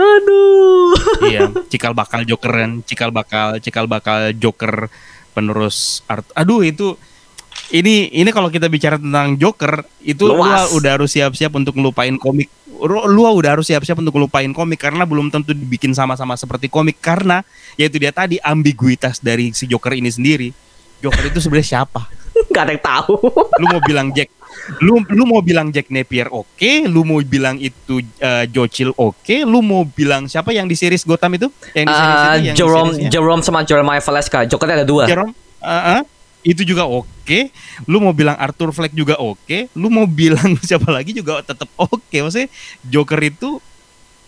[0.00, 0.96] Aduh.
[1.28, 4.88] iya, cikal bakal Jokeran, cikal bakal, cikal bakal Joker
[5.36, 6.24] penerus art.
[6.34, 6.96] Aduh itu
[7.70, 12.50] ini ini kalau kita bicara tentang Joker itu lu udah harus siap-siap untuk ngelupain komik.
[12.80, 16.96] Lu, lu udah harus siap-siap untuk ngelupain komik karena belum tentu dibikin sama-sama seperti komik
[16.98, 17.44] karena
[17.76, 20.48] yaitu dia tadi ambiguitas dari si Joker ini sendiri.
[21.04, 22.08] Joker itu sebenarnya siapa?
[22.54, 23.14] Gak ada yang tahu.
[23.60, 24.32] Lu mau bilang Jack
[24.80, 29.36] lu lu mau bilang Jack Napier oke, lu mau bilang itu uh, Joe Chill oke,
[29.44, 31.48] lu mau bilang siapa yang di series Gotham itu?
[31.74, 33.10] Yang di series Uh, itu, yang di Jerome seriesnya?
[33.10, 34.38] Jerome sama Jeremiah Valeska.
[34.46, 35.04] Jokernya ada dua.
[35.08, 35.32] Jerome,
[35.62, 36.00] uh, uh,
[36.40, 37.40] itu juga oke.
[37.84, 39.68] Lu mau bilang Arthur Fleck juga oke.
[39.76, 42.12] Lu mau bilang siapa lagi juga tetap oke.
[42.12, 42.48] Maksudnya
[42.88, 43.60] Joker itu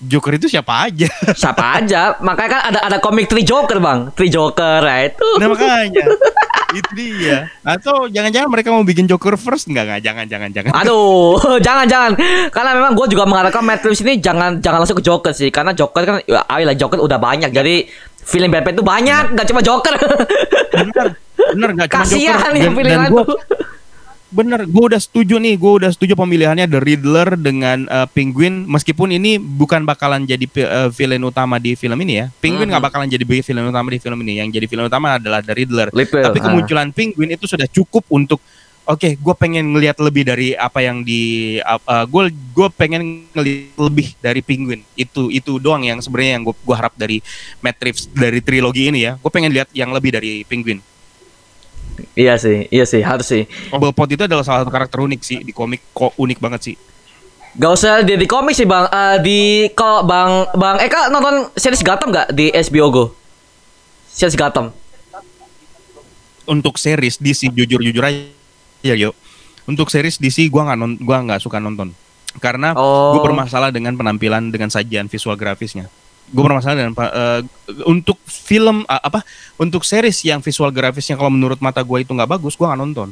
[0.03, 1.07] Joker itu siapa aja.
[1.41, 2.19] Siapa aja.
[2.19, 4.11] Makanya kan ada ada komik Tri Joker, Bang.
[4.13, 5.29] Tri Joker, ya itu.
[5.39, 5.87] Nah makanya
[6.73, 7.47] itu dia.
[7.63, 10.73] Atau jangan-jangan mereka mau bikin Joker first nggak nggak jangan jangan jangan.
[10.75, 12.13] Aduh, jangan jangan.
[12.51, 15.55] Karena memang gue juga mengharapkan Matt Reeves ini jangan jangan langsung ke Joker sih.
[15.55, 17.55] Karena Joker kan, ya, ayolah Joker udah banyak.
[17.55, 17.87] Jadi
[18.23, 19.95] film Batman itu banyak, nggak cuma Joker.
[20.73, 21.07] Bener
[21.53, 22.17] bener nggak cuma Joker.
[22.19, 23.39] Kasihan yang Dan- pilihan dan gua-.
[24.33, 29.13] Bener, gue udah setuju nih, gue udah setuju pemilihannya The Riddler dengan uh, Penguin, meskipun
[29.13, 32.27] ini bukan bakalan jadi uh, villain utama di film ini ya.
[32.41, 32.89] Penguin nggak Mhm.
[32.89, 34.41] bakalan jadi villain utama di film ini.
[34.41, 35.93] Yang jadi villain utama adalah The Riddler.
[35.93, 36.45] Riddler, Tapi ah.
[36.49, 38.41] kemunculan Penguin itu sudah cukup untuk
[38.83, 41.55] Oke, gue pengen ngelihat lebih dari apa yang di
[42.11, 46.83] gue gue pengen ngelihat lebih dari Penguin itu itu doang yang sebenarnya yang gue gua
[46.83, 47.23] harap dari
[47.63, 50.83] Matt Reeves dari trilogi ini ya gue pengen lihat yang lebih dari Penguin
[52.13, 53.45] Iya sih, iya sih, harus sih.
[53.69, 56.77] Cobblepot itu adalah salah satu karakter unik sih di komik kok unik banget sih
[57.53, 58.89] Gak usah di, di komik sih bang.
[58.89, 59.39] Eh, di
[59.73, 63.05] kalau bang bang Eka nonton series Gotham nggak di HBO Go?
[64.09, 64.73] Series Gotham.
[66.43, 68.19] untuk series DC jujur-jujur aja
[68.83, 69.15] ya yo
[69.63, 71.95] untuk series DC gua nggak non gua nggak suka nonton
[72.43, 73.15] karena Oh.
[73.15, 75.87] gue bermasalah dengan penampilan dengan sajian visual grafisnya
[76.33, 77.41] gue bermasalah dengan eh,
[77.85, 79.21] untuk film ah, apa
[79.57, 83.11] untuk series yang visual grafisnya kalau menurut mata gue itu nggak bagus gua nggak nonton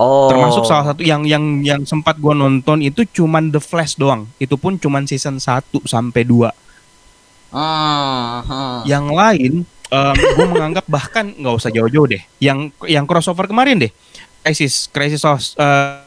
[0.00, 0.30] Oh.
[0.30, 4.54] termasuk salah satu yang yang yang sempat gua nonton itu cuman The Flash doang itu
[4.54, 6.46] pun cuman season 1 sampai 2
[7.50, 8.80] Ah, ah.
[8.86, 9.66] yang lain
[10.14, 13.92] gue menganggap bahkan nggak usah jauh-jauh deh yang yang crossover kemarin deh
[14.40, 16.06] Crisis Crisis of uh,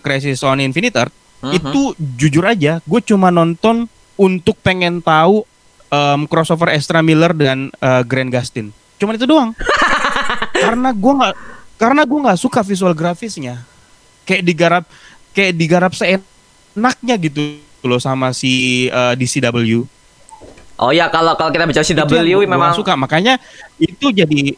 [0.00, 1.54] Crisis on Infinite Earth Mhm.
[1.54, 1.82] itu
[2.18, 3.86] jujur aja gue cuma nonton
[4.18, 5.46] untuk pengen tahu
[5.92, 8.72] um, crossover Ezra Miller dan uh, Grant Gustin.
[8.96, 9.52] Cuman itu doang.
[10.64, 11.34] Karena gue nggak
[11.78, 13.62] karena gue nggak suka visual grafisnya.
[14.26, 14.84] Kayak digarap
[15.30, 19.86] kayak digarap seenaknya gitu loh sama si uh, DCW
[20.78, 22.94] Oh ya kalau kalau kita bicara CW memang suka.
[22.94, 23.42] Makanya
[23.82, 24.54] itu jadi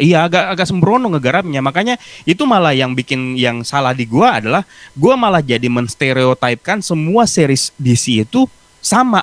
[0.00, 1.60] iya agak agak sembrono ngegarapnya.
[1.60, 4.64] Makanya itu malah yang bikin yang salah di gua adalah
[4.96, 8.48] gua malah jadi menstereotipkan semua series DC itu
[8.80, 9.20] sama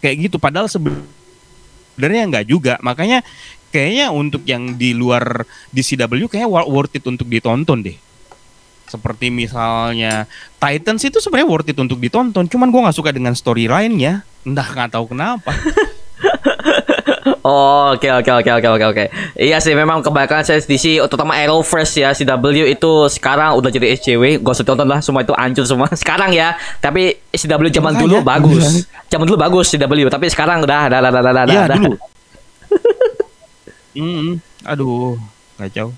[0.00, 0.36] kayak gitu.
[0.36, 2.74] Padahal sebenarnya nggak juga.
[2.80, 3.22] Makanya
[3.70, 5.44] kayaknya untuk yang di luar
[5.74, 7.96] DCW kayaknya wa- worth it untuk ditonton deh.
[8.88, 10.24] Seperti misalnya
[10.56, 12.48] Titans itu sebenarnya worth it untuk ditonton.
[12.48, 14.24] Cuman gua nggak suka dengan storyline-nya.
[14.48, 15.52] Entah nggak tahu kenapa
[17.48, 19.04] Oh, oke oke oke oke oke oke.
[19.40, 24.44] Iya sih memang kebanyakan series DC terutama Arrowverse ya CW itu sekarang udah jadi SJW.
[24.44, 25.88] Gak usah tonton lah semua itu hancur semua.
[25.96, 26.60] Sekarang ya.
[26.84, 28.04] Tapi CW zaman Makanya.
[28.04, 28.84] dulu bagus.
[29.08, 31.44] Zaman dulu bagus CW, tapi sekarang udah udah udah udah udah.
[31.48, 31.78] Iya udah.
[31.80, 31.96] dulu.
[33.98, 35.18] Mm, aduh,
[35.58, 35.90] kacau.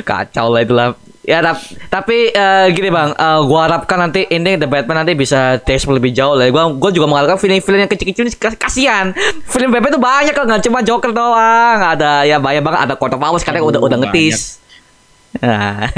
[0.00, 0.96] Kacau lah itulah.
[1.24, 1.56] Ya tap-
[1.88, 6.12] tapi eh, gini bang, eh, gua harapkan nanti ini The Batman nanti bisa tekstur lebih
[6.12, 6.44] jauh lah.
[6.48, 9.16] Gua gua juga mengharapkan film-film yang kecil-kecil ini kas- kasihan.
[9.46, 11.80] Film Batman tuh banyak loh, nggak cuma Joker doang.
[11.80, 12.80] Ada ya banyak banget.
[12.82, 14.60] Ada Court of Owls kadang udah udah ngetis.
[15.40, 15.88] Nah.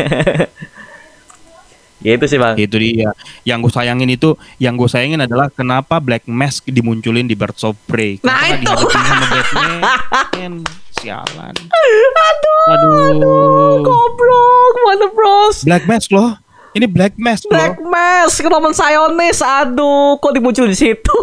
[1.98, 2.54] gitu sih bang.
[2.54, 3.10] Itu dia.
[3.42, 7.74] Yang gue sayangin itu, yang gue sayangin adalah kenapa Black Mask dimunculin di Birds of
[7.82, 8.22] Prey.
[8.22, 8.86] Nah, Kenapa itu.
[8.94, 10.52] sama Batman.
[10.98, 11.54] Sialan.
[11.54, 13.74] Aduh, Aduh.
[13.80, 15.62] goblok, mana bros?
[15.62, 16.34] Black Mask loh.
[16.72, 17.88] Ini Black Mask Black loh.
[17.88, 21.16] Mask, Roman Sionis, aduh, kok dimunculin di situ?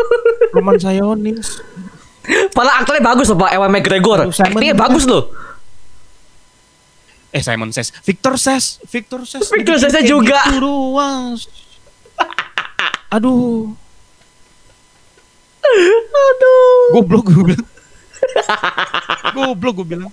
[0.54, 1.58] Roman Sionis.
[2.54, 4.18] Padahal aktornya bagus loh, Pak Ewan McGregor.
[4.26, 4.78] Aduh, Pegg.
[4.78, 5.26] bagus loh.
[7.32, 9.48] Eh Simon Says, Victor Says, Victor Says.
[9.48, 10.44] Victor Says juga.
[10.46, 10.60] Gitu.
[10.60, 11.00] Aduh,
[13.16, 13.72] Aduh.
[16.92, 17.64] goblok bilang.
[19.36, 20.10] goblok gue bilang.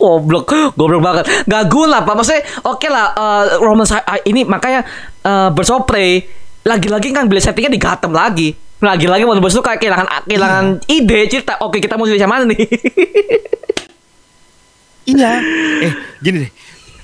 [0.00, 0.48] Goblok,
[0.80, 1.24] goblok banget.
[1.44, 2.14] Gak guna pak.
[2.16, 3.06] Maksudnya, oke lah.
[3.12, 4.80] eh, Roman Sa- ah, ini makanya
[5.20, 6.24] eh bersopre
[6.64, 8.52] lagi-lagi kan beli settingnya di Gotham lagi.
[8.80, 11.60] Lagi-lagi mau itu kayak kehilangan kehilangan ide cerita.
[11.60, 12.60] Oke kita mau yang mana nih?
[15.10, 15.32] Iya.
[15.82, 15.92] Eh,
[16.22, 16.52] gini deh.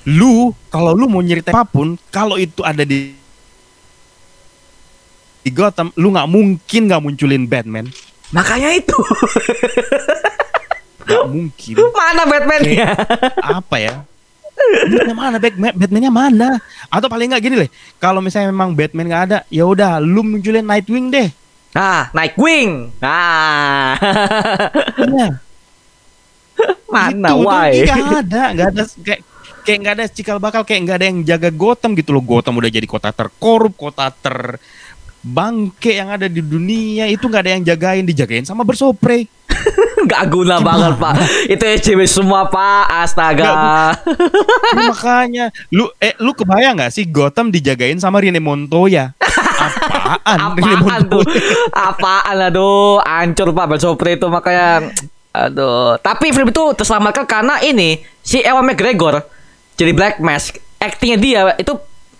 [0.07, 3.11] Lu kalau lu mau nyeritain apa pun, kalau itu ada di
[5.43, 7.91] di Gotham, lu nggak mungkin nggak munculin Batman.
[8.35, 8.93] Makanya itu.
[11.07, 11.73] Nggak mungkin.
[11.95, 12.87] mana Batman-nya?
[13.39, 14.03] Apa ya?
[14.67, 15.71] Batman mana Batman?
[15.71, 16.49] Batmannya mana?
[16.91, 17.69] Atau paling nggak gini deh.
[17.95, 21.31] Kalau misalnya memang Batman nggak ada, ya udah lu munculin Nightwing deh.
[21.71, 22.91] Nah, Nightwing.
[22.99, 23.95] Nah.
[24.99, 25.39] Iya.
[26.93, 27.69] mana Itu, why?
[27.85, 29.21] Itu nggak ada, nggak ada kayak
[29.61, 32.23] kayak nggak ada cikal bakal kayak nggak ada yang jaga Gotham gitu loh.
[32.23, 34.57] Gotham udah jadi kota terkorup, kota ter
[35.27, 39.27] bangke yang ada di dunia itu nggak ada yang jagain dijagain sama bersopre
[40.07, 41.13] Gak guna banget pak.
[41.49, 42.85] Itu SJW semua pak.
[43.03, 43.49] Astaga.
[44.75, 49.11] Lu makanya lu eh lu kebayang nggak sih Gotham dijagain sama Rene Montoya?
[49.19, 51.23] Apaan, Rene Apaan tuh?
[51.25, 51.41] Montoya?
[51.91, 53.01] Apaan aduh.
[53.03, 54.93] Hancur pak Bersopre itu makanya.
[55.35, 55.99] Aduh.
[55.99, 59.21] Tapi film itu terselamatkan karena ini Si Ewan McGregor
[59.77, 60.57] Jadi Black Mask.
[60.77, 61.73] Actingnya dia itu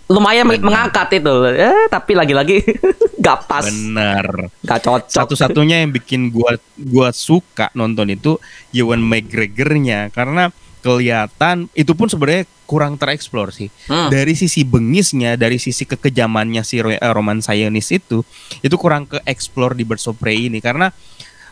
[0.08, 0.64] lumayan Benar.
[0.64, 2.64] mengangkat itu eh, Tapi lagi-lagi
[3.24, 8.40] Gak pas bener Gak cocok satu-satunya yang bikin gua gua suka nonton itu
[8.72, 10.48] Ewan McGregor-nya karena
[10.78, 13.72] kelihatan itu pun sebenarnya kurang tereksplor sih.
[13.88, 14.12] Hmm.
[14.12, 18.22] Dari sisi bengisnya, dari sisi kekejamannya si eh, Roman Sionis itu
[18.62, 20.92] itu kurang ke explore di Birds of Prey ini karena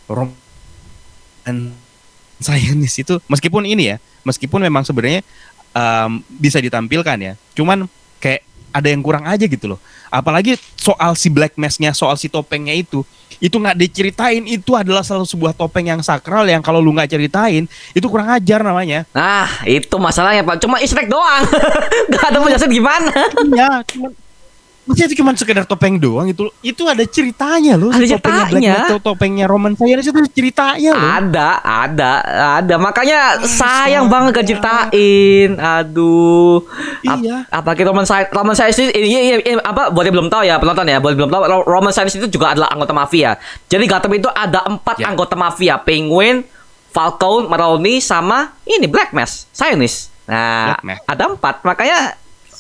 [0.07, 0.37] Roman
[2.39, 5.25] Sionis itu meskipun ini ya, meskipun memang sebenarnya
[5.73, 7.33] em, bisa ditampilkan ya.
[7.57, 7.89] Cuman
[8.27, 8.43] kayak
[8.75, 9.81] ada yang kurang aja gitu loh.
[10.13, 13.01] Apalagi soal si Black Mask-nya, soal si topengnya itu,
[13.41, 14.45] itu nggak diceritain.
[14.45, 17.65] Itu adalah salah sebuah topeng yang sakral yang kalau lu nggak ceritain,
[17.97, 19.09] itu kurang ajar namanya.
[19.17, 21.45] Nah itu masalahnya pak Cuma egg doang
[22.13, 23.13] Gak ada penjelasan gimana
[23.55, 24.11] Iya, cuman
[24.87, 28.71] Maksudnya itu cuma sekedar topeng doang itu itu ada ceritanya loh Ada Black ceritanya.
[28.73, 32.13] Mask atau topengnya Roman Sionis itu ada ceritanya loh Ada, ada,
[32.57, 32.75] ada.
[32.77, 35.51] Makanya sayang banget gak ceritain.
[35.59, 36.63] Aduh.
[37.03, 37.37] Ap- Iya.
[37.49, 39.91] apalagi Roman Science, Roman Science ini, ini, ini, ini, apa?
[39.91, 40.99] Boleh belum tahu ya penonton ya.
[40.99, 41.43] Boleh belum tahu.
[41.45, 43.35] Ro- Roman Science itu juga adalah anggota mafia.
[43.67, 45.11] Jadi Gotham itu ada empat Ya.
[45.11, 45.79] anggota mafia.
[45.79, 46.47] Penguin,
[46.89, 50.15] Falcone, Maroni, sama ini Black Mask, Zionist.
[50.25, 51.55] Nah, Black ada empat.
[51.63, 51.99] Makanya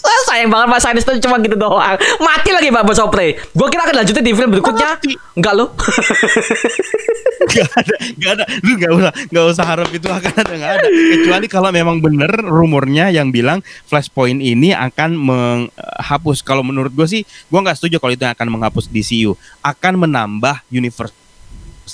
[0.02, 1.96] ah, sayang banget Pak Zionist itu cuma gitu doang.
[2.18, 3.38] Mati lagi Pak Bosopre.
[3.50, 4.98] Gue kira akan lanjutin di film berikutnya.
[4.98, 5.12] Mati.
[5.32, 5.68] Enggak loh.
[7.46, 8.44] Gak ada, gak ada.
[8.60, 10.88] Lu gak usah, gak usah harap itu akan ada, gak ada.
[10.88, 16.42] Kecuali kalau memang bener rumornya yang bilang Flashpoint ini akan menghapus.
[16.42, 19.38] Kalau menurut gue sih, gue nggak setuju kalau itu akan menghapus DCU.
[19.62, 21.14] Akan menambah universe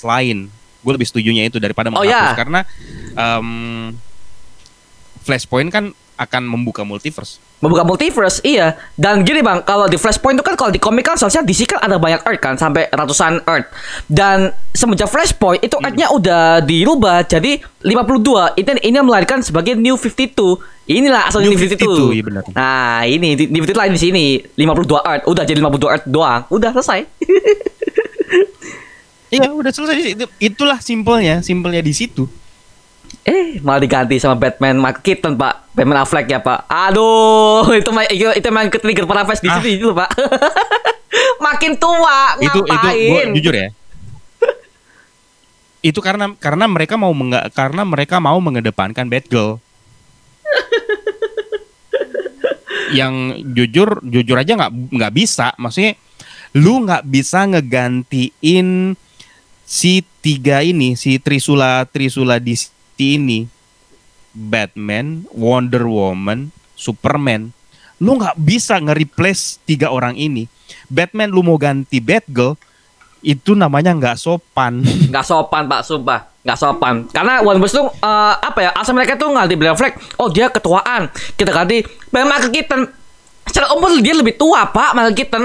[0.01, 0.49] lain.
[0.81, 2.35] Gue lebih setujunya itu daripada Oh, menghapus ya.
[2.35, 2.59] karena
[3.13, 3.47] em,
[5.23, 7.41] Flashpoint kan akan membuka multiverse.
[7.57, 11.15] membuka multiverse iya dan gini bang kalau di Flashpoint itu kan kalau di komik kan
[11.15, 13.71] seharusnya DC kan ada banyak Earth kan sampai ratusan Earth
[14.05, 17.87] dan semenjak Flashpoint itu Earth-nya udah dirubah jadi 52
[18.55, 22.43] itu ini yang melahirkan sebagai New 52 inilah asal New, New 52, 52, iya benar.
[22.51, 26.41] nah ini di- New 52 lain di sini 52 Earth udah jadi 52 Earth doang
[26.49, 26.99] udah selesai
[29.31, 29.95] Iya, udah selesai.
[29.95, 30.25] di situ.
[30.37, 32.29] Itulah simpelnya, simpelnya di situ.
[33.23, 35.71] Eh, malah diganti sama Batman Michael Keaton, Pak.
[35.71, 36.67] Batman Affleck ya, Pak.
[36.67, 39.63] Aduh, itu itu, itu emang ke trigger para fans di Ah.
[39.63, 40.09] sini dulu, Pak.
[41.45, 43.09] Makin tua, itu itu ngapain?
[43.11, 43.69] gua jujur ya
[45.83, 49.59] itu karena karena mereka mau menga, karena mereka mau mengedepankan Batgirl
[52.95, 55.99] yang jujur jujur aja nggak nggak bisa maksudnya
[56.55, 58.95] lu nggak bisa ngegantiin
[59.67, 62.55] si tiga ini si Trisula Trisula di
[62.97, 63.49] ini
[64.33, 67.53] Batman Wonder Woman Superman
[68.01, 70.49] lu nggak bisa nge-replace tiga orang ini
[70.89, 72.57] Batman lu mau ganti Batgirl
[73.23, 76.19] itu namanya nggak sopan Nggak sopan, Pak, sumpah.
[76.43, 76.95] Nggak sopan.
[77.07, 78.71] Karena One Piece tuh eh, apa ya?
[78.75, 79.95] Asal mereka tuh ganti Ben Affleck.
[80.19, 81.07] Oh, dia ketuaan.
[81.39, 82.81] Kita ganti Michael Keaton.
[83.47, 85.43] Secara umur dia lebih tua, Pak, Michael Keaton.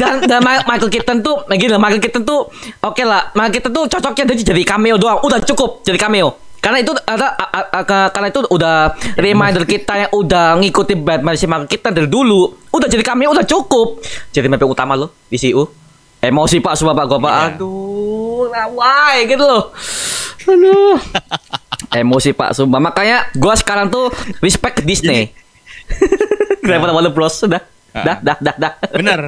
[0.00, 2.48] Dan dan Michael Keaton tuh nah gini Michael Keaton tuh
[2.80, 6.40] oke lah Michael Keaton tuh cocoknya jadi jadi cameo doang udah cukup jadi cameo.
[6.64, 7.36] Karena itu ada
[8.08, 12.88] karena itu udah reminder kita yang udah ngikuti Batman si Michael Keaton dari dulu udah
[12.88, 14.00] jadi cameo udah cukup.
[14.32, 15.68] Jadi mimpi utama lo di CU
[16.24, 17.44] emosi pak semua pak gue pak Iya.
[17.60, 19.76] aduh nah why gitu loh.
[20.48, 20.96] Aduh.
[21.92, 22.80] Emosi pak sumpah.
[22.80, 24.08] Makanya gue sekarang tuh
[24.40, 25.36] respect ke Disney
[26.64, 27.60] daripada Warner Bros dah
[27.94, 29.20] dah dah dah dah bener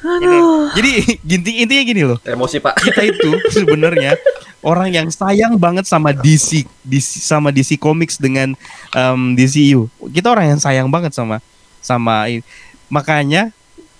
[0.00, 0.40] Bener.
[0.72, 2.18] Jadi ginti intinya gini loh.
[2.24, 2.72] Emosi pak.
[2.80, 4.16] Kita itu sebenarnya
[4.64, 8.56] orang yang sayang banget sama DC, DC sama DC Comics dengan
[8.96, 9.92] um, DCU.
[10.08, 11.44] Kita orang yang sayang banget sama
[11.84, 12.24] sama.
[12.88, 13.52] Makanya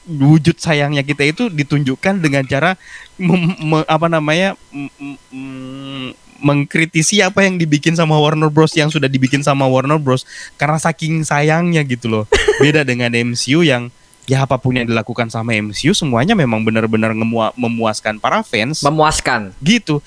[0.09, 2.81] wujud sayangnya kita itu ditunjukkan dengan cara
[3.21, 8.89] mem- me- apa namanya m- m- m- mengkritisi apa yang dibikin sama Warner Bros yang
[8.89, 10.25] sudah dibikin sama Warner Bros
[10.57, 12.25] karena saking sayangnya gitu loh.
[12.59, 13.93] Beda dengan MCU yang
[14.25, 17.13] ya apa pun yang dilakukan sama MCU semuanya memang benar-benar
[17.59, 19.53] memuaskan para fans Memuaskan.
[19.63, 20.01] gitu.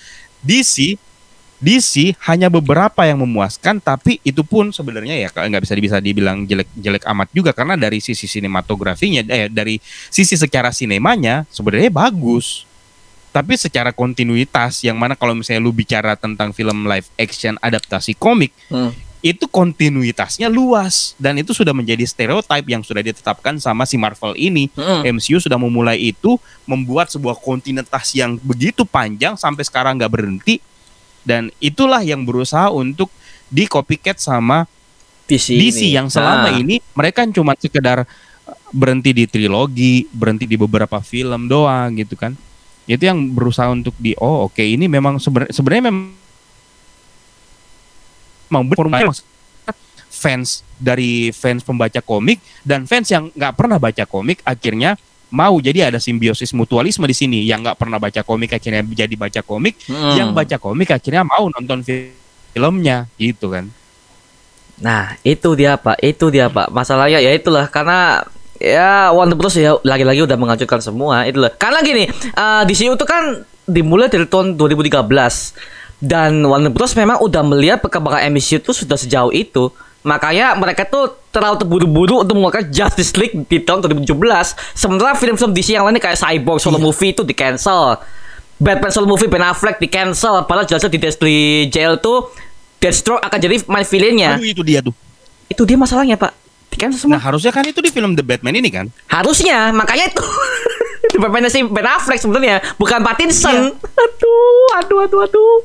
[0.43, 0.99] DC
[1.63, 6.67] DC hanya beberapa yang memuaskan tapi itu pun sebenarnya ya nggak bisa bisa dibilang jelek
[6.75, 9.79] jelek amat juga karena dari sisi sinematografinya eh dari
[10.11, 12.67] sisi secara sinemanya sebenarnya bagus
[13.33, 18.53] tapi secara kontinuitas yang mana kalau misalnya lu bicara tentang film live action adaptasi komik
[18.69, 18.93] Hmm.
[19.23, 24.67] itu kontinuitasnya luas dan itu sudah menjadi stereotip yang sudah ditetapkan sama si Marvel ini
[24.75, 25.07] Mm-mm.
[25.15, 26.35] MCU sudah memulai itu
[26.67, 30.59] membuat sebuah kontinuitas yang begitu panjang sampai sekarang nggak berhenti
[31.23, 33.07] dan itulah yang berusaha untuk
[33.47, 34.67] di copycat sama
[35.23, 35.95] DC, DC ini.
[35.95, 41.47] yang selama Nah, ini mereka cuma sekedar uh, berhenti di trilogi, berhenti di beberapa film
[41.47, 42.35] doang gitu kan.
[42.83, 46.13] Itu yang berusaha untuk di oh oke ini memang sebenarnya sebenarnya memang
[48.69, 49.09] benar
[50.13, 54.95] fans dari fans pembaca komik dan fans yang nggak pernah baca komik akhirnya
[55.33, 55.57] mau.
[55.57, 57.39] Jadi ada simbiosis mutualisme di sini.
[57.49, 59.81] Yang nggak pernah baca komik akhirnya jadi baca komik.
[59.89, 60.13] Mm.
[60.13, 62.13] yang baca komik akhirnya mau nonton fi-
[62.53, 63.09] filmnya.
[63.17, 63.73] Gitu kan.
[64.77, 66.69] Nah, itu dia Pak, itu dia Pak.
[66.69, 67.65] Masalahnya ya itulah.
[67.67, 68.21] Karena
[68.59, 71.51] ya Warner Bros ya lagi-lagi udah menghancurkan semua itulah.
[71.53, 75.03] Karena gini, eh DCU itu kan dimulai dari tahun 2013
[76.03, 79.71] dan Warner Bros memang udah melihat perkembangan MCU itu sudah sejauh itu.
[80.03, 84.11] Makanya mereka tuh terlalu terburu-buru untuk mengeluarkan Justice League di tahun 2017.
[84.75, 87.95] Sementara film-film DC yang lainnya kayak Cyborg solo movie itu di cancel.
[88.59, 90.43] Batman solo movie Ben Affleck di cancel.
[90.43, 91.37] Padahal jelasnya di, di
[91.71, 92.35] jail tuh
[92.83, 94.91] Deathstroke akan jadi main villainnya aduh itu dia tuh
[95.47, 96.35] itu dia masalahnya pak
[96.75, 100.25] cancel semua Nah harusnya kan itu di film The Batman ini kan harusnya makanya itu
[101.11, 103.99] di Batman si Ben Affleck sebenarnya bukan Pattinson Iya.
[103.99, 105.55] aduh aduh aduh aduh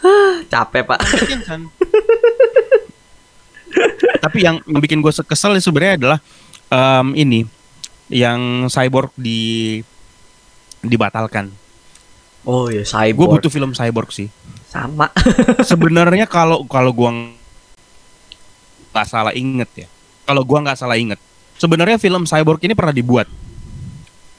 [0.00, 1.68] Ah, capek pak Pattinson.
[4.16, 6.18] Tapi yang, yang bikin gue kesel sebenarnya adalah
[6.66, 7.40] em, ini
[8.08, 9.76] yang cyborg di
[10.80, 11.52] dibatalkan.
[12.42, 14.32] oh Gue cyborg butuh film cyborg sih.
[14.66, 15.12] sama
[15.62, 17.10] Sebenarnya kalau kalau gua
[18.90, 19.88] nggak salah inget ya.
[20.26, 21.18] Kalau gua nggak salah inget,
[21.60, 23.28] sebenarnya film cyborg ini pernah dibuat.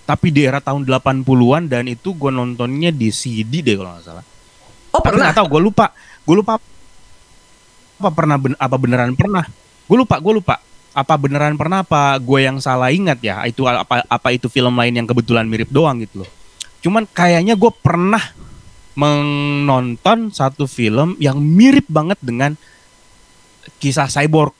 [0.01, 4.25] Tapi di era tahun 80-an dan itu gue nontonnya di CD deh kalau nggak salah.
[4.91, 5.85] oh Tapi pernah tahu, gue lupa.
[6.27, 6.59] Gue lupa
[8.01, 9.45] apa pernah ben- apa beneran pernah.
[9.87, 10.59] Gue lupa, gue lupa.
[10.91, 13.39] Apa beneran pernah apa gue yang salah ingat ya?
[13.47, 16.29] Itu apa apa itu film lain yang kebetulan mirip doang gitu loh.
[16.83, 18.19] Cuman kayaknya gue pernah
[18.97, 22.59] menonton satu film yang mirip banget dengan
[23.77, 24.53] kisah cyborg.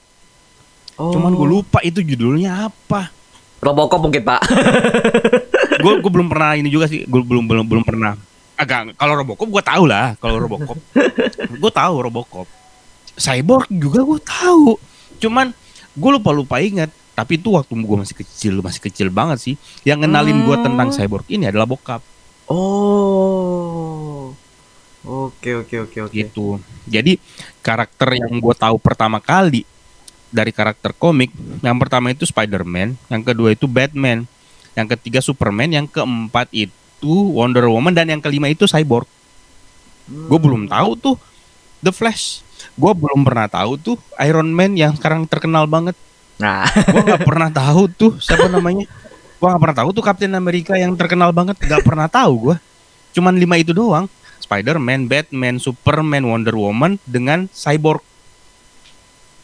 [0.96, 1.10] oh.
[1.10, 3.10] Cuman gue lupa itu judulnya apa.
[3.62, 4.42] Robocop mungkin pak
[5.82, 7.06] Gue gue belum pernah ini juga sih.
[7.06, 8.18] Gue belum belum belum pernah.
[8.58, 10.18] Agak kalau Robocop gue tahu lah.
[10.18, 10.78] Kalau Robocop
[11.62, 12.46] gue tahu Robocop.
[13.14, 14.78] Cyborg juga gue tahu.
[15.18, 15.54] Cuman
[15.94, 16.90] gue lupa lupa ingat.
[17.12, 19.54] Tapi itu waktu gue masih kecil masih kecil banget sih.
[19.84, 20.96] Yang ngenalin gue tentang Hmm.
[20.96, 22.02] cyborg ini adalah bokap
[22.52, 24.34] oh
[25.02, 26.58] oke oke oke oke gitu.
[26.84, 27.16] Jadi
[27.62, 29.62] karakter yang gue tahu pertama kali
[30.32, 31.30] dari karakter komik,
[31.62, 34.24] yang pertama itu Spider-Man, yang kedua itu Batman,
[34.72, 39.06] yang ketiga Superman, yang keempat itu Wonder Woman dan yang kelima itu Cyborg.
[40.08, 41.16] Gue belum tahu tuh
[41.84, 42.42] The Flash.
[42.74, 45.94] Gue belum pernah tahu tuh Iron Man yang sekarang terkenal banget.
[46.40, 48.88] nah Gue nggak pernah tahu tuh siapa namanya.
[49.36, 51.58] Gue nggak pernah tahu tuh Captain America yang terkenal banget.
[51.60, 52.56] Gak pernah tahu gue.
[53.12, 54.08] Cuman lima itu doang.
[54.42, 58.02] Spider-Man, Batman, Superman, Wonder Woman dengan Cyborg.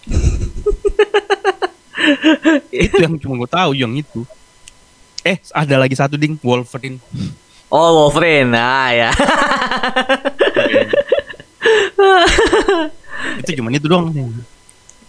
[2.73, 4.27] itu yang cuma gue tahu yang itu.
[5.23, 6.99] Eh, ada lagi satu ding, Wolverine.
[7.69, 9.11] oh Wolverine nah ya
[13.45, 14.09] Itu cuman itu doang.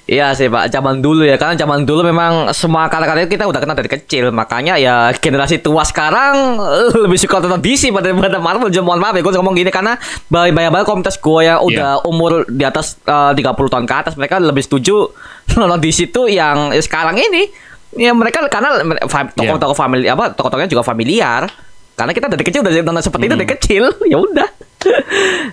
[0.10, 1.38] Iya sih pak, zaman dulu ya.
[1.38, 4.34] Karena zaman dulu memang semua kata-kata itu kita udah kenal dari kecil.
[4.34, 8.74] Makanya ya generasi tua sekarang eh, lebih suka nonton DC pada pada Marvel.
[8.74, 12.66] Jadi mohon maaf ya, gue ngomong gini Karena banyak-banyak komunitas gue yang udah umur di
[12.66, 15.14] atas eh, 30 tahun ke atas Mereka lebih setuju
[15.62, 17.46] nonton DC tuh yang eh, sekarang ini.
[17.94, 21.46] Ya mereka karena fa- tokoh-tokoh famili apa tokoh-tokohnya juga familiar.
[21.94, 23.84] Karena kita dari kecil udah nonton seperti itu dari kecil.
[24.10, 24.50] Ya udah.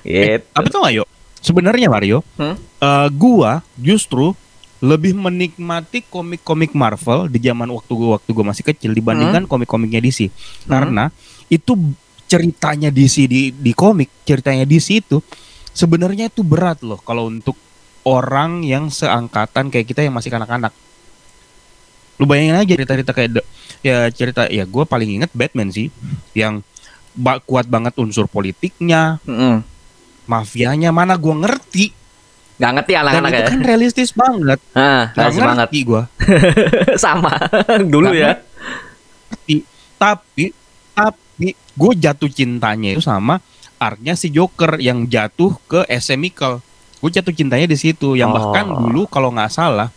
[0.00, 0.48] Gitu.
[0.48, 1.06] Tapi tau gak yuk?
[1.38, 2.56] Sebenarnya Mario, Hmm?
[2.56, 4.32] eh, gua justru
[4.76, 10.28] lebih menikmati komik-komik Marvel di zaman waktu gua waktu gua masih kecil dibandingkan komik-komiknya DC.
[10.68, 11.08] Karena
[11.48, 11.72] itu
[12.26, 15.22] ceritanya DC di di komik, ceritanya DC itu
[15.70, 17.56] sebenarnya itu berat loh kalau untuk
[18.04, 20.74] orang yang seangkatan kayak kita yang masih kanak-kanak.
[22.16, 23.46] Lu bayangin aja cerita-cerita kayak the-
[23.80, 25.88] ya cerita ya gua paling inget Batman sih
[26.32, 26.60] yang
[27.16, 29.64] ba- kuat banget unsur politiknya, Mm-mm.
[30.24, 31.92] mafianya mana gua ngerti
[32.56, 33.48] Nggak ngerti anak-anak itu ya.
[33.48, 34.58] kan realistis banget.
[34.72, 35.58] Ah, realistis banget.
[35.58, 36.02] ngerti gua.
[36.98, 37.32] Sama
[37.92, 38.32] dulu Nggak ya.
[39.28, 39.56] ngerti.
[39.94, 40.44] Tapi
[40.92, 43.44] tapi gue jatuh cintanya itu sama
[43.76, 46.20] arc-nya si Joker yang jatuh ke SM.
[46.96, 48.80] Gue jatuh cintanya di situ yang bahkan Oh.
[48.82, 49.92] dulu kalau nggak salah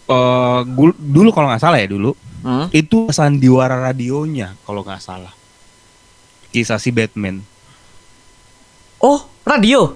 [0.00, 2.70] eh gul- dulu kalau nggak salah ya dulu Hmm?
[2.70, 5.34] itu sandiwara radionya kalau nggak salah.
[6.48, 7.42] Kisah si Batman.
[8.96, 9.92] Oh, radio.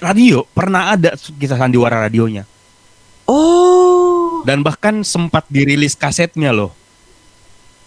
[0.00, 2.48] Radio pernah ada kisah sandiwara radionya
[3.30, 6.74] Oh, dan bahkan sempat dirilis kasetnya loh.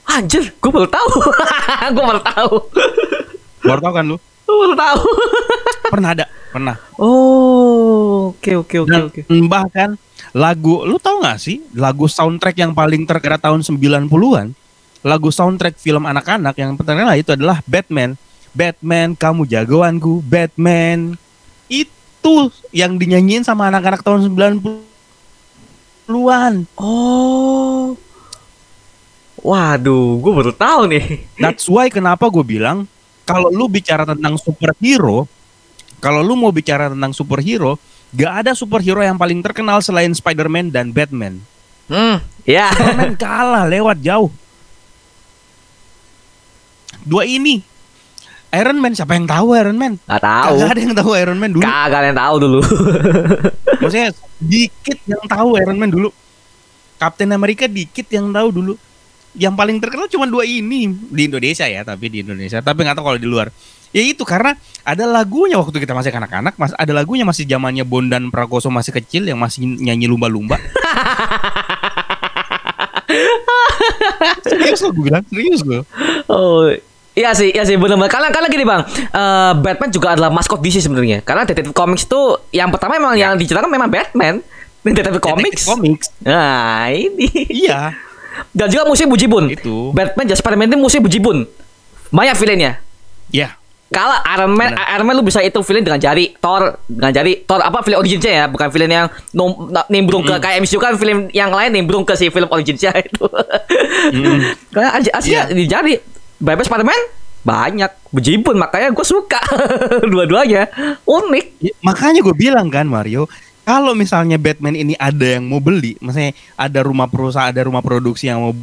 [0.05, 1.11] anjir, gue baru tahu.
[1.95, 2.53] gue baru tahu.
[3.59, 4.17] Baru tau kan lu?
[4.47, 5.01] Gue baru tahu.
[5.93, 6.75] Pernah ada, pernah.
[6.95, 9.21] Oh, oke oke oke Dan oke.
[9.45, 9.99] bahkan
[10.31, 14.55] lagu lu tahu nggak sih lagu soundtrack yang paling terkenal tahun 90-an
[15.03, 18.17] lagu soundtrack film anak-anak yang terkenal itu adalah Batman
[18.55, 21.13] Batman kamu jagoanku Batman
[21.69, 21.93] itu
[22.71, 27.95] yang dinyanyiin sama anak-anak tahun 90-an Oh.
[29.43, 31.27] Waduh, gue baru tahu nih.
[31.35, 32.87] that's why kenapa gue bilang
[33.23, 35.27] kalau lu bicara tentang superhero
[35.99, 37.79] kalau lu mau bicara tentang superhero
[38.11, 41.39] gak ada superhero yang paling terkenal selain Spider-Man dan Batman
[41.83, 42.71] Hmm, ya.
[42.71, 44.31] Superman kalah lewat jauh.
[47.03, 47.59] Dua ini.
[48.53, 49.97] Iron Man siapa yang tahu Iron Man?
[50.05, 50.61] Gak tahu.
[50.61, 51.65] Kagak ada yang tahu Iron Man dulu.
[51.65, 52.59] Kagak ada yang tahu dulu.
[53.81, 56.13] Maksudnya dikit yang tahu Iron Man dulu.
[57.01, 58.73] Captain America dikit yang tahu dulu.
[59.33, 62.61] Yang paling terkenal cuma dua ini di Indonesia ya, tapi di Indonesia.
[62.61, 63.49] Tapi nggak tahu kalau di luar.
[63.89, 64.53] Ya itu karena
[64.85, 69.25] ada lagunya waktu kita masih anak-anak, mas ada lagunya masih zamannya Bondan Prakoso masih kecil
[69.25, 70.57] yang masih nyanyi lumba-lumba.
[74.45, 75.81] serius lo gue bilang, serius gue.
[76.25, 76.73] oh,
[77.13, 77.97] iya sih, iya sih benar.
[78.05, 81.21] Karena karena gini bang, eh, Batman juga adalah maskot DC sebenarnya.
[81.21, 82.21] Karena Detective Comics itu
[82.51, 84.41] yang pertama memang yang diceritakan memang Batman.
[84.83, 85.63] Detective Comics.
[85.63, 86.05] Comics.
[86.19, 87.29] Nah ini.
[87.47, 87.93] Iya,
[88.57, 89.45] Dan juga musuh bujibun.
[89.47, 89.89] itu.
[89.91, 91.45] Batman dan Spiderman itu musuh bujibun.
[92.09, 92.81] Banyak villainnya.
[93.29, 93.57] Ya,
[93.87, 94.89] Kalau Iron Man, Benar.
[94.91, 96.33] Iron Man lu bisa hitung villain dengan jari.
[96.35, 97.41] Thor dengan jari.
[97.43, 101.29] Thor apa villain originnya ya, bukan villain yang nom- nimbrung ke kayak MCU kan film
[101.29, 103.25] yang lain nimbrung ke si film originnya itu.
[104.69, 105.53] Karena aja aslinya Iya.
[105.53, 105.93] di jari.
[106.41, 107.01] Batman Spiderman
[107.43, 109.39] banyak bejibun makanya gue suka
[110.11, 110.71] dua-duanya
[111.03, 111.45] unik.
[111.59, 113.27] Ya, makanya gue bilang kan Mario,
[113.67, 118.31] kalau misalnya Batman ini ada yang mau beli, maksudnya ada rumah perusahaan, ada rumah produksi
[118.31, 118.55] yang mau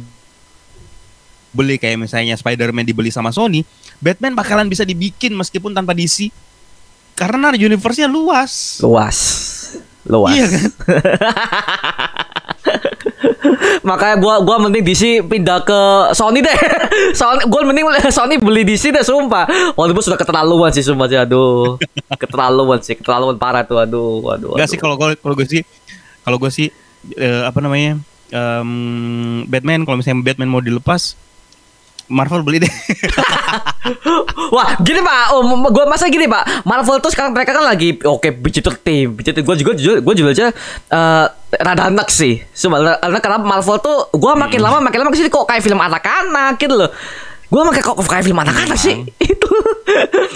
[1.51, 3.61] beli kayak misalnya Spider-Man dibeli sama Sony,
[4.01, 6.33] Batman bakalan bisa dibikin meskipun tanpa DC.
[7.13, 8.81] Karena universe-nya luas.
[8.81, 9.17] Luas.
[10.09, 10.33] Luas.
[10.33, 10.69] Iya kan?
[13.81, 15.79] Makanya gua gua mending DC pindah ke
[16.13, 16.57] Sony deh.
[17.19, 17.85] Sony gua mending
[18.17, 19.47] Sony beli DC deh sumpah.
[19.73, 21.79] Walaupun sudah keterlaluan sih sumpah sih aduh.
[22.21, 24.53] Keterlaluan sih, keterlaluan parah tuh aduh aduh.
[24.59, 25.61] Enggak sih kalau kalau kalau gue sih
[26.21, 26.67] kalau gue sih
[27.17, 27.97] eh, apa namanya?
[28.31, 31.19] em, Batman kalau misalnya Batman mau dilepas
[32.11, 32.73] Marvel beli deh.
[34.55, 36.67] Wah, gini Pak, oh, gua masa gini Pak.
[36.67, 40.47] Marvel tuh sekarang mereka kan lagi oke BG13, BG13 gua juga jujur gua juga aja
[40.91, 41.25] eh,
[41.55, 42.43] rada enak sih.
[42.51, 45.79] Cuma karena kenapa Marvel tuh gua makin lama makin lama ke sini kok kayak film
[45.79, 46.91] anak-anak gitu loh.
[47.47, 49.51] Gua makin kok kayak film anak-anak sih itu.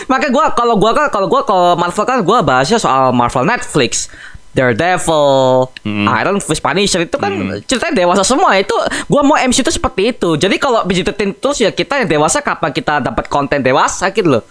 [0.07, 4.07] Makanya gua kalau gua kan kalau gua kalau Marvel kan gua bahasnya soal Marvel Netflix.
[4.55, 6.07] Daredevil, Hmm.
[6.07, 7.29] Iron Fist, Punisher itu kan
[7.67, 8.73] ceritanya dewasa semua itu.
[9.11, 10.39] Gua mau MC itu seperti itu.
[10.39, 14.43] Jadi kalau PG-13 terus ya kita yang dewasa kapan kita dapat konten dewasa gitu loh.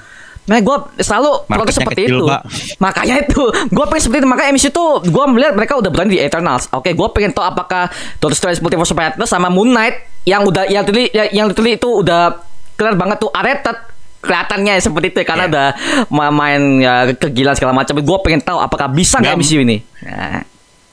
[0.44, 2.26] Nah, gue selalu protes seperti kecil, itu.
[2.28, 2.42] Pak.
[2.76, 4.28] Makanya itu, gue pengen seperti itu.
[4.28, 6.68] Makanya MC itu, gue melihat mereka udah berani di Eternals.
[6.68, 7.88] Oke, gue pengen tahu apakah
[8.20, 11.88] Doctor Strange Multiverse of Madness sama Moon Knight yang udah yang literally, yang, yang itu
[11.88, 12.44] udah
[12.76, 13.76] kelihatan banget tuh rated
[14.24, 15.50] kelihatannya seperti itu ya, karena Iya.
[15.50, 15.68] udah
[16.08, 17.94] ma- main ya, kegilaan segala macam.
[17.96, 19.36] Gue pengen tahu apakah bisa nggak.
[19.36, 19.84] MCU ini.
[20.00, 20.42] Nah,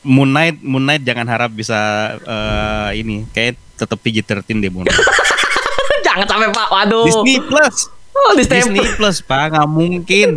[0.02, 1.78] Moon Knight, Moon Knight jangan harap bisa
[2.18, 4.86] eh, ini kayak tetap PG-13 deh Moon
[6.06, 7.06] jangan sampai pak, waduh.
[7.06, 7.88] Disney Plus.
[8.12, 8.60] Oh, Disney.
[8.60, 10.30] Disney Plus, Pak, nggak mungkin.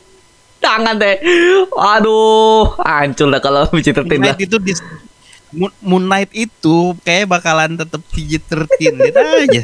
[0.64, 1.16] Jangan deh.
[1.70, 4.16] Waduh, hancur lah kalau Moon PG-13 lah.
[4.30, 4.80] Knight itu dis
[5.50, 9.62] Moon, Moon Knight itu kayak bakalan tetap PG-13 lihat aja.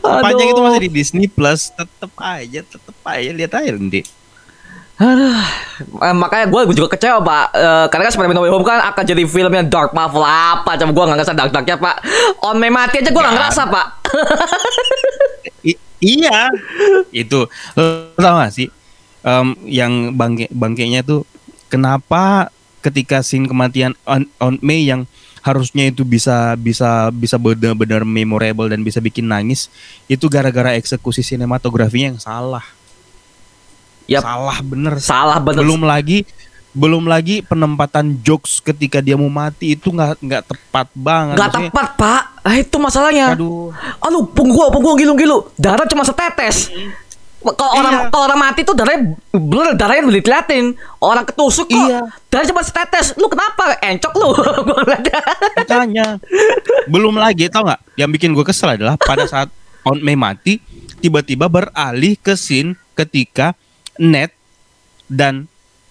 [0.00, 4.00] Panjang itu masih di Disney Plus, tetap aja, tetap aja lihat aja nanti.
[4.94, 5.34] Aduh,
[6.00, 9.02] eh, makanya gue juga kecewa pak Eh, Karena kan Spider-Man No Way Home kan akan
[9.02, 11.96] jadi filmnya Dark Marvel apa Coba gue gak ngerasa dark-darknya pak
[12.38, 13.34] On May mati aja gue gak Ya.
[13.34, 13.86] ngerasa pak
[15.66, 16.46] I- iya.
[17.10, 17.42] itu.
[17.74, 17.84] Lo
[18.14, 18.70] tau gak sih?
[19.24, 21.26] Em, yang bangke bangkainya tuh
[21.66, 25.10] kenapa ketika scene kematian on, on May yang
[25.44, 29.68] harusnya itu bisa bisa bisa benar-benar memorable dan bisa bikin nangis
[30.08, 32.64] itu gara-gara eksekusi sinematografinya yang salah.
[34.08, 34.24] Yap.
[34.24, 34.94] Salah bener.
[35.04, 35.60] Salah bener.
[35.60, 36.24] Belum lagi
[36.74, 41.36] belum lagi penempatan jokes ketika dia mau mati itu nggak nggak tepat banget.
[41.36, 42.22] Gak Maksudnya, tepat pak.
[42.40, 43.36] Ah, Itu masalahnya.
[43.36, 43.70] Aduh.
[44.00, 45.52] Aduh punggung punggung gilu-gilu.
[45.60, 46.72] Darah cuma setetes
[47.46, 48.08] kalau orang Iya.
[48.08, 49.00] kalau orang mati tuh darahnya
[49.30, 50.64] blur darahnya belum diliatin
[50.98, 52.00] orang ketusuk kok Iya.
[52.26, 54.28] darah cuma setetes lu kenapa encok lu.
[55.58, 56.16] Makanya
[56.86, 59.52] belum lagi tau nggak yang bikin gue kesel adalah pada saat
[59.82, 60.60] On May mati
[60.98, 63.52] tiba-tiba beralih ke scene ketika
[63.96, 64.32] Ned
[65.06, 65.44] dan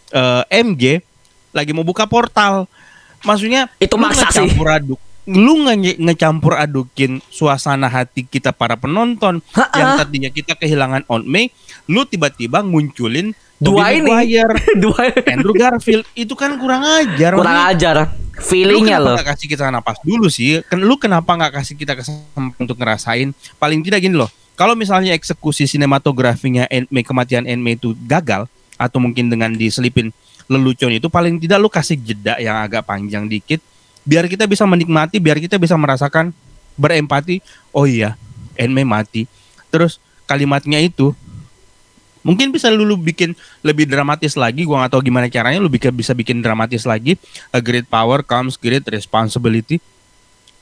[0.10, 1.06] eh, MG
[1.52, 2.66] lagi mau buka portal
[3.22, 4.50] maksudnya Itu lu maksa sih.
[4.50, 9.72] aduk lu nge ngecampur adukin suasana hati kita para penonton Ha-ha.
[9.80, 11.48] yang tadinya kita kehilangan On May
[11.88, 14.12] lu tiba-tiba ngunculin dua ini
[14.84, 17.72] dua Andrew Garfield itu kan kurang ajar kurang maksudnya.
[17.72, 17.96] ajar
[18.44, 20.60] feelingnya kenapa loh nggak kasih kita napas dulu sih?
[20.66, 23.30] Ken, lu kenapa nggak kasih kita kesempatan untuk ngerasain?
[23.62, 24.28] Paling tidak gini loh.
[24.54, 30.10] Kalau misalnya eksekusi sinematografinya Enme kematian Enme itu gagal atau mungkin dengan diselipin
[30.50, 33.62] lelucon itu paling tidak lu kasih jeda yang agak panjang dikit
[34.04, 36.36] biar kita bisa menikmati, biar kita bisa merasakan
[36.76, 37.40] berempati.
[37.76, 38.16] Oh iya,
[38.56, 39.26] Enme mati.
[39.74, 39.98] Terus
[40.30, 41.12] kalimatnya itu
[42.24, 46.16] mungkin bisa lu, bikin lebih dramatis lagi gua nggak tahu gimana caranya lu bisa bisa
[46.16, 47.20] bikin dramatis lagi
[47.52, 49.84] a great power comes great responsibility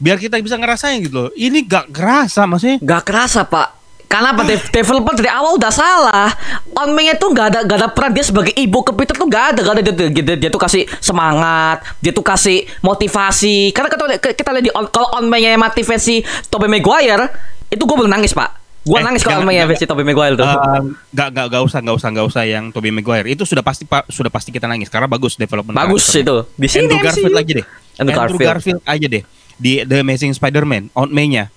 [0.01, 3.80] biar kita bisa ngerasain gitu loh ini gak kerasa maksudnya Gak kerasa pak
[4.11, 4.43] karena apa?
[4.43, 6.27] Dev- developer dari awal udah salah.
[6.75, 8.11] On May itu gak ada gak ada peran.
[8.11, 9.59] Dia sebagai ibu ke Peter tuh gak ada.
[9.63, 9.81] Gak ada.
[9.81, 11.79] Dia, dia, dia, dia tuh kasih semangat.
[12.03, 13.71] Dia tuh kasih motivasi.
[13.71, 14.03] Karena kita
[14.35, 16.19] kita lihat di on, kalau On mati versi
[16.51, 17.31] Tobey Maguire
[17.71, 18.59] itu gue belum nangis pak.
[18.81, 20.43] Gue Eh, nangis kalau On jangan- versi Tobey Maguire tuh.
[20.43, 20.81] Eh,
[21.15, 23.31] gak gak gak usah gak usah gak usah yang Tobey Maguire.
[23.31, 26.43] Itu sudah pasti pak sudah pasti kita nangis karena bagus development bagus itu.
[26.59, 26.99] Di sini Andrew.
[26.99, 27.65] Garfield lagi deh.
[27.95, 28.43] Andrew Garfield.
[28.43, 29.23] Garfield aja deh.
[29.61, 31.53] Di The Amazing Spider-Man On May-nya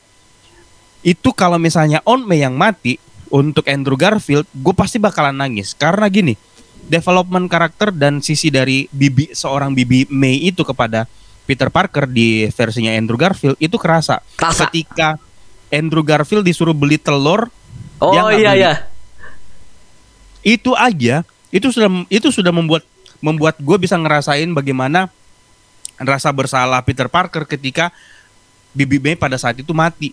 [1.04, 2.96] itu kalau misalnya On May yang mati
[3.28, 6.34] untuk Andrew Garfield gue pasti bakalan nangis karena gini
[6.88, 11.04] development karakter dan sisi dari Bibi seorang Bibi May itu kepada
[11.44, 14.64] Peter Parker di versinya Andrew Garfield itu kerasa Kerasa.
[14.66, 15.20] ketika
[15.68, 17.52] Andrew Garfield disuruh beli telur
[18.00, 18.60] oh dia iya beli.
[18.64, 18.72] iya
[20.44, 21.20] itu aja
[21.52, 22.84] itu sudah itu sudah membuat
[23.20, 25.12] membuat gue bisa ngerasain bagaimana
[26.00, 27.94] rasa bersalah Peter Parker ketika
[28.74, 30.10] Bibi May pada saat itu mati.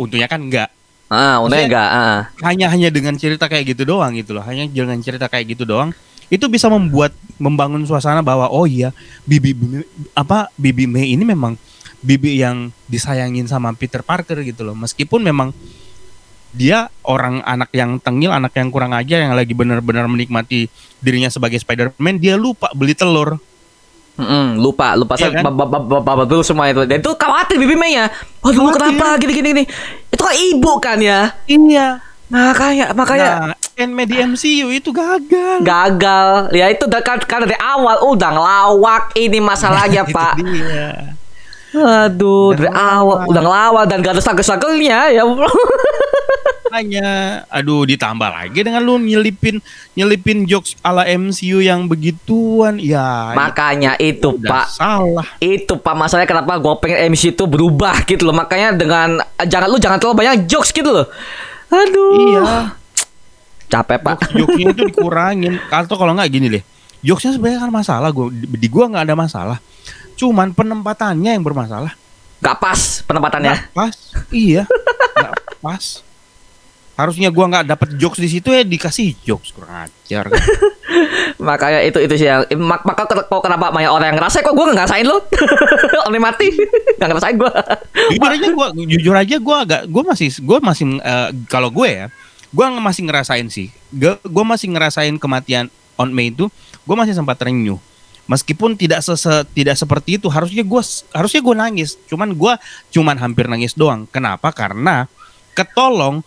[0.00, 0.72] Untungnya kan enggak.
[1.12, 2.20] ah Maksudnya- enggak ah.
[2.40, 4.40] Hanya hanya dengan cerita kayak gitu doang gitu loh.
[4.40, 5.92] Hanya dengan cerita kayak gitu doang
[6.30, 7.10] itu bisa membuat
[7.42, 8.94] membangun suasana bahwa oh iya
[9.26, 11.58] Bibi May- apa Bibi May ini memang
[12.00, 14.78] Bibi yang disayangin sama Peter Parker gitu loh.
[14.78, 15.50] Meskipun memang
[16.50, 20.66] dia orang anak yang tengil, anak yang kurang ajar yang lagi benar-benar menikmati
[20.98, 23.38] dirinya sebagai Spider-Man, dia lupa beli telur.
[24.20, 25.50] Mm-mm, lupa lupa Iya saya kan?
[25.98, 28.06] bab dulu semua itu dan itu khawatir Bibi May ya
[28.38, 28.76] waduh Khawatir.
[28.94, 29.64] kenapa gini gini gini
[30.06, 31.86] itu kan ibu kan ya Iya.
[32.26, 35.64] makanya makanya Nah, Enme di MCU itu gagal.
[35.64, 41.16] gagal ya itu udah kan, kan dari awal udah ngelawak ini masalahnya pak dia.
[41.72, 45.24] aduh Udah dari awal udah ngelawak dan gak ada struggle-strugglenya ya
[46.70, 47.10] Makanya,
[47.50, 49.58] aduh ditambah lagi dengan lu nyelipin
[49.98, 52.78] nyelipin jokes ala MCU yang begituan.
[52.78, 55.26] Ya, makanya itu pak salah.
[55.42, 59.82] itu pak masalahnya kenapa gue pengen MC itu berubah gitu loh makanya dengan jangan lu
[59.82, 61.10] jangan terlalu banyak jokes gitu loh
[61.66, 62.54] aduh Iya.
[63.66, 65.58] capek pak Jokesnya itu dikurangin.
[65.70, 66.62] Atau kalau nggak gini deh.
[67.02, 69.58] Jokesnya sebenarnya kan masalah gua di, gua nggak ada masalah.
[70.14, 71.94] Cuman penempatannya yang bermasalah.
[72.40, 73.94] Gak pas penempatannya Nggak pas.
[74.30, 74.66] Iya.
[75.18, 75.84] Nggak pas.
[77.00, 80.28] Harusnya gua nggak dapet jokes di situ ya dikasih jokes kurang ajar.
[80.28, 80.40] Kan?
[81.48, 84.64] makanya itu itu sih yang mak maka kok kenapa banyak orang yang ngerasain kok gue
[84.68, 85.24] nggak ngerasain lo?
[86.06, 86.52] Orang mati.
[87.00, 87.50] Nggak ngerasain gue
[88.12, 92.06] jujur aja gua jujur aja gua agak gua masih gua masih eh, kalau gue ya
[92.52, 93.72] gua masih ngerasain sih.
[93.88, 96.52] Gua- gua masih ngerasain kematian on May itu
[96.84, 97.80] gua masih sempat terenyuh
[98.30, 100.82] meskipun tidak sese, tidak seperti itu harusnya gua
[101.14, 101.96] harusnya gua nangis.
[102.06, 102.58] Cuman gua
[102.92, 104.06] cuman hampir nangis doang.
[104.10, 104.50] Kenapa?
[104.54, 105.10] Karena
[105.54, 106.22] ketolong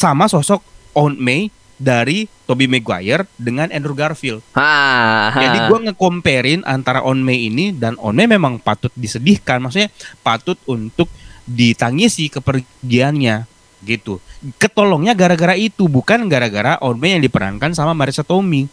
[0.00, 0.64] sama sosok
[0.96, 7.52] on May dari Tobey Maguire dengan Andrew Garfield ah jadi gue nge-comparein antara On May
[7.52, 11.06] ini dan On May memang patut disedihkan, maksudnya patut untuk
[11.44, 13.44] ditangisi kepergiannya.
[13.80, 14.20] gitu.
[14.60, 18.68] Ketolongnya gara-gara itu, bukan gara-gara On May yang diperankan sama Marisa Tomei.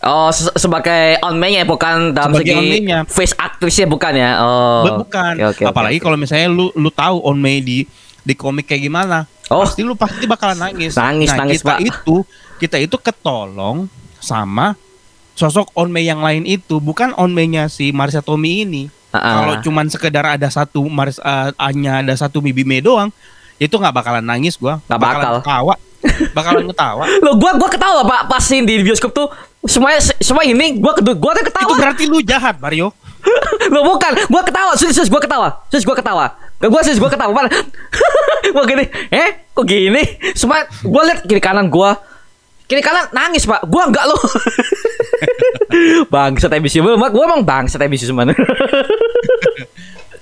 [0.00, 4.40] Oh, se- sebagai on ya bukan dalam Sebagai segi face aktrisnya bukan ya?
[4.40, 5.04] Oh.
[5.04, 5.36] Bukan.
[5.36, 6.04] Oke, oke, Apalagi oke.
[6.08, 7.84] kalau misalnya lu lu tahu On May di
[8.22, 9.24] di komik kayak gimana.
[9.50, 9.66] Oh.
[9.66, 10.94] Pasti lu pasti bakalan nangis.
[10.94, 11.78] Nangis, nah, nangis, kita Pak.
[11.82, 12.16] itu
[12.60, 13.88] kita itu ketolong
[14.20, 14.76] sama
[15.34, 18.92] sosok On May yang lain itu, bukan On May-nya si Marisa Tomei ini.
[19.10, 19.32] Ah, ah.
[19.40, 23.08] Kalau cuman sekedar ada satu Maris uh, hanya ada satu Bibi May doang,
[23.56, 24.78] itu nggak bakalan nangis gua.
[24.86, 25.34] Nggak Bakalan bakal.
[25.40, 25.74] Ketawa.
[26.32, 27.04] bakalan ketawa.
[27.24, 29.28] Lo gua gua ketawa Pak pas di bioskop tuh
[29.64, 31.76] semuanya semua ini gua kedua gua tuh Itu ketawa.
[31.76, 32.92] berarti lu jahat, Mario.
[33.74, 35.48] Lo bukan, gua ketawa, serius, serius gua ketawa.
[35.68, 36.24] Serius gua ketawa.
[36.60, 37.30] Gua serius gua ketawa.
[37.36, 37.50] Mana?
[38.54, 40.02] gua gini, eh kok gini?
[40.32, 41.96] Semua gua liat kiri kanan gua.
[42.64, 43.68] Kiri kanan nangis, Pak.
[43.68, 44.16] Gua enggak lo.
[46.12, 48.32] bangsat emisi gua gua emang bangsat emisi semuanya.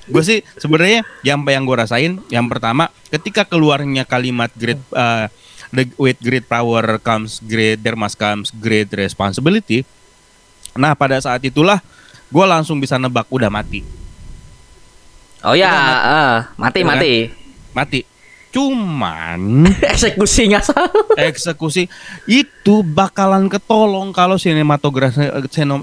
[0.09, 5.29] gue sih sebenarnya yang yang gue rasain yang pertama ketika keluarnya kalimat great uh,
[5.71, 9.83] the, with great power comes great there must comes great responsibility.
[10.75, 11.81] Nah pada saat itulah
[12.29, 13.83] gue langsung bisa nebak udah mati.
[15.41, 17.13] Oh ya, Udah, ah, mati Udah, mati.
[17.71, 18.01] mati.
[18.49, 20.91] Cuman Eksekusi nggak salah.
[21.21, 21.85] eksekusi
[22.25, 25.29] itu bakalan ketolong kalau sinematografi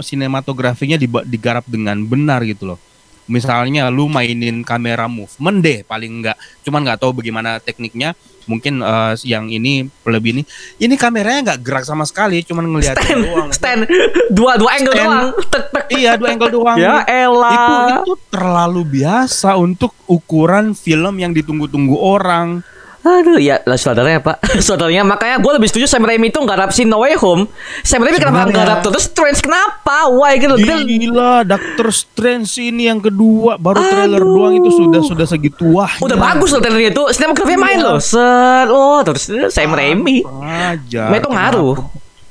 [0.01, 2.79] sinematografinya digarap dengan benar gitu loh
[3.25, 8.13] misalnya lu mainin kamera movement deh paling enggak cuman nggak tahu bagaimana tekniknya
[8.45, 10.43] mungkin eh, yang ini lebih ini
[10.77, 13.81] ini kameranya nggak gerak sama sekali cuman ngeliatin Stand, doang stand,
[14.29, 15.09] dua dua angle Stand.
[15.09, 15.27] doang.
[15.33, 15.85] Tek, tek, tek.
[15.97, 17.53] iya dua angle doang Ya elah.
[17.57, 22.61] itu itu terlalu biasa untuk ukuran film yang ditunggu-tunggu orang
[23.05, 26.83] Aduh, ya lah saudaranya pak Saudaranya makanya gue lebih setuju Sam Raimi itu garap si
[26.83, 27.45] No Way Home
[27.79, 28.57] Sam Raimi kenapa Sebenarnya.
[28.57, 30.09] garap terus Strange kenapa?
[30.09, 34.33] Why gitu Gila, Doctor Strange ini yang kedua baru trailer Aduh.
[34.33, 35.93] doang itu sudah sudah segitu wah.
[35.97, 37.85] Udah bagus loh trailernya itu Sinematografi main Iya.
[37.85, 41.05] loh Set Oh terus Sam Raimi Aja.
[41.11, 41.77] Itu ngaruh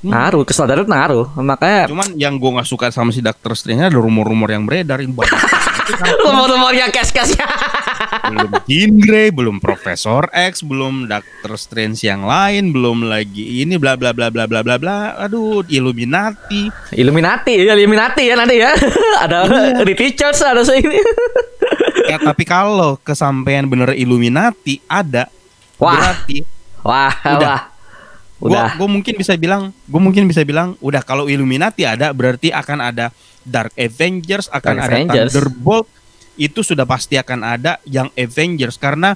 [0.03, 3.87] Ngaruh ke saudara itu ngaruh Makanya Cuman yang gue nggak suka sama si Doctor Strange
[3.87, 5.39] ada rumor-rumor yang beredar banyak.
[6.21, 7.47] Rumor-rumor yang kes-kesnya
[8.31, 8.51] belum
[9.01, 14.29] Grey, belum Profesor X, belum Doctor Strange yang lain, belum lagi ini bla bla bla
[14.33, 14.99] bla bla bla bla.
[15.21, 16.69] Aduh, Illuminati.
[16.95, 18.73] Illuminati ya Illuminati ya nanti ya
[19.25, 19.83] Ada Iya.
[19.85, 20.99] Reed Richards Ada ini
[22.11, 25.29] Ya, tapi kalau kesampaian bener Illuminati ada,
[25.81, 25.93] Wah.
[25.97, 26.39] berarti
[26.85, 27.59] Wah Udah.
[27.59, 27.63] Wah
[28.45, 32.79] Udah Gue mungkin bisa bilang, gue mungkin bisa bilang, udah kalau Illuminati ada, berarti akan
[32.93, 33.09] ada
[33.41, 35.33] Dark Avengers, akan Dark ada Avengers.
[35.33, 35.87] Thunderbolt,
[36.35, 39.15] itu sudah pasti akan ada yang Avengers karena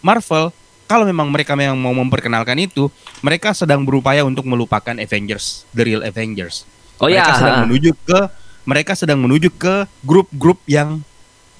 [0.00, 0.52] Marvel
[0.90, 2.90] kalau memang mereka memang mau memperkenalkan itu,
[3.22, 6.66] mereka sedang berupaya untuk melupakan Avengers, the real Avengers.
[6.98, 8.20] Oh mereka ya sedang menuju ke
[8.66, 10.98] mereka sedang menuju ke grup-grup yang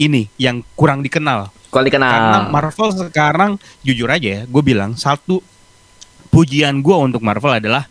[0.02, 1.54] ini yang kurang dikenal.
[1.70, 3.50] Kalau dikenal Karena Marvel sekarang
[3.86, 5.38] jujur aja ya, gue bilang satu
[6.34, 7.86] pujian gue untuk Marvel adalah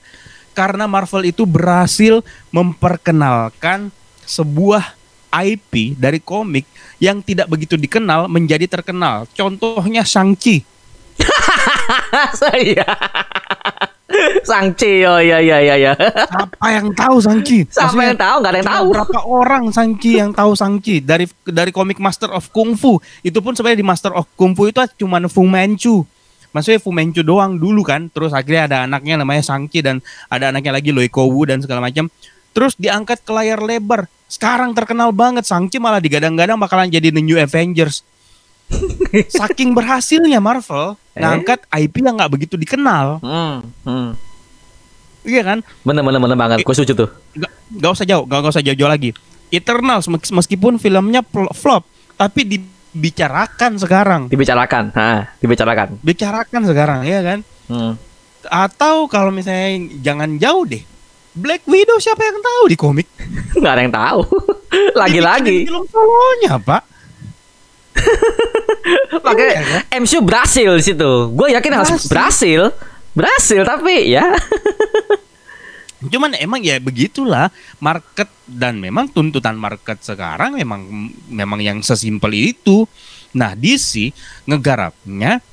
[0.52, 2.20] karena Marvel itu berhasil
[2.52, 3.96] memperkenalkan
[4.28, 4.99] sebuah
[5.30, 6.66] IP dari komik
[6.98, 9.30] yang tidak begitu dikenal menjadi terkenal.
[9.32, 10.66] Contohnya Shang-Chi.
[12.40, 12.86] Saya
[14.42, 15.94] Sangci oh ya ya ya ya.
[15.94, 17.70] Siapa yang tahu Shang-Chi?
[17.70, 18.38] Siapa Maksudnya, yang tahu?
[18.42, 18.88] Gak ada yang tahu.
[18.90, 22.98] Berapa orang Shang-Chi yang tahu Shang-Chi dari dari komik Master of Kung Fu.
[23.22, 26.02] Itu pun sebenarnya di Master of Kung Fu itu cuma Fu Manchu.
[26.50, 28.10] Maksudnya Fu Manchu doang dulu kan.
[28.10, 32.10] Terus akhirnya ada anaknya namanya Shang-Chi dan ada anaknya lagi Loi Wu dan segala macam.
[32.52, 34.06] Terus diangkat ke layar lebar.
[34.26, 38.06] Sekarang terkenal banget Shang-Chi malah digadang-gadang bakalan jadi The New Avengers.
[39.34, 41.20] Saking berhasilnya Marvel Eh?
[41.20, 44.10] ngangkat IP yang nggak begitu dikenal, Hmm, hmm.
[45.26, 45.60] iya kan?
[45.82, 46.58] Bener bener bener banget.
[46.62, 47.10] Gue setuju tuh.
[47.70, 49.12] nggak usah jauh nggak usah jauh-jauh lagi
[49.50, 51.22] Eternals mes- meskipun filmnya
[51.52, 51.86] flop
[52.16, 54.90] tapi dibicarakan sekarang Dibicarakan.
[54.92, 55.98] Nah, dibicarakan.
[56.00, 57.94] bicarakan sekarang ya kan Hmm.
[58.44, 59.70] atau kalau misalnya
[60.00, 60.82] jangan jauh deh
[61.32, 63.08] Black Widow siapa yang tahu di komik
[63.60, 64.22] Nggak ada yang tahu.
[64.94, 65.66] Lagi-lagi.
[65.66, 66.84] Film solonya pak
[69.26, 69.82] Makanya Iya, kan?
[70.02, 71.12] MCU berhasil di situ.
[71.34, 72.10] Gue yakin harus Berhasil.
[72.10, 72.62] berhasil.
[73.12, 74.26] Berhasil tapi ya.
[76.00, 77.52] cuman emang ya begitulah
[77.84, 80.88] market dan memang tuntutan market sekarang memang
[81.28, 82.88] memang yang sesimpel itu
[83.36, 84.16] nah DC
[84.48, 85.44] ngegarapnya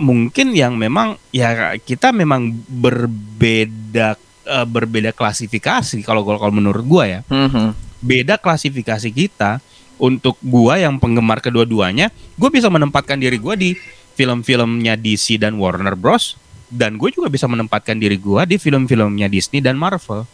[0.00, 7.20] mungkin yang memang ya kita memang berbeda eh, berbeda klasifikasi kalau kalau menurut gua ya
[7.26, 7.72] Mhm.
[7.98, 9.58] beda klasifikasi kita
[9.96, 13.72] untuk gua yang penggemar kedua-duanya gue bisa menempatkan diri gua di
[14.14, 19.62] film-filmnya DC dan Warner Bros dan gue juga bisa menempatkan diri gua di film-filmnya Disney
[19.62, 20.26] dan Marvel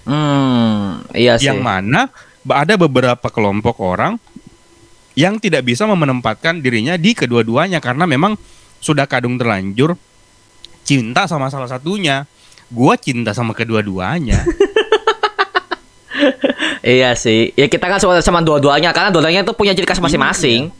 [0.00, 1.46] Hmm, iya sih.
[1.46, 2.08] yang mana
[2.48, 4.16] ada beberapa kelompok orang
[5.12, 8.34] yang tidak bisa menempatkan dirinya di kedua-duanya karena memang
[8.80, 9.94] sudah kadung terlanjur
[10.82, 12.24] cinta sama salah satunya.
[12.70, 14.40] Gua cinta sama kedua-duanya.
[16.80, 17.52] Iya sih.
[17.56, 20.72] Ya kita kan sama sama dua-duanya karena dua-duanya tuh punya ciri khas masing-masing.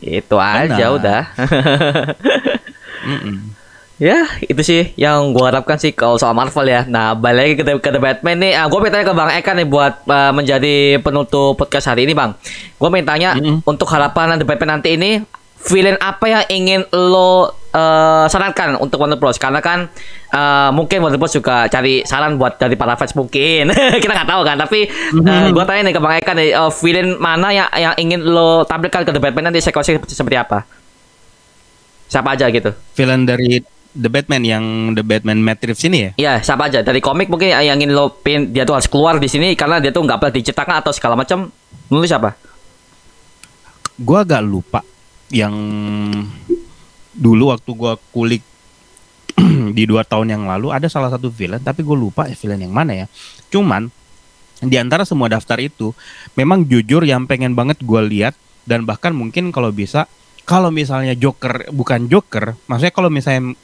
[0.00, 0.96] Itu aja Benar.
[0.96, 1.22] udah.
[3.08, 3.52] Mm-mm.
[3.98, 6.88] ya, itu sih yang gua harapkan sih kalau soal Marvel ya.
[6.88, 8.52] Nah, balik lagi ke, The- ke The Batman nih.
[8.56, 12.16] Ah, gua pengen tanya ke Bang Eka nih buat uh, menjadi penutup podcast hari ini,
[12.16, 12.32] Bang.
[12.80, 13.60] Gua pengen tanya Mm-mm.
[13.62, 15.20] untuk harapan The Batman nanti ini
[15.62, 19.88] villain apa yang ingin lo eh, sarankan untuk Bros karena kan
[20.30, 23.72] eh, mungkin Bros juga cari saran buat dari para fans mungkin
[24.02, 27.08] kita nggak tahu kan tapi eh, gua tanya nih ke Bang Eka nih eh, villain
[27.16, 30.64] mana yang yang ingin lo tampilkan ke The Batman nanti sequence seperti, apa
[32.12, 34.64] siapa aja gitu Villain dari The Batman yang
[34.96, 36.10] The Batman Matrix ini ya.
[36.16, 39.28] Iya, siapa aja dari komik mungkin yang ingin lo pin dia tuh harus keluar di
[39.28, 41.52] sini karena dia tuh nggak pernah dicetakkan atau segala macam.
[41.92, 42.32] Nulis siapa?
[44.00, 44.80] Gua agak lupa
[45.28, 45.52] yang
[47.12, 48.42] dulu waktu gua kulik
[49.76, 53.04] di dua tahun yang lalu ada salah satu villain tapi gue lupa villain yang mana
[53.04, 53.06] ya.
[53.48, 53.88] Cuman
[54.62, 55.90] di antara semua daftar itu
[56.38, 60.06] memang jujur yang pengen banget gua lihat dan bahkan mungkin kalau bisa
[60.42, 63.54] kalau misalnya Joker bukan Joker, maksudnya kalau misalnya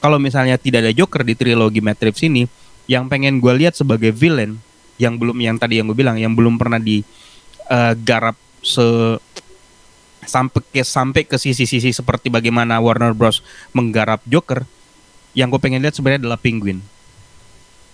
[0.00, 2.44] kalau misalnya tidak ada Joker di trilogi Matrix ini,
[2.86, 4.60] yang pengen gue lihat sebagai villain
[4.96, 8.84] yang belum yang tadi yang gue bilang yang belum pernah digarap se
[10.26, 13.40] sampai ke sampai ke sisi-sisi seperti bagaimana Warner Bros
[13.72, 14.66] menggarap Joker,
[15.32, 16.82] yang gue pengen lihat sebenarnya adalah Penguin.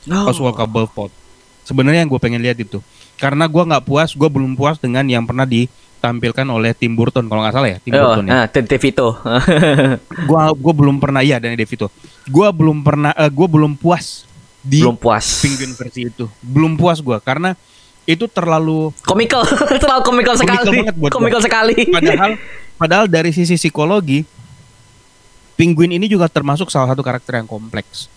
[0.09, 1.15] Oswald Cobblepot.
[1.63, 2.83] Sebenarnya yang gue pengen lihat itu,
[3.23, 7.47] karena gue nggak puas, gue belum puas dengan yang pernah ditampilkan oleh Tim Burton kalau
[7.47, 8.51] nggak salah ya, Tim Oh, Burton ya.
[8.51, 9.15] Tim DeVito.
[10.29, 11.87] Gua gua belum pernah iya Danny DeVito.
[12.27, 14.27] Gua belum pernah eh, gua belum puas
[14.59, 15.39] di Belum puas.
[15.39, 16.27] Penguin versi itu.
[16.43, 17.55] Belum puas gua karena
[18.05, 19.47] itu terlalu Komikal,
[19.83, 20.79] terlalu komikal Komikal sekali.
[20.83, 21.17] banget buat gua.
[21.19, 21.75] Komikal sekali.
[21.87, 22.31] padahal
[22.81, 24.27] padahal dari sisi psikologi
[25.53, 28.09] Penguin ini juga termasuk salah satu karakter yang kompleks.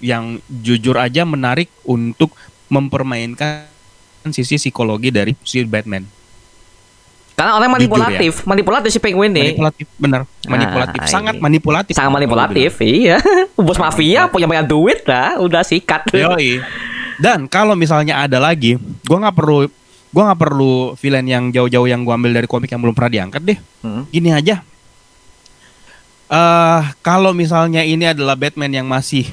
[0.00, 2.32] Yang jujur aja menarik untuk
[2.66, 3.68] mempermainkan
[4.32, 6.08] sisi psikologi dari si Batman.
[7.36, 7.96] Karena orang Jujur ya.
[7.96, 9.56] manipulatif, manipulatif si Penguin nih.
[9.56, 11.92] Manipulatif benar, manipulatif, Ah, sangat manipulatif.
[11.96, 13.16] Sangat manipulatif, iya.
[13.56, 16.04] Bos mafia punya banyak duit lah, udah sikat.
[16.12, 16.60] Yoi.
[17.20, 19.68] Dan kalau misalnya ada lagi, gua nggak perlu
[20.10, 23.42] gua nggak perlu villain yang jauh-jauh yang gua ambil dari komik yang belum pernah diangkat
[23.44, 23.58] deh.
[23.84, 24.08] Hmm.
[24.08, 24.64] Gini aja.
[26.30, 29.28] eh kalau misalnya ini adalah Batman yang masih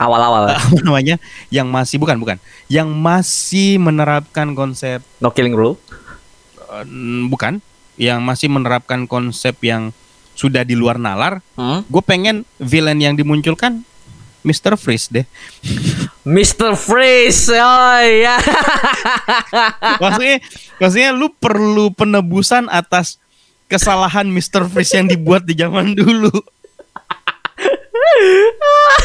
[0.00, 0.48] Awal-awal.
[0.56, 1.20] apa namanya?
[1.52, 2.36] Yang masih bukan bukan,
[2.72, 5.76] yang masih menerapkan konsep No killing rule.
[6.72, 6.84] eh,
[7.28, 7.60] bukan,
[8.00, 9.92] yang masih menerapkan konsep yang
[10.32, 11.44] sudah di luar nalar.
[11.52, 11.84] Hmm?
[11.92, 13.84] Gue pengen villain yang dimunculkan
[14.40, 14.76] Mr.
[14.80, 15.26] Freeze deh.
[16.24, 16.76] Mr.
[16.76, 17.52] Freeze.
[17.52, 18.40] Oh iya.
[20.02, 20.36] maksudnya
[20.80, 23.20] maksudnya lu perlu penebusan atas
[23.68, 24.66] kesalahan Mr.
[24.66, 26.32] Freeze yang dibuat di zaman dulu.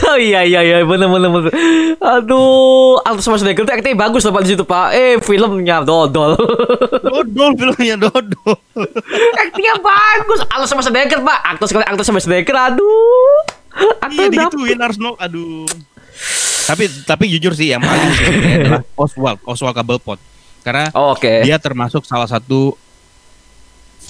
[0.06, 1.52] Oh iya iya iya bener bener bener.
[2.02, 4.88] Aduh, Arnold Schwarzenegger tuh aktingnya bagus loh Pak di situ Pak.
[4.92, 6.36] Eh filmnya dodol.
[7.00, 8.56] Dodol filmnya dodol.
[9.40, 10.40] aktingnya bagus.
[10.52, 11.40] Arnold Schwarzenegger Pak.
[11.56, 12.56] Aktor sekali aktor Schwarzenegger.
[12.56, 13.55] Aduh.
[13.82, 14.32] iya Aktor dapet.
[14.34, 15.68] digituin Arnold aduh.
[16.66, 18.26] Tapi tapi jujur sih yang paling sih
[18.58, 20.20] adalah Oswald, Oswald Cobblepot.
[20.66, 21.46] Karena Oh, Oke.
[21.46, 22.74] dia termasuk salah satu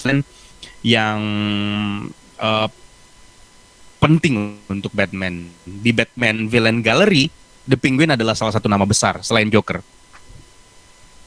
[0.00, 0.24] villain
[0.80, 1.20] yang
[2.36, 2.68] eh,
[3.98, 5.50] penting untuk Batman.
[5.64, 7.28] Di Batman Villain Gallery,
[7.66, 9.82] The Penguin adalah salah satu nama besar selain Joker.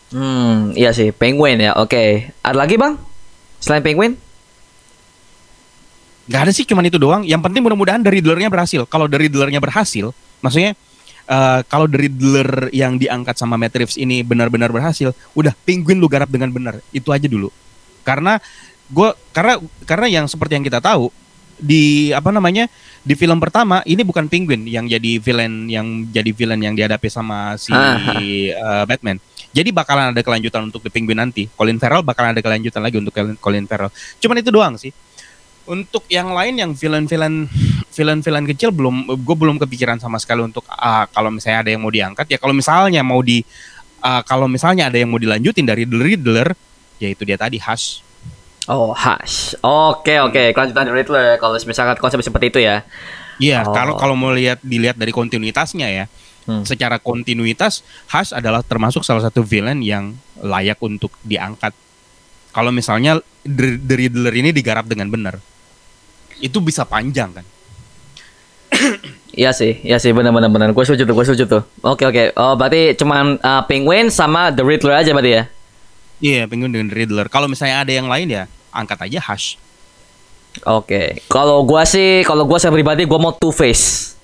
[0.10, 1.78] Hmm, iya sih, Penguin ya.
[1.78, 2.34] Oke.
[2.42, 2.98] Ada lagi, Bang?
[3.60, 4.18] Selain Penguin?
[6.30, 7.26] Gak ada sih cuman itu doang.
[7.26, 8.86] Yang penting mudah-mudahan dari dealernya berhasil.
[8.86, 10.14] Kalau dari dealernya berhasil,
[10.46, 10.78] maksudnya
[11.26, 16.06] eh, kalau dari dealer yang diangkat sama Matt Reeves ini benar-benar berhasil, udah Penguin lu
[16.06, 16.78] garap dengan benar.
[16.94, 17.50] Itu aja dulu.
[18.06, 18.38] Karena
[18.94, 19.58] gua karena
[19.90, 21.10] karena yang seperti yang kita tahu
[21.60, 22.72] di apa namanya
[23.04, 27.58] di film pertama ini bukan Penguin yang jadi villain yang jadi villain yang dihadapi sama
[27.58, 29.18] si eh, Batman.
[29.50, 31.50] Jadi bakalan ada kelanjutan untuk The Penguin nanti.
[31.58, 33.90] Colin Farrell bakalan ada kelanjutan lagi untuk Colin Farrell.
[34.22, 34.94] Cuman itu doang sih.
[35.70, 37.46] Untuk yang lain yang villain-villain
[37.94, 41.94] villain-villain kecil belum gue belum kepikiran sama sekali untuk ah, kalau misalnya ada yang mau
[41.94, 43.46] diangkat ya kalau misalnya mau di
[44.02, 46.50] ah, kalau misalnya ada yang mau dilanjutin dari The Riddler
[46.98, 48.02] ya itu dia tadi Hush.
[48.70, 49.58] Oh, Hush.
[49.66, 50.54] Oke, oke.
[50.54, 52.86] Kelanjutan dari Riddler kalau misalkan konsep seperti itu ya.
[53.42, 53.74] Iya, Oh.
[53.74, 56.06] kalau kalau mau lihat dilihat dari kontinuitasnya ya.
[56.46, 56.66] Hmm.
[56.66, 57.82] Secara kontinuitas
[58.14, 61.74] Hush adalah termasuk salah satu villain yang layak untuk diangkat.
[62.54, 65.42] Kalau misalnya The, The Riddler ini digarap dengan benar.
[66.40, 67.46] Itu bisa panjang kan.
[69.30, 70.72] Iya sih, iya sih benar benar.
[70.74, 71.62] Gue setuju tuh, gue setuju tuh.
[71.86, 72.34] Oke oke.
[72.36, 75.44] Oh berarti cuman uh, Penguin sama The Riddler aja berarti ya?
[76.20, 77.32] Iya, Penguin dengan Riddler.
[77.32, 78.44] Kalau misalnya ada yang lain ya
[78.76, 79.56] angkat aja Hush.
[80.68, 81.24] Oke.
[81.32, 84.18] Kalau gua sih, kalau gua saya pribadi gua mau Two Face.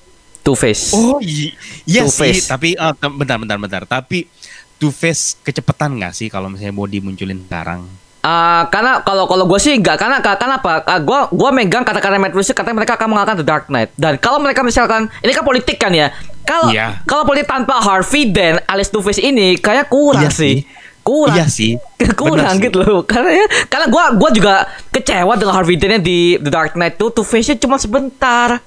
[0.43, 0.91] Two Face.
[0.91, 1.55] Oh iya,
[1.87, 2.35] iya Two sih.
[2.35, 2.51] Face.
[2.51, 3.81] Tapi tem- bentar, bentar, bentar.
[3.87, 4.27] Tapi
[4.75, 7.87] Two Face kecepatan nggak sih kalau misalnya mau dimunculin sekarang?
[8.25, 10.81] Ah, karena kalau kalau gue sih enggak karena karena apa?
[10.81, 13.93] Ah, gua gua megang kata-kata Matt Reeves katanya mereka akan mengalahkan The Dark Knight.
[13.93, 16.09] Dan kalau mereka misalkan ini kan politik kan ya.
[16.41, 17.05] Kalau Iya.
[17.05, 20.65] kalau politik tanpa Harvey Dent alias Two Face ini kayak kurang Iya sih.
[20.65, 20.65] sih.
[21.05, 21.37] Kurang.
[21.37, 21.77] Iya sih.
[22.17, 22.65] kurang Bener sih.
[22.65, 23.05] gitu loh.
[23.05, 24.53] Karena ya karena gua gua juga
[24.89, 28.57] kecewa dengan Harvey Dent di The Dark Knight tuh Two Face-nya cuma sebentar.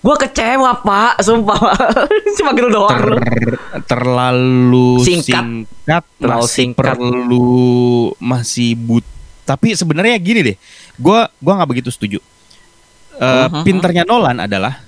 [0.00, 1.20] Gua kecewa, Pak.
[1.20, 1.58] Sumpah.
[1.60, 1.78] Pak.
[2.40, 3.20] cuma gitu doang.
[3.20, 5.44] Ter- terlalu Singkat.
[5.44, 6.84] singkat, Terlalu masih singkat.
[6.96, 7.48] perlu
[8.16, 9.04] masih but.
[9.44, 10.56] Tapi sebenarnya gini deh,
[10.96, 12.18] gua gua nggak begitu setuju.
[13.14, 13.62] Eh, Mhm.
[13.62, 14.80] Pinternya Nolan adalah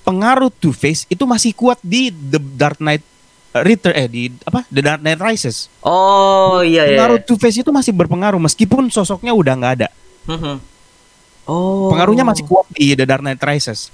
[0.00, 3.02] pengaruh Two Face itu masih kuat di The Dark Knight
[3.50, 5.66] Return eh di apa The Dark Knight Rises.
[5.82, 6.94] Oh, iya iya.
[6.94, 9.88] Pengaruh Two Face itu masih berpengaruh meskipun sosoknya udah nggak ada.
[10.30, 10.54] Mhm.
[11.44, 11.90] Oh.
[11.90, 13.90] Pengaruhnya masih kuat di The Dark Knight Rises.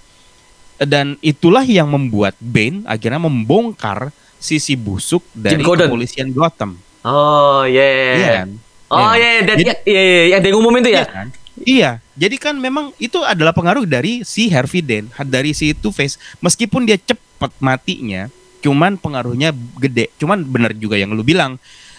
[0.78, 6.76] Dan itulah yang membuat Bane akhirnya membongkar sisi busuk dari kepolisian Gotham.
[7.00, 7.88] Oh, iya.
[8.12, 8.48] Iya kan?
[8.86, 9.14] Oh Iya.
[9.14, 11.04] iya, iya, dan- Jadi- iya, iya, iya, yang dia ngumumin tuh Iya ya.
[11.08, 11.26] kan?
[11.56, 16.20] Iya, jadi kan memang itu adalah pengaruh dari si Harvey Dent, dari si Two Face.
[16.38, 18.28] Meskipun dia cepat matinya,
[18.60, 19.50] cuman pengaruhnya
[19.80, 20.12] gede.
[20.16, 21.56] Cuman benar juga yang lu bilang,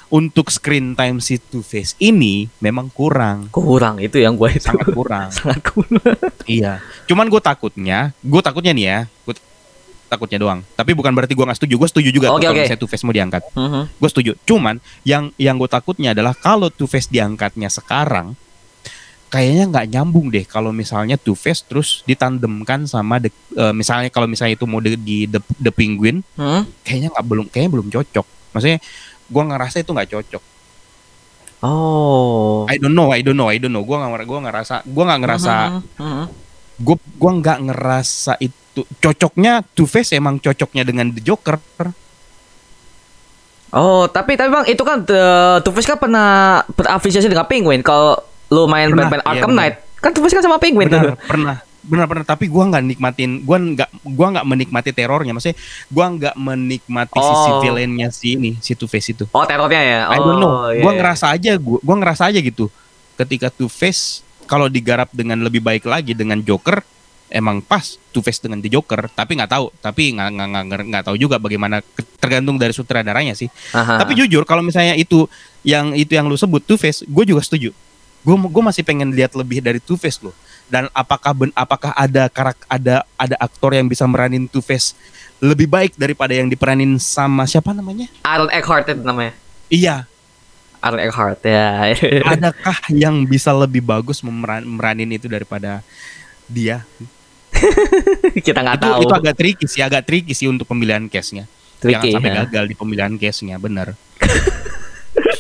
[0.10, 4.64] untuk screen time si Two Face ini memang kurang, Kurang itu yang gue itu.
[4.64, 5.28] sangat kurang.
[5.38, 6.00] sangat kurang.
[6.46, 6.80] iya.
[7.04, 9.36] Cuman gue takutnya, gue takutnya nih ya, gue
[10.08, 10.60] takutnya doang.
[10.72, 11.76] Tapi bukan berarti gue nggak setuju.
[11.76, 12.64] Gue setuju juga Oke, kalau oke.
[12.64, 13.44] misalnya Two Face mau diangkat.
[13.52, 13.82] Mhm.
[13.94, 14.32] gue setuju.
[14.44, 18.40] Cuman yang yang gue takutnya adalah kalau Two Face diangkatnya sekarang,
[19.28, 24.24] kayaknya nggak nyambung deh kalau misalnya Two Face terus ditandemkan sama the, eh, misalnya kalau
[24.24, 26.64] misalnya itu mode di the, the Penguin, Hmm?
[26.82, 28.24] kayaknya nggak belum kayaknya belum cocok.
[28.56, 28.80] Maksudnya
[29.28, 30.44] gue ngerasa itu nggak cocok.
[31.58, 32.70] Oh.
[32.70, 33.82] I don't know, I don't know, I don't know.
[33.82, 36.26] Gue nggak gua ngerasa, gue nggak ngerasa, Mhm, mhm.
[36.78, 41.58] gue gua nggak ngerasa itu cocoknya Two Face emang cocoknya dengan The Joker.
[43.68, 45.24] Oh, tapi tapi bang itu kan The
[45.60, 47.84] Two Face kan pernah berafiliasi dengan Penguin.
[47.84, 48.16] Kalau
[48.48, 49.60] lu main Pernah, Batman iya, Arkham benar.
[49.60, 51.16] Knight, kan Two Face kan sama Penguin benar tuh.
[51.26, 51.56] pernah
[51.88, 55.58] benar benar tapi gua nggak nikmatin gua nggak gua nggak menikmati terornya maksudnya
[55.88, 57.60] gua nggak menikmati sisi Oh.
[57.60, 60.00] villainnya si ini si Two Face itu Oh, terornya ya.
[60.08, 61.00] I don't know Oh, iya, gua iya.
[61.00, 62.68] ngerasa aja gua gua ngerasa aja gitu
[63.16, 66.84] ketika Two Face kalau digarap dengan lebih baik lagi dengan Joker
[67.28, 71.04] emang pas Two Face dengan The Joker tapi nggak tahu tapi nggak nggak nggak nggak
[71.04, 71.84] tahu juga bagaimana
[72.18, 74.00] tergantung dari sutradaranya sih Aha.
[74.00, 75.28] tapi jujur kalau misalnya itu
[75.62, 77.76] yang itu yang lu sebut Two Face, gue juga setuju.
[78.24, 80.32] Gue gue masih pengen lihat lebih dari Two Face loh.
[80.68, 84.92] Dan apakah ben, apakah ada karak ada ada aktor yang bisa meranin Two Face
[85.40, 88.12] lebih baik daripada yang diperanin sama siapa namanya?
[88.26, 89.34] Aaron Eckhart itu namanya.
[89.72, 90.08] Iya,
[90.82, 91.94] Aaron Eckhart ya.
[92.34, 95.82] adakah yang bisa lebih bagus memeran, meranin itu daripada
[96.46, 96.86] dia?
[98.46, 99.02] Kita nggak tahu.
[99.08, 101.50] itu agak tricky sih, agak tricky sih untuk pemilihan case-nya.
[101.78, 102.38] Tricky, Jangan sampai ya.
[102.46, 103.94] gagal di pemilihan case-nya, bener.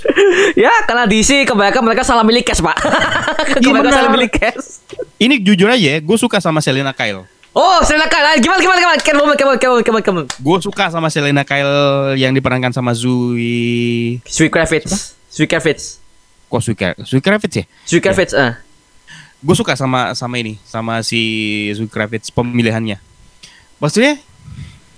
[0.64, 2.78] ya, karena DC kebanyakan mereka salah milih cast, Pak.
[3.64, 3.98] kebanyakan benar.
[4.02, 4.84] salah milih cast.
[5.18, 7.26] Ini jujur aja ya, gue suka sama Selena Kyle.
[7.57, 8.38] Oh, Selena Kyle.
[8.38, 8.98] Gimana gimana gimana?
[9.02, 10.26] Catwoman, Catwoman, Catwoman, Catwoman, Catwoman.
[10.38, 15.18] Gue suka sama Selena Kyle yang diperankan sama Zoe Sweet Kravitz.
[15.34, 15.98] Sweet Kravitz.
[16.48, 17.65] kok Zoe Zoe Kravitz ya?
[17.84, 18.61] Sweet Kravitz, ah.
[19.41, 21.19] Gue suka sama sama ini, sama si
[21.74, 23.02] Zoe Kravitz pemilihannya.
[23.82, 24.22] Maksudnya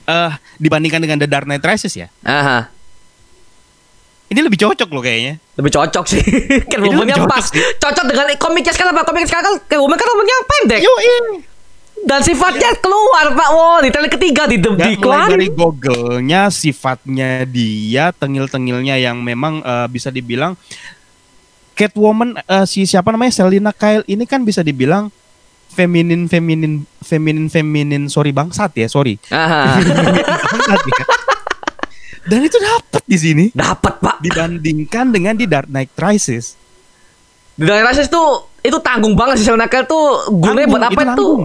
[0.09, 2.71] eh dibandingkan dengan The Dark Knight Rises ya, Aha.
[4.29, 5.41] Ini lebih cocok loh kayaknya.
[5.57, 6.21] Lebih cocok sih.
[6.71, 7.45] Catwoman-nya lebih cocok pas.
[7.49, 7.61] sih.
[7.81, 9.01] Cocok dengan komiknya sekarang apa?
[9.09, 10.79] Komik sekarang kan Catwoman kan rambutnya pendek.
[10.85, 10.93] Yo,
[11.99, 13.49] Dan sifatnya keluar, Pak.
[13.51, 19.59] Wow, di trailer ketiga di The di mulai dari Google-nya, sifatnya dia, tengil-tengilnya yang memang
[19.59, 20.55] eh, bisa dibilang
[21.75, 25.11] Catwoman eh, si siapa namanya Selena Kyle ini kan bisa dibilang
[25.71, 29.15] feminin feminin feminin feminin sorry bangsat ya sorry.
[30.51, 31.05] Bangsat ya.
[32.29, 34.15] Dan itu dapat di sini Dapat, Pak.
[34.21, 36.53] dibandingkan dengan di Dark Knight Rises.
[37.57, 41.01] Di Dark Knight Rises tuh itu tanggung banget sih Selena Kyle tuh gunanya buat apa
[41.01, 41.35] itu tuh?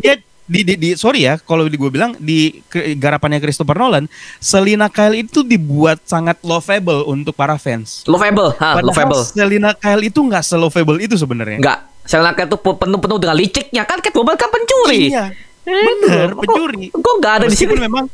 [0.00, 2.60] Dia di, di, di sorry ya kalau di gue bilang di
[2.98, 4.04] garapannya Christopher Nolan,
[4.42, 8.02] Selena Kyle itu dibuat sangat lovable untuk para fans.
[8.10, 9.22] Lovable, ha, Padahal lovable.
[9.22, 11.62] Selena Kyle itu nggak selovable itu sebenarnya.
[11.62, 11.78] Enggak.
[12.02, 15.14] Selena Kyle tuh penuh-penuh dengan liciknya kan Catwoman kan pencuri.
[15.14, 15.30] Iya.
[15.62, 16.90] Eh, Bener, kok- pencuri.
[16.90, 17.70] Kok enggak ada di sini?
[17.70, 18.04] meskipun memang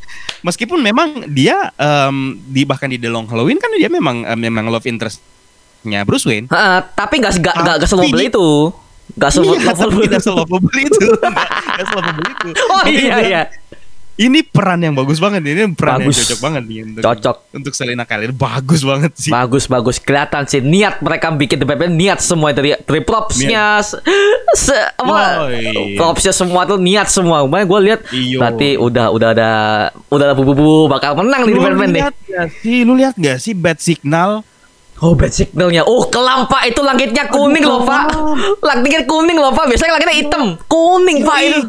[0.40, 4.68] meskipun memang dia em, di bahkan di The Long Halloween kan dia memang em, memang
[4.68, 6.46] love interestnya Bruce Wayne.
[6.48, 8.48] Ha, tapi enggak enggak enggak Tapi- selovable itu.
[9.08, 10.04] Iya, tapi selovable.
[10.04, 11.00] tidak selovable itu.
[11.72, 12.48] Nggak selovable itu.
[12.62, 13.42] Oh iya iya.
[14.18, 16.18] Ini peran yang bagus banget ini peran Bagus.
[16.18, 17.36] yang cocok banget nih untuk, Cocok.
[17.54, 19.30] untuk Selena Kyle bagus banget sih.
[19.30, 20.02] Bagus bagus.
[20.02, 23.78] Kelihatan sih niat mereka bikin Batman niat semua dari dari propsnya
[24.58, 25.46] se, apa?
[25.94, 27.46] Propsnya semua tuh niat semua.
[27.46, 29.50] Makanya gue lihat berarti udah udah ada
[30.10, 32.02] udah ada bubu-bubu bakal menang nih lu Batman nih.
[32.02, 32.78] lihat gak sih?
[32.82, 34.42] Lu lihat gak sih bad signal
[34.98, 35.86] Oh bad signalnya.
[35.86, 38.18] Oh kelampak itu langitnya kuning loh pak.
[38.58, 39.70] Langitnya kuning loh pak.
[39.70, 40.44] Biasanya langitnya hitam.
[40.66, 41.60] Kuning pak itu.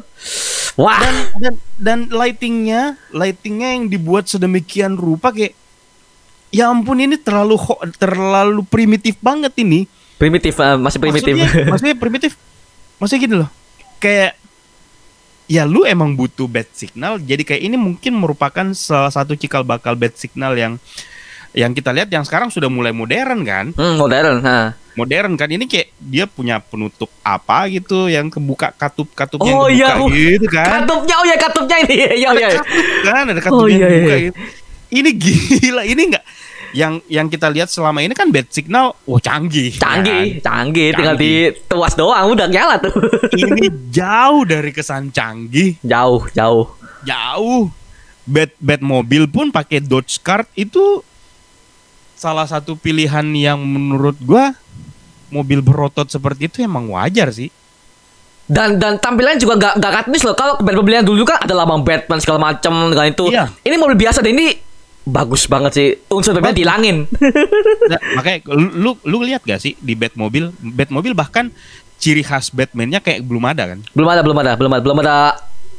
[0.79, 0.99] Wah.
[1.39, 5.51] dan dan lightingnya lightingnya yang dibuat sedemikian rupa kayak
[6.49, 7.59] ya ampun ini terlalu
[7.99, 9.85] terlalu primitif banget ini
[10.19, 11.31] Primitif eh, masih primitif.
[11.31, 12.31] maksudnya, maksudnya primitif
[12.99, 13.49] maksudnya gini loh
[14.03, 14.35] kayak
[15.47, 19.95] ya lu emang butuh bad signal jadi kayak ini mungkin merupakan salah satu cikal bakal
[19.95, 20.75] bad signal yang
[21.51, 24.37] yang kita lihat yang sekarang sudah mulai modern kan hmm, modern.
[24.45, 24.77] Ha.
[24.93, 29.97] modern kan ini kayak dia punya penutup apa gitu yang kebuka katup katupnya Oh, yang
[29.97, 30.29] kebuka iya.
[30.37, 31.95] gitu kan Katupnya oh ya katupnya ini.
[32.21, 32.49] Ya ya.
[33.01, 34.25] kan ada katupnya Oh, yang iya, kebuka iya.
[34.29, 34.37] gitu.
[34.89, 36.25] ini gila ini enggak
[36.69, 40.69] yang yang kita lihat selama ini kan bad signal wah canggih Canggih, kan?
[40.69, 41.49] canggih, tinggal Canggih.
[41.49, 42.93] di tuas doang udah nyala tuh.
[43.41, 46.69] ini jauh dari kesan canggih jauh, jauh.
[47.01, 47.73] jauh
[48.21, 51.01] bad bad mobil pun pakai Dodge Cart itu
[52.19, 54.51] salah satu pilihan yang menurut gua
[55.31, 57.47] mobil berotot seperti itu emang wajar sih
[58.49, 60.33] Dan dan tampilannya juga gak gak katmis loh.
[60.33, 60.57] Kalau
[60.89, 63.29] yang dulu kan ada lambang Batman segala macam dengan itu.
[63.29, 63.45] Iya.
[63.61, 64.57] Ini mobil biasa dan ini
[65.05, 65.87] bagus banget sih.
[66.09, 67.05] Unsur Batman dihilangin.
[67.93, 71.53] Nah, makanya lu lu, lu lihat gak sih di Batmobile Batmobile bahkan
[72.01, 75.15] ciri khas Batman-nya kayak belum ada kan belum ada, belum ada, belum ada, belum ada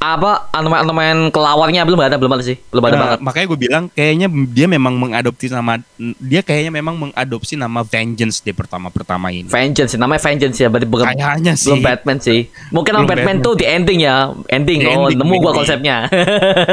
[0.01, 2.57] apa ornamen-ornamen kelawarnya belum ada, belum ada sih.
[2.73, 3.19] Belum ada Nah, banget.
[3.21, 5.77] makanya gue bilang kayaknya dia memang mengadopsi nama
[6.17, 9.45] dia kayaknya memang mengadopsi nama Vengeance di pertama-pertama ini.
[9.45, 11.69] Vengeance, namanya Vengeance ya, berarti bukan Kayaknya sih.
[11.69, 12.41] belum Batman sih.
[12.73, 13.45] Mungkin Belum Batman, Batman.
[13.45, 14.17] tuh di ending ya,
[14.49, 14.79] ending.
[14.81, 15.59] Di oh, ending, nemu gua ending.
[15.61, 15.97] konsepnya.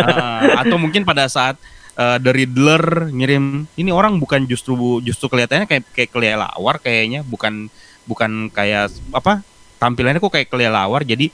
[0.07, 1.59] Ah, atau mungkin pada saat
[1.93, 4.73] eh, The Riddler ngirim ini orang bukan justru
[5.03, 7.67] justru kelihatannya kayak kayak kelelawar kayaknya bukan
[8.07, 9.43] bukan kayak apa
[9.77, 11.27] tampilannya kok kayak kelelawar jadi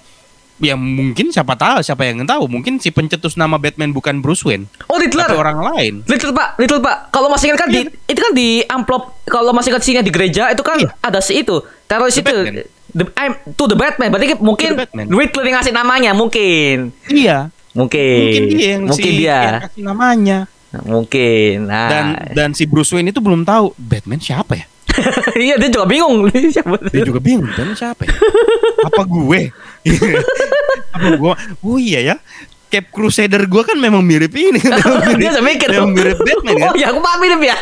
[0.61, 4.69] ya mungkin siapa tahu siapa yang tahu mungkin si pencetus nama Batman bukan Bruce Wayne
[4.85, 5.25] oh, Riddler.
[5.25, 7.09] tapi orang lain Little Pak, Little Pak.
[7.09, 10.53] Kalau masih ingat kan di itu kan di amplop kalau masih ingat sini di gereja
[10.53, 10.93] itu kan Iya.
[11.01, 12.29] ada si itu teroris The itu.
[12.29, 12.55] Batman.
[12.93, 14.13] The, I'm, to the Batman.
[14.13, 14.77] Berarti mungkin.
[14.93, 16.93] Riddler yang ngasih namanya mungkin.
[17.09, 18.21] iya Mungkin.
[18.21, 19.39] mungkin dia yang mungkin si, dia.
[19.41, 20.37] yang kasih namanya
[20.85, 21.55] Mungkin.
[21.65, 21.89] Nah.
[21.89, 24.65] dan dan si Bruce Wayne itu belum tahu Batman siapa ya
[25.41, 26.29] iya dia juga bingung.
[26.29, 28.13] Siapa dia juga bingung Batman siapa ya
[28.89, 29.41] apa gue
[31.21, 31.33] gue
[31.63, 32.15] oh iya ya
[32.73, 35.69] Cape Crusader gue kan memang mirip ini memang dia udah mikir.
[35.69, 37.55] memang mirip Batman kan Oh ya aku paham mirip ya.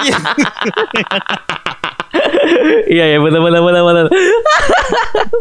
[0.00, 0.16] Iya.
[3.12, 4.06] ya benar benar benar benar.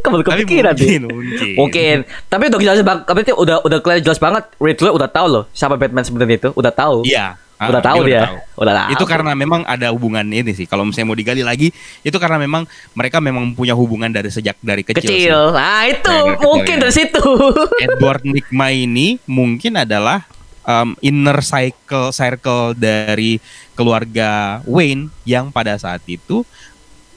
[0.04, 1.00] Kamu kepikiran mungkin sih.
[1.08, 1.98] mungkin Mungkin.
[2.28, 3.04] Tapi udah jelas banget.
[3.08, 4.44] Tapi itu udah udah kelihatan jelas banget.
[4.60, 6.50] Riddler udah tahu loh siapa Batman sebenarnya itu.
[6.52, 7.08] Udah tahu.
[7.08, 8.22] iya Udah Ah, tahu dia.
[8.24, 8.38] tahu.
[8.62, 8.90] Udah tahu.
[8.94, 12.64] itu karena memang ada hubungan ini sih kalau misalnya mau digali lagi itu karena memang
[12.94, 15.26] mereka memang punya hubungan dari sejak dari kecil, sih.
[15.26, 15.42] kecil.
[15.52, 16.82] Nah, itu Dari kecil, mungkin ya.
[16.84, 17.26] dari situ.
[17.90, 20.30] Edward Nigma ini mungkin adalah
[20.64, 23.42] um, inner cycle circle dari
[23.74, 26.46] keluarga Wayne yang pada saat itu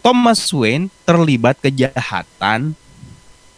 [0.01, 2.73] Thomas Wayne terlibat kejahatan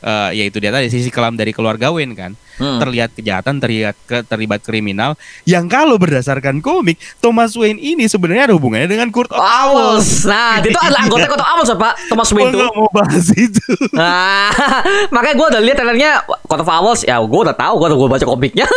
[0.03, 2.77] eh, yaitu dia tadi sisi kelam dari keluarga Wayne kan Hmm.
[2.77, 5.17] terlihat kejahatan terlihat ke, terlibat kriminal
[5.49, 10.29] yang kalau berdasarkan komik Thomas Wayne ini sebenarnya ada hubungannya dengan Kurt Owls.
[10.29, 12.13] Nah, itu adalah anggota kota Owls Pak.
[12.13, 13.65] Thomas Wayne nggak mau bahas itu
[13.97, 14.53] Nah,
[15.17, 16.11] makanya gue udah lihat trailernya
[16.45, 17.01] Court of Owls.
[17.09, 17.75] Ya, gue udah tahu.
[17.81, 18.69] Gue udah gue baca komiknya.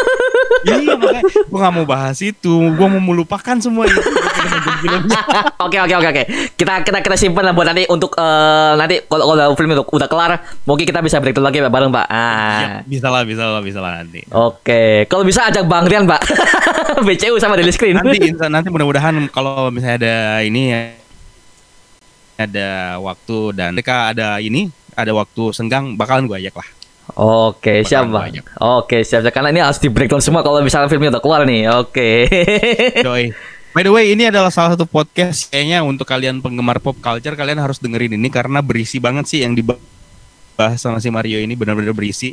[0.64, 4.00] Iya makanya gue nggak mau bahas itu gue mau melupakan semua itu
[5.58, 6.24] Oke oke oke oke.
[6.54, 10.06] Kita kita kita simpan lah buat nanti untuk eh, nanti kalau kalau film itu udah
[10.06, 10.32] kelar,
[10.70, 12.06] mungkin kita bisa break dulu lagi bareng Pak.
[12.06, 12.80] Ya, Ah.
[12.86, 14.22] bisa lah, bisa lah, bisa lah nanti.
[14.30, 16.22] Oke, kalau bisa ajak Bang Rian, Pak.
[17.08, 17.98] BCU sama Daily Screen.
[17.98, 20.16] Nanti nanti mudah-mudahan kalau misalnya ada
[20.46, 20.82] ini ya,
[22.38, 22.70] ada
[23.02, 26.68] waktu dan mereka ada ini ada waktu senggang bakalan gue ajak lah.
[27.14, 28.82] Oke, siap Bakalan Bang.
[28.82, 29.22] Oke, siap.
[29.22, 29.34] siap.
[29.34, 31.70] Karena ini harus di breakdown semua kalau misalnya filmnya udah keluar nih.
[31.70, 32.26] Oke.
[33.06, 33.30] Doi.
[33.76, 37.60] By the way, ini adalah salah satu podcast kayaknya untuk kalian penggemar pop culture kalian
[37.60, 42.32] harus dengerin ini karena berisi banget sih yang dibahas sama si Mario ini benar-benar berisi.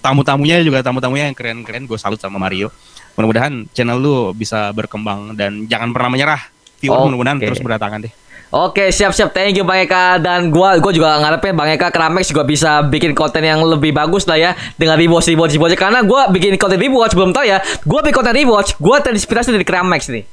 [0.00, 1.84] Tamu-tamunya juga tamu-tamunya yang keren-keren.
[1.84, 2.72] Gue salut sama Mario.
[3.18, 6.42] Mudah-mudahan channel lu bisa berkembang dan jangan pernah menyerah.
[6.80, 7.12] Viewer Oke.
[7.12, 8.14] mudah-mudahan terus berdatangan deh.
[8.50, 9.30] Oke, siap-siap.
[9.30, 13.14] Thank you Bang Eka dan gua gua juga ngarepin Bang Eka Kramex juga bisa bikin
[13.14, 17.14] konten yang lebih bagus lah ya dengan rewatch rewatch rewatch karena gua bikin konten rewatch
[17.14, 17.62] belum tahu ya.
[17.86, 20.26] Gua bikin konten rewatch, gua terinspirasi dari Kramex nih.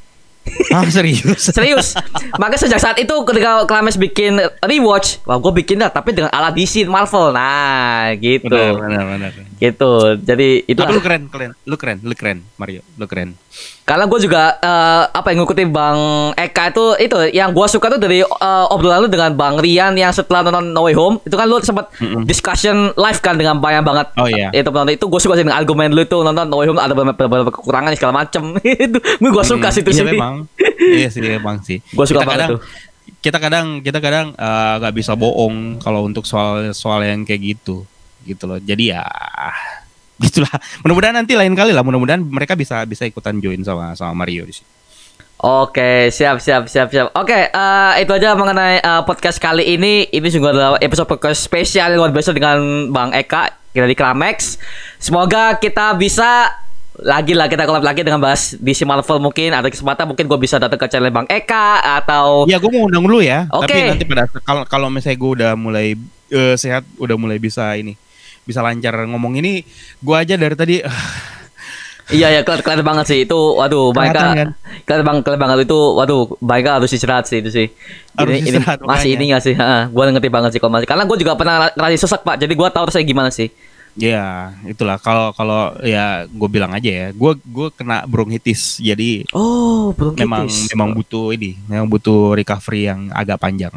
[0.74, 1.46] Ah serius?
[1.58, 1.94] Serius.
[2.42, 6.50] Makanya sejak saat itu ketika Kramex bikin rewatch, wah gua bikin dah tapi dengan ala
[6.50, 7.38] DC Marvel.
[7.38, 8.50] Nah, gitu.
[8.50, 9.47] benar, benar, benar.
[9.58, 9.92] Gitu.
[10.20, 13.34] Jadi itu Tapi lu keren, keren, lu keren, lu keren, Mario, lu keren.
[13.82, 15.98] karena gue juga eh, apa yang ngikutin Bang
[16.34, 20.12] Eka itu itu yang gue suka tuh dari eh, obrolan lu dengan Bang Rian yang
[20.12, 21.90] setelah nonton No Way Home itu kan lu sempat
[22.22, 24.52] discussion live kan dengan banyak banget Oh, iya.
[24.52, 26.94] itu penonton itu gue suka sih dengan argumen lu itu nonton No Way Home ada
[26.94, 28.44] beberapa, kekurangan segala macem
[28.86, 30.34] itu gue suka sih itu iya sih memang.
[30.78, 31.78] iya sih memang sih.
[31.90, 32.62] Gua suka Kita banget kadang, tuh.
[33.18, 37.88] Kita kadang kita kadang eh, nggak bisa bohong kalau untuk soal soal yang kayak gitu
[38.28, 38.60] gitu loh.
[38.60, 39.08] Jadi ya
[40.24, 40.52] gitulah.
[40.84, 41.86] Mudah-mudahan nanti lain kali lah.
[41.86, 44.70] Mudah-mudahan mereka bisa bisa ikutan join sama sama Mario di sini.
[45.38, 47.14] Oke, siap, siap, siap, siap.
[47.14, 50.10] Oke, eh, itu aja mengenai eh, podcast kali ini.
[50.10, 54.58] Ini juga adalah episode podcast spesial yang luar biasa dengan Bang Eka kita di Kramex.
[54.98, 56.50] Semoga kita bisa
[56.98, 60.58] lagi lah kita collab lagi dengan bahas DC Marvel mungkin ada kesempatan mungkin gue bisa
[60.58, 63.46] datang ke channel Bang Eka atau Ya gue mau undang dulu ya.
[63.54, 63.70] Oke.
[63.70, 65.94] Tapi nanti pada kalau kalau misalnya gue udah mulai
[66.34, 67.94] eh, sehat, udah mulai bisa ini
[68.48, 69.68] bisa lancar ngomong ini,
[70.00, 70.76] gue aja dari tadi
[72.16, 74.50] iya ya kelihatan, kelihatan banget sih itu waduh Bang Eka Kelihatan kan?
[74.88, 77.68] kelihatan banget kelihatan banget itu waduh Bang Eka harus istirahat sih itu sih.
[78.16, 79.56] Harus ini, ini istirahat, masih ini gak sih?
[79.92, 80.88] Gue ngerti banget sih kalau masih.
[80.88, 83.52] Karena gue juga pernah ngerasa sesak pak jadi gue tahu rasanya gimana sih.
[83.98, 89.90] Ya, itulah kalau kalau ya gue bilang aja ya, gue gue kena bronkitis, jadi oh
[89.90, 93.74] belum memang memang butuh ini, memang butuh recovery yang agak panjang.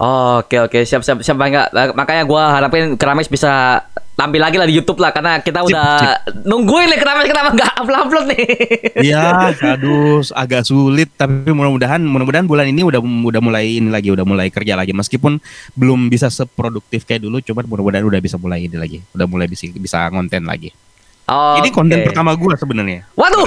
[0.00, 3.84] Oh, Oke oke siap siap siap enggak makanya gua harapin Kerames bisa
[4.16, 8.00] tampil lagi lah di YouTube lah karena kita udah nungguin nih Kerames kenapa nggak upload
[8.04, 8.44] upload nih.
[9.12, 14.24] Iya, aduh, agak sulit, tapi mudah-mudahan mudah-mudahan bulan ini udah udah mulai ini lagi, udah
[14.28, 15.40] mulai kerja lagi, meskipun
[15.72, 19.68] belum bisa seproduktif kayak dulu, cuman mudah-mudahan udah bisa mulai ini lagi, udah mulai bisa
[19.72, 20.72] bisa konten lagi.
[21.30, 23.06] Oh, Ini konten pertama gue sebenarnya.
[23.14, 23.46] Waduh.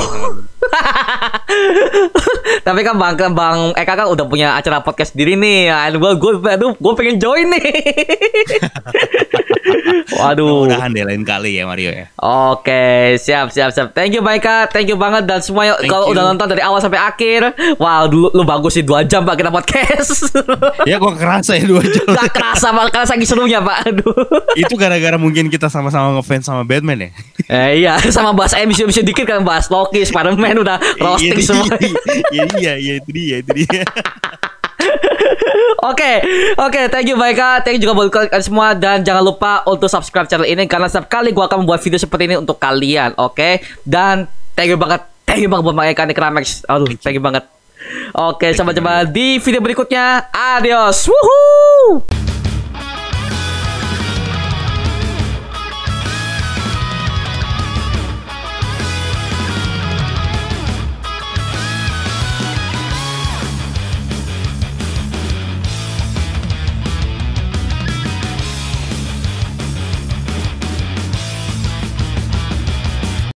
[2.68, 5.70] Tapi kan Bang Bang Eka kan udah punya acara podcast sendiri nih.
[5.70, 7.64] Aduh, gua gua aduh, gua pengen join nih.
[10.20, 10.68] Waduh.
[10.68, 12.06] Mudah-mudahan deh lain kali ya Mario ya.
[12.20, 13.96] Oke, siap siap siap.
[13.96, 14.76] Thank you Baik Kak.
[14.76, 17.56] Thank you banget dan semuanya kalau udah nonton dari awal sampai akhir.
[17.80, 20.12] Wow, dulu lu bagus sih 2 jam Pak kita podcast.
[20.84, 22.04] Ya gue kerasa ya dua jam.
[22.12, 23.78] Gak kerasa Pak, karena saking serunya Pak.
[23.88, 24.14] Aduh.
[24.58, 27.10] Itu gara-gara mungkin kita sama-sama ngefans sama Batman ya.
[27.48, 31.66] Eh, iya, sama bahas MCU MCU dikit kan bahas Loki, Spider-Man udah roasting Iya, semua.
[32.30, 33.84] Iya, iya, iya, itu dia, itu dia.
[35.84, 36.24] Oke,
[36.56, 40.32] oke, thank you Baika, thank you juga buat kalian semua dan jangan lupa untuk subscribe
[40.32, 43.60] channel ini karena setiap kali gua akan membuat video seperti ini untuk kalian, oke?
[43.84, 44.24] Dan
[44.56, 46.64] thank you banget, thank you banget buat Baika di Kramex.
[46.72, 47.44] Aduh, thank you banget.
[48.16, 50.32] Oke, sampai jumpa di video berikutnya.
[50.32, 51.12] Adios.
[51.12, 52.33] Woohoo!